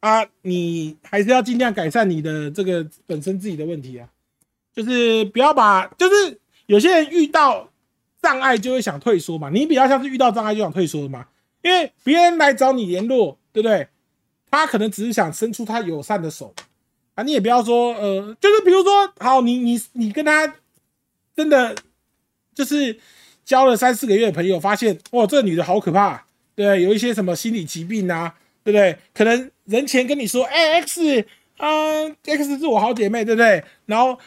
[0.00, 4.08] 啊，你还是要尽量改善你的这个本身自己的问题啊，
[4.74, 7.68] 就是不要把，就是有些人遇到。
[8.24, 11.26] 障碍就会想退缩嘛，你比较像是遇到障碍就想退缩的嘛，
[11.60, 13.86] 因为别人来找你联络，对不对？
[14.50, 16.54] 他可能只是想伸出他友善的手
[17.16, 20.54] 啊，你也不要说，呃，就是比如说，好，你你你跟他
[21.36, 21.76] 真的
[22.54, 22.98] 就是
[23.44, 28.96] 交了三四个月的朋友，发现哇，这女的好可怕，对，有一些什么心理疾病啊，对不对？
[29.12, 31.24] 可能人前跟你说，哎，X，
[31.58, 33.64] 嗯，X 是我好姐妹，对不对？
[33.86, 34.18] 然后。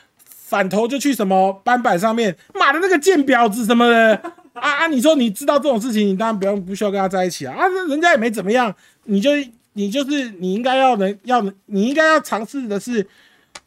[0.49, 4.15] 反头就去什么斑板上面，妈的那个贱婊子什么的
[4.53, 4.87] 啊啊！
[4.87, 7.67] 你说你知道这种事情，你当然不用不需要跟他在一起啊啊！
[7.89, 8.73] 人家也没怎么样，
[9.03, 9.31] 你就
[9.73, 13.05] 你就是你应该要能要你应该要尝试的是，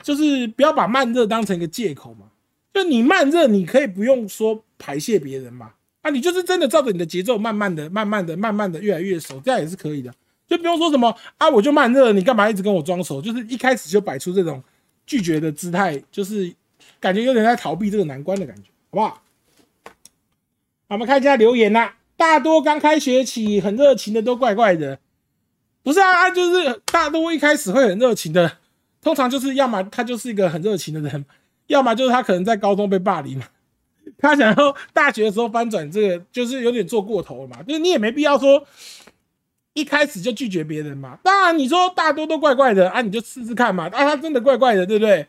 [0.02, 2.24] 就是不要把慢热当成一个借口嘛。
[2.72, 5.72] 就你慢热，你可以不用说排泄别人嘛
[6.02, 10.12] 啊，你就是真的照着你的节奏，慢慢的、慢慢的、慢慢的越来越熟，这样也是可以的。
[10.46, 13.20] 就不用说什么啊，我就慢热，你干嘛一直跟我装熟？
[13.20, 14.62] 就是一开始就摆出这种
[15.06, 16.54] 拒绝的姿态，就是。
[16.98, 19.22] 感觉有点在逃避这个难关的感觉，好不好？
[20.88, 24.98] 我们看一下留言啦，大多刚开学起很热情的都怪怪的，
[25.82, 28.58] 不是啊，就是大多一开始会很热情的，
[29.00, 31.24] 通常就是要么他就是一个很热情的人，
[31.70, 33.46] 要么就是他可能在高中被霸凌嘛，
[34.18, 37.62] 他想要大学的时候翻转，这个就是有点做过头了嘛。
[37.62, 38.66] 就是你也没必要说
[39.72, 41.16] 一开始就拒绝别人嘛。
[41.22, 43.84] 当然你说大多都怪怪的啊，你就试试看嘛。
[43.84, 45.28] 啊，他真的怪怪的，对不对？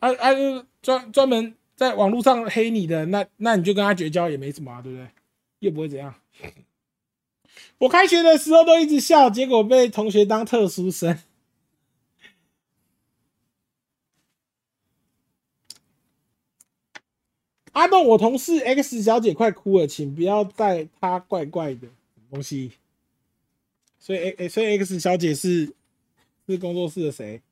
[0.00, 0.34] 啊啊，
[0.82, 5.06] 专专门在网络上黑你的，那那你就跟他绝交也没什么啊，对不对？
[5.60, 6.12] 又不会怎样。
[7.78, 11.16] 我开学的时候都一直笑，结果被同学当特殊生。
[17.76, 21.86] 阿栋，我同事 X 小姐快哭了，请不要带她怪怪的
[22.30, 22.72] 东西。
[23.98, 25.74] 所以 X 所以 X 小姐是
[26.48, 27.42] 是工作室的谁？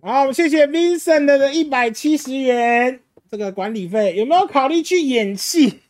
[0.00, 5.80] 好，谢谢 Vincent 的一百七十元这个管理费，有没有考虑去演戏？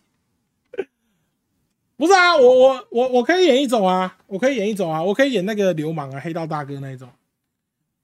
[1.98, 7.11] 不是啊，我我我我可以演一种啊，我可以演一种啊，我可以演那个流氓啊，黑道大哥那一种。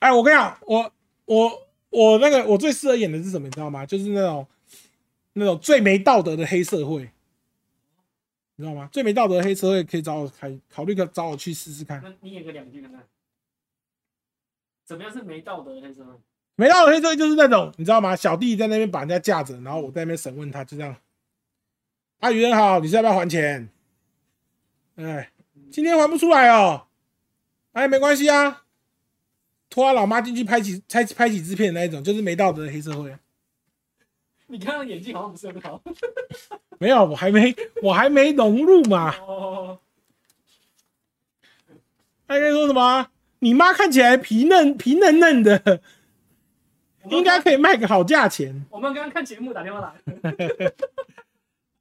[0.01, 0.93] 哎，我跟你讲，我
[1.25, 3.87] 我我那个我最适合演的是什么，你知道吗？
[3.87, 4.47] 就是那种
[5.39, 7.11] 那种最没道德的黑社会，
[8.57, 8.89] 你知道吗？
[8.91, 12.01] 最没道德的黑社会可以找我开，考虑个找我去试试看。
[12.03, 13.03] 那你演个两句看看，
[14.87, 16.13] 怎么样是没道德的黑社会？
[16.55, 18.17] 没道德黑社会就是那种，你知道吗？
[18.17, 20.97] 小弟在那边把人家架着，然后我在那边审问他，就这样。
[22.21, 23.69] 阿宇人好，你是要不要还钱？
[24.95, 25.31] 哎，
[25.71, 26.87] 今天还不出来哦，
[27.73, 28.65] 哎，没关系啊，
[29.69, 33.15] 拖他老妈进去拍几拍拍几支片那一种，就是没道德的黑社会。
[34.49, 35.81] 你看刚演技好像不是很好，
[36.79, 39.15] 没有，我还没我还没融入嘛。
[39.19, 39.79] 哦，
[42.29, 43.09] 他该说什么？
[43.41, 45.81] 你妈看起来皮嫩皮嫩嫩的，
[47.11, 48.65] 应该可以卖个好价钱。
[48.71, 49.93] 我们刚刚看节目打电话来，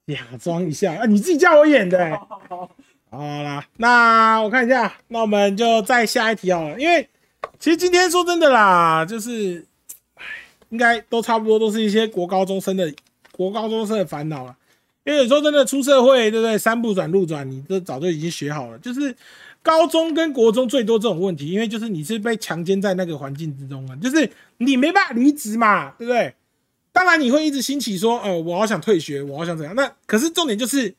[0.13, 2.11] 假装一下啊，你自己叫我演的、欸。
[2.11, 2.71] 好好
[3.09, 6.79] 好啦，那我看一下，那我们就再下一题好了。
[6.79, 7.09] 因为
[7.57, 9.65] 其实今天说真的啦，就是，唉，
[10.69, 12.93] 应该都差不多都是一些国高中生的
[13.31, 14.55] 国高中生的烦恼了。
[15.03, 16.57] 因为有时候真的出社会，对不对？
[16.57, 18.77] 三不转路转，你这早就已经学好了。
[18.79, 19.15] 就是
[19.61, 26.33] 高中跟国中最多这种问题，因为就是你是被强奸在那个环境之中啊，就是你没办法离职嘛，对不对？
[26.91, 29.75] 当然你会一直兴起说，呃，我好想退学，我好想怎样。
[29.75, 30.95] 那可是重点就是。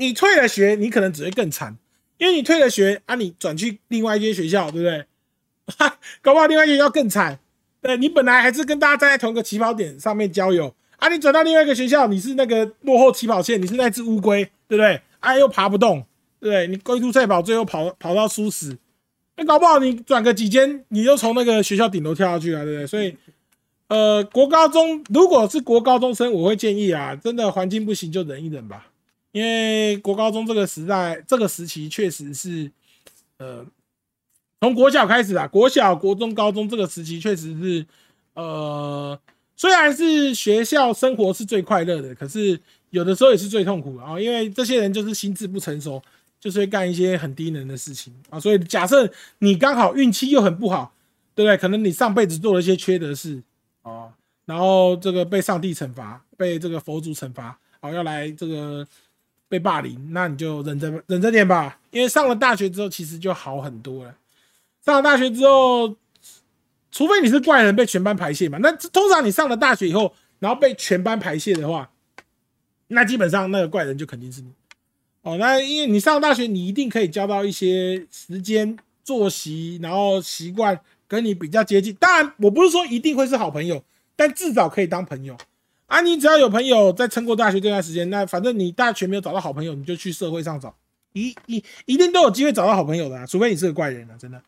[0.00, 1.76] 你退了学，你可能只会更惨，
[2.18, 5.04] 因为你退了学啊，你转去另外一间学校，对不对？
[5.76, 7.40] 哈 搞不好另外一间学校更惨。
[7.80, 15.00] 对你本来还是跟大家站在同一个起跑点上面交友啊，你转到另外一个学校，你是那个落后起跑线，你是那只乌龟，对不对？
[15.20, 16.04] 啊，又爬不动，
[16.40, 16.66] 对不对？
[16.66, 18.76] 你龟兔赛跑，最后跑跑到输死。
[19.36, 22.86] 那搞不好你转个几间，你又从那个学校顶楼跳下去了，对不对？
[22.86, 23.16] 所以，
[23.86, 28.88] 呃，国高中如果是国高中生，我会建议啊，真的环境不行就忍一忍吧。
[29.30, 32.68] 因为国高中这个时代，这个时期确实是，
[33.36, 33.64] 呃，
[34.60, 37.86] 从国小开始啊，国小、国中、高中这个时期确实是，
[38.34, 39.18] 呃，
[39.56, 42.60] 虽然是学校生活是最快乐的，可是
[42.90, 46.02] 有的时候也是最痛苦的啊、因为这些人就是心智不成熟，
[46.40, 48.40] 就是会干一些很低能的事情啊。
[48.40, 50.92] 所以假设你刚好运气又很不好，
[51.34, 51.56] 对不对？
[51.56, 53.42] 可能你上辈子做了一些缺德事
[53.82, 54.12] 哦，
[54.46, 58.86] 然后这个被上帝惩罚，被这个佛祖惩罚，哦，要来这个。
[59.50, 64.14] 被霸凌，那你就忍着忍着点吧，因为上了大学之后，其实就好很多了。
[64.88, 65.94] 上了大学之后，
[66.90, 71.90] 除非你是怪人被全班排泄嘛，那通常你上了大学以后，然后被全班排泄的话，
[72.86, 74.50] 那基本上那个怪人就肯定是你。
[75.20, 81.92] 哦，那因为你上了大学，你一定可以交到一些时间、作息，然后习惯跟你比较接近。
[81.96, 83.84] 当然，我不是说一定会是好朋友，
[84.16, 85.36] 但至少可以当朋友。
[85.86, 90.74] 啊，你只要有朋友在撑过大学这段时间，那反正你大学没有找到好朋友，你就去社会上找，
[91.12, 94.42] 一一一定都有机会找到好朋友的、啊，除非你是个怪人啊，真的。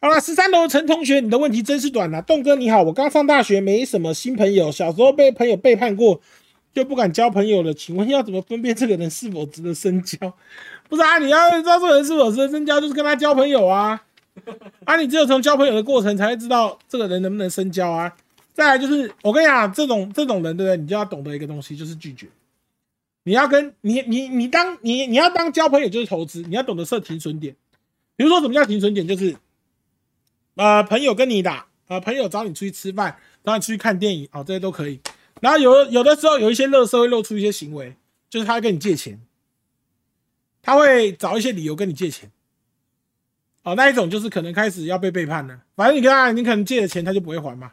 [0.00, 2.20] 好了，十三楼陈同学，你的问题真是短啊。
[2.20, 6.20] 栋哥你好，我刚上大学，没什么新朋友，小时候被朋友背叛过，
[6.72, 7.74] 就不敢交朋友了。
[7.74, 10.16] 请问要怎么分辨这个人是否值得深交？
[10.88, 14.00] 不是啊，你要知道这个人是否值得深交，就是跟他交朋友啊。
[14.84, 18.14] 啊，你只有从交朋友的过程才会知道这个人能不能深交啊。
[18.54, 20.76] 再来就是，我跟你讲，这种这种人，对不对？
[20.76, 22.28] 你就要懂得一个东西，就是拒绝。
[23.24, 27.56] 你要跟你你你当你你要当交朋友就是投资，你要懂得设停损点。
[28.14, 29.04] 比如说，什么叫停损点？
[29.06, 29.36] 就是
[30.58, 35.00] 呃，朋友跟你打，呃，朋友找你出去吃饭，找你出去看电影，哦，这些都可以。
[35.40, 37.94] 然后有有的时候有一些乐色会露出一些行为，
[38.28, 39.20] 就是他跟你借钱，
[40.60, 42.32] 他会找一些理由跟你借钱。
[43.62, 45.60] 哦，那一种就是可能开始要被背叛了。
[45.76, 47.70] 反正你跟他，你可能借的钱他就不会还嘛。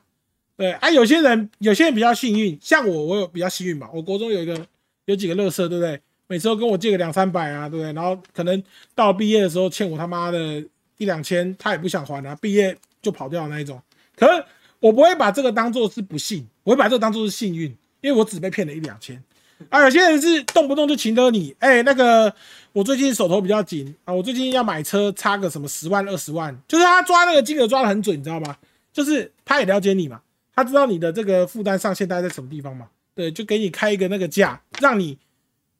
[0.55, 3.89] 对啊，有些人有些人比较幸运，像我，我有比较幸运嘛。
[3.91, 4.63] 我国中有一个
[5.05, 5.99] 有几个乐色，对不对？
[6.27, 7.91] 每次都跟我借个两三百啊，对不对？
[7.93, 8.63] 然后可能
[8.93, 10.63] 到毕业的时候欠我他妈的
[10.97, 12.35] 一两千，他也不想还啊。
[12.41, 13.81] 毕业就跑掉的那一种。
[14.15, 14.45] 可是
[14.79, 19.21] 我不会把这个当做是不幸，我会把这个当做是幸运，因为我只被骗了一两千。
[19.69, 22.33] 啊，有些人是动不动就请得你，哎，那个
[22.73, 28.57] 我最近手头比较紧啊，我最近要买车，差个什么十万二十万，就是他抓那个金额抓的很准，你知道吗？
[28.91, 30.21] 就是他也了解你嘛，
[30.53, 35.17] 他知道你的这个负担上限大概在什么地方嘛，对，就给你开一个那个价，让你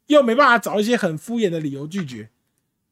[0.08, 2.30] 又没办法找一些很敷衍的理由拒绝，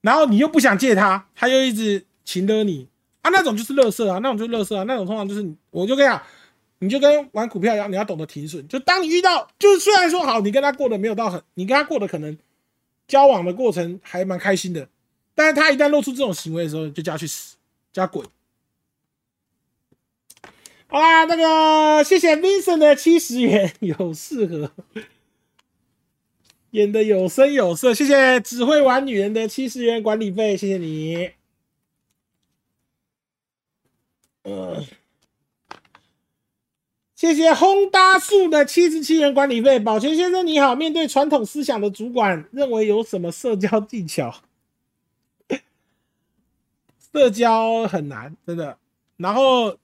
[0.02, 2.88] 然后你又不想借他，他又一直请得你
[3.22, 6.22] 啊，那种就是乐色啊，那种就是乐色啊，那种通常就是我就跟你讲。
[6.80, 8.68] 你就跟玩股票一样，你要懂得停损。
[8.68, 12.38] 就当你遇到，就是虽然说好，你跟他过得没有到很，你跟他过得可能
[13.08, 14.90] 交往的过程还蛮开心的，
[15.34, 17.56] 但是他一旦露出这种行为的时候，就叫去死，
[17.94, 18.28] 叫他滚。
[20.88, 24.70] 好啦，那个谢谢 Vincent 的七十元，有适合
[26.72, 27.94] 演的有声有色。
[27.94, 31.30] 谢谢只会玩女人的七十元管理费，谢谢你。
[34.44, 34.86] 嗯。
[37.16, 40.76] 谢谢轰搭树的七十七元管理费，保全先生你好。
[40.76, 44.42] 面对传统思想的主管，认为有什么社交技巧？
[47.14, 48.78] 社交很难，真的。
[49.16, 49.78] 然后，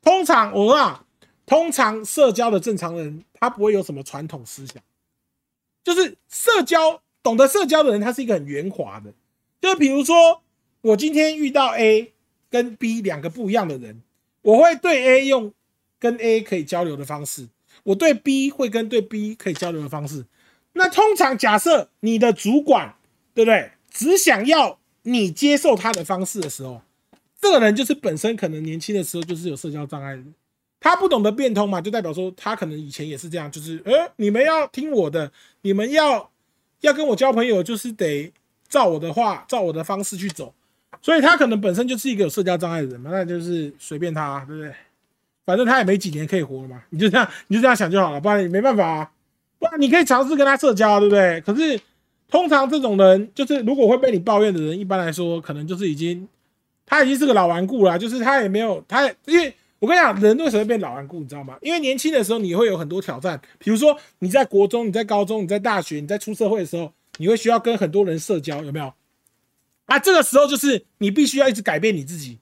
[0.00, 1.04] 通常我啊，
[1.44, 4.80] 通常社交的正常人，他不会有什么传统思想，
[5.82, 9.12] 就是社交懂得社交的人，他是一个很圆滑的。
[9.60, 10.42] 就比如说，
[10.82, 12.11] 我今天遇到 A
[12.52, 14.00] 跟 B 两个不一样的人，
[14.42, 15.52] 我会对 A 用。
[16.02, 17.46] 跟 A 可以交流的方式，
[17.84, 20.26] 我对 B 会跟对 B 可以交流的方式。
[20.72, 22.96] 那通常假设你的主管，
[23.34, 23.70] 对不对？
[23.88, 26.82] 只想要你接受他的方式的时候，
[27.40, 30.24] 这个人就是本身可能年轻的时候就是有社交障碍的，
[30.80, 35.30] 他不懂得变通嘛，就代表说他可能以前也是这样，就是呃，你们要听我的，
[35.60, 36.32] 你们要
[36.80, 38.32] 要跟我交朋友，就是得
[38.68, 40.52] 照我的话，照我的方式去走。
[41.00, 44.72] 所以他可能本身就是一个有社交障碍的人嘛，那就是随便他，对不对？
[45.44, 49.10] 反正他也没几年可以活了嘛，你就这样，你就这样想就好了，不然你没办法啊。
[49.58, 51.40] 不然你可以尝试跟他社交，对不对？
[51.40, 51.80] 可是
[52.28, 56.28] 通常这种人，就是如果会被你抱怨的人，一般来说可能就是已经
[56.84, 61.56] 他已经是个老顽固了，就是他也没有他，因为我跟你讲，人为什么会变老顽固，你知道吗？
[61.60, 68.92] 因为年轻的时候你会有很多挑战，比如说你在国中、你在高中、你在大学、你在出社会的时候，你会需要跟很多人社交，有没有？
[69.86, 72.38] 啊，这个时候就是你必须要一直改变你自己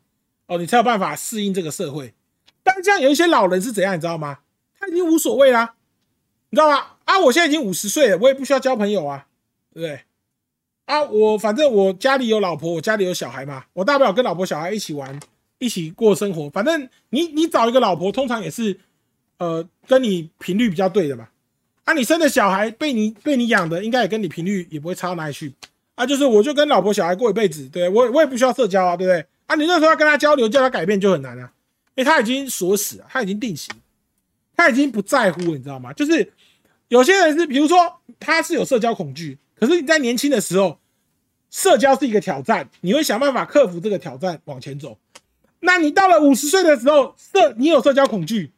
[0.46, 2.14] 哦，你才有办法适应这个社会。
[2.62, 4.40] 但这样有一些老人是怎样，你知道吗？
[4.78, 5.74] 他已经无所谓啦，
[6.50, 6.86] 你知道吗？
[7.04, 9.26] 啊，我现在已经五十岁了，我也不需要交朋友啊，
[9.72, 10.00] 对不对？
[10.84, 15.18] 啊，我反正我家里有老婆，我家里有小孩嘛，我大不了跟老婆小孩一起玩，
[15.58, 16.50] 一起过生活。
[16.50, 18.78] 反正你你找一个老婆，通常也是
[19.38, 21.28] 呃跟你频率比较对的嘛。
[21.84, 25.54] 啊，你生的小孩被你被你养的，应该也跟你频率也不会差到哪里去。
[26.00, 29.26] 啊，就是我就跟老婆小孩过一辈子，对我我也不需要社交啊，对不对？
[29.44, 31.52] 啊，你那时候要跟他交流，叫他改变就很难啊。
[31.94, 33.74] 因为他已经锁死了，他已经定型，
[34.56, 35.92] 他已经不在乎了，你知道吗？
[35.92, 36.32] 就是
[36.88, 37.76] 有些人是，比如说
[38.18, 40.78] 他是有社交恐惧，可是你在年轻的时候，
[41.50, 44.96] 社交是一个挑战，你会想办法克服这个挑战往前走。
[45.60, 48.52] 那你到了五十岁的时候，社你有社交恐惧，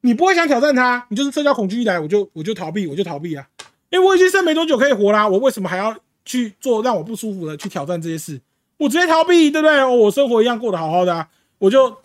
[0.00, 3.46] 你不会想挑战他，你就是社交恐惧一来我就我就逃避，我就逃避啊，
[3.90, 8.40] 因为我已经剩没多久可以活啦，我为什么还要去做让我不舒服的去挑战这些事？
[8.78, 9.84] 我直接逃避，对不对？
[9.84, 11.28] 我生活一样过得好好的，
[11.58, 11.96] 我就。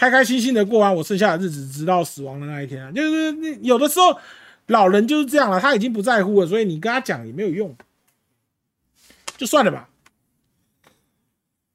[0.00, 2.92] 开开心心的过完我剩下的日子，直到死亡的那一天啊！
[2.92, 4.16] 就是有的时候
[4.66, 7.74] 老人就是这样了，他已经不在乎了，所以你跟他讲也没有用，
[9.36, 9.88] 就算了吧。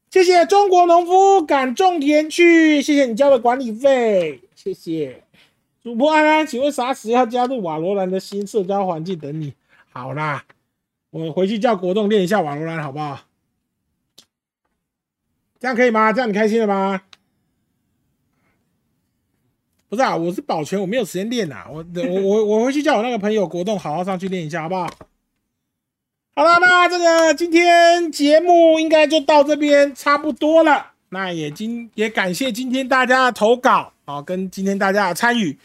[0.09, 5.25] 谢谢中国农夫赶种田去，谢谢你交的管理费，谢谢
[5.83, 9.53] 主播安安，请问啥时要加入瓦罗兰的新社交环境等你？
[9.91, 10.45] 好啦，
[11.13, 13.19] 我回去叫国栋练一下瓦罗兰，好不好？
[15.59, 16.11] 这样可以吗？
[16.11, 17.03] 这样你开心了吗？
[19.89, 21.67] 不是啊，我是保全，我没有时间练呐。
[21.69, 24.89] 我我我我回去叫我那个朋友国栋好好上去练一下，好不好？
[26.35, 30.93] 好了，那这个今天节目应该就到这边差不多了。
[31.09, 35.59] 那也今也感谢今天大家的投稿啊，跟今天大家的参与。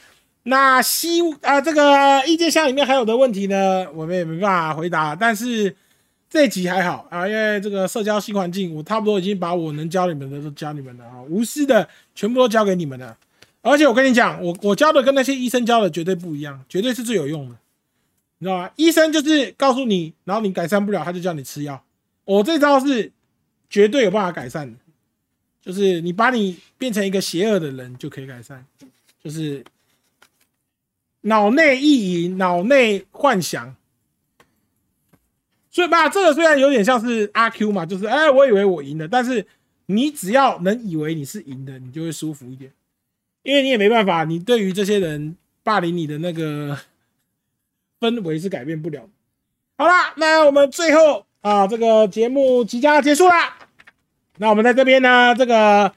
[0.49, 5.15] 那西啊这个意见箱里面还有的问题呢，我们也没办法回答。
[5.15, 5.77] 但是
[6.31, 13.17] 这集还好啊，因为这个社交新环境，我差不多已经把我能教你们的都教你们了啊，无私的全部都教给你们了。
[13.61, 17.57] 而且我跟你讲，我我教的跟那些医生教的绝对不一样，绝对是最有用的，
[18.39, 18.71] 你知道吗？
[18.77, 21.83] 医生就是告诉你，然后你改善不了，他就叫你吃药。
[22.25, 23.13] 我这招是
[23.69, 24.79] 绝对有办法改善的，
[25.61, 28.65] 就是你把你变成一个邪恶的人就可以改善，
[29.23, 29.63] 就是
[31.23, 33.75] 脑内意淫、脑内幻想。
[35.71, 39.47] 所以吧，这个虽然有点像是阿 Q 嘛，就是哎，我以为我赢了，但是
[39.87, 42.73] 你只要能以为你是赢的，你就会舒服一点，
[43.43, 46.77] 因为你也没办法，你对于这些人霸凌你的那个
[48.01, 49.09] 氛围是改变不了。
[49.77, 53.59] 好啦，那我们最后啊，这个节目即将要结束啦。
[54.39, 55.93] 那我们在这边呢，这个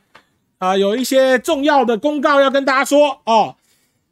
[0.59, 3.55] 啊有一些重要的公告要跟大家说哦。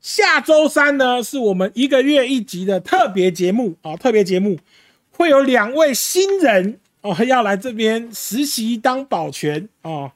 [0.02, 4.58] 下周三呢，是我们一个月一集的特别节目啊，特别节目
[5.12, 10.12] 会有两位新人哦，要来这边实习当保全哦。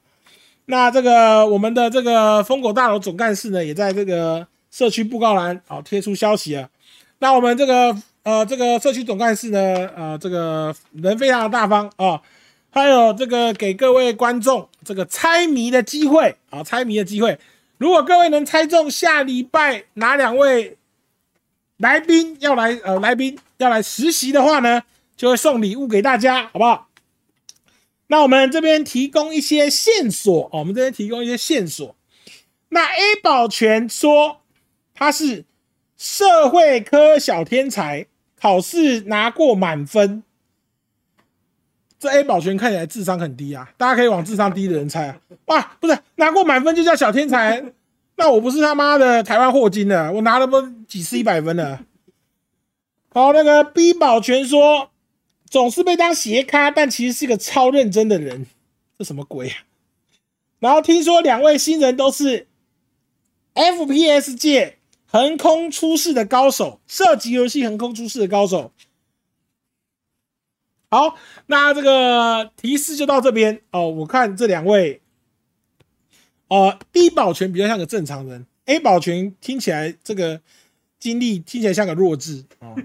[0.66, 6.70] 那这个我们的这个疯狗大楼总干事呢，也在这个社区布告栏啊贴出消息了。
[7.20, 7.94] 那我们这个
[8.24, 9.60] 呃这个社区总干事呢，
[9.98, 12.22] 呃这个人非常的大方啊，
[12.72, 17.38] 还有这个给各位观众这个猜谜的机会啊，猜谜的机会。
[17.78, 20.78] 如果各位能猜中下礼拜哪两位
[21.78, 24.84] 来宾要来呃来宾要来实习的话呢，
[25.18, 26.88] 就会送礼物给大家，好不好？
[28.08, 31.96] 那我们这边提供一些线索哦，我们这边提供一些线索。
[32.70, 34.42] 那 A 保全说
[34.94, 35.46] 他是
[35.98, 38.06] 社会科小天才，
[38.40, 40.24] 考试拿过满分。
[42.04, 45.18] 这 A 保全看起来智商很低啊，大家可以往智商低的人猜啊。
[45.46, 47.64] 哇，不是拿过满分就叫小天才，
[48.18, 51.86] 那我不是他妈的台湾霍金了，我拿了不几次一百分了。
[53.14, 54.90] 好，那个 B 保全说
[55.50, 58.48] 总是被当斜咖，但其实是个超认真的人，
[59.00, 59.64] 这什么鬼啊？
[60.60, 62.48] 然后听说两位新人都是
[63.54, 68.74] FPS 界横空出世的高手，射击游戏横空出世的高手。
[70.94, 71.16] 好，
[71.48, 73.90] 那这个提示就到这边哦。
[73.90, 75.02] 我看这两位，
[76.50, 80.40] 呃，B 保全比较像个正常人，A 保全听起来这个
[81.00, 82.76] 经历听起来像个弱智哦。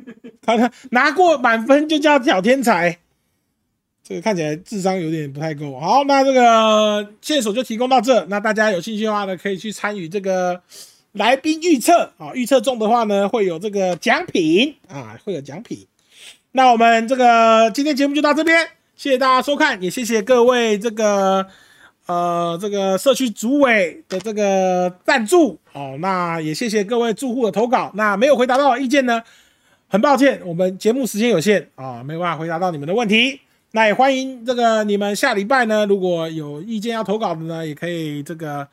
[0.40, 2.98] 他 他拿过满分就叫小天才，
[4.02, 5.78] 这个看起来智商有点不太够。
[5.78, 8.24] 好，那这个线索就提供到这。
[8.30, 10.62] 那大家有兴趣的话呢，可以去参与这个
[11.12, 12.32] 来宾预测啊。
[12.32, 15.86] 预测中的话呢，会有这个奖品啊，会有奖品。
[16.52, 18.66] 那我们这个今天节目就到这边，
[18.96, 21.46] 谢谢大家收看，也谢谢各位这个
[22.06, 25.96] 呃这个社区主委的这个赞助哦。
[26.00, 27.92] 那也谢谢各位住户的投稿。
[27.94, 29.22] 那没有回答到意见呢，
[29.88, 33.40] 很抱歉，我们节目时间有限啊，没有办法回答到你们的问题。
[33.72, 38.66] 那也欢迎这个你们下礼拜呢，如果有意见要投稿的呢，也可以这个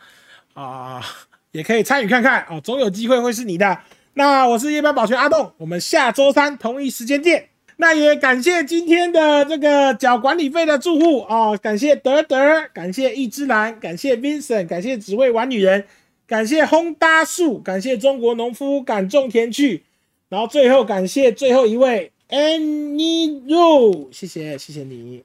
[0.54, 1.04] 啊
[1.52, 3.78] 也可以参与看看啊，总有机会会是你的。
[4.14, 7.50] 那我是夜班保全阿栋，我们下周三同一时间见。
[7.78, 12.38] 那也感谢今天的这个缴管理费的住户哦，感谢德德，
[12.74, 15.86] 感谢易之兰，感谢 Vincent，感谢只为玩女人，
[16.26, 19.84] 感谢轰搭树，感谢中国农夫敢种田去，
[20.30, 25.24] 然后最后感谢最后一位 Any Ru，谢谢谢谢你，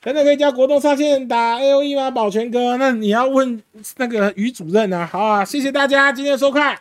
[0.00, 2.12] 等等可以叫国栋上线打 A O E 吗？
[2.12, 3.60] 保全哥，那你要问
[3.96, 6.78] 那个于主任啊，好啊，谢谢大家今天的收看。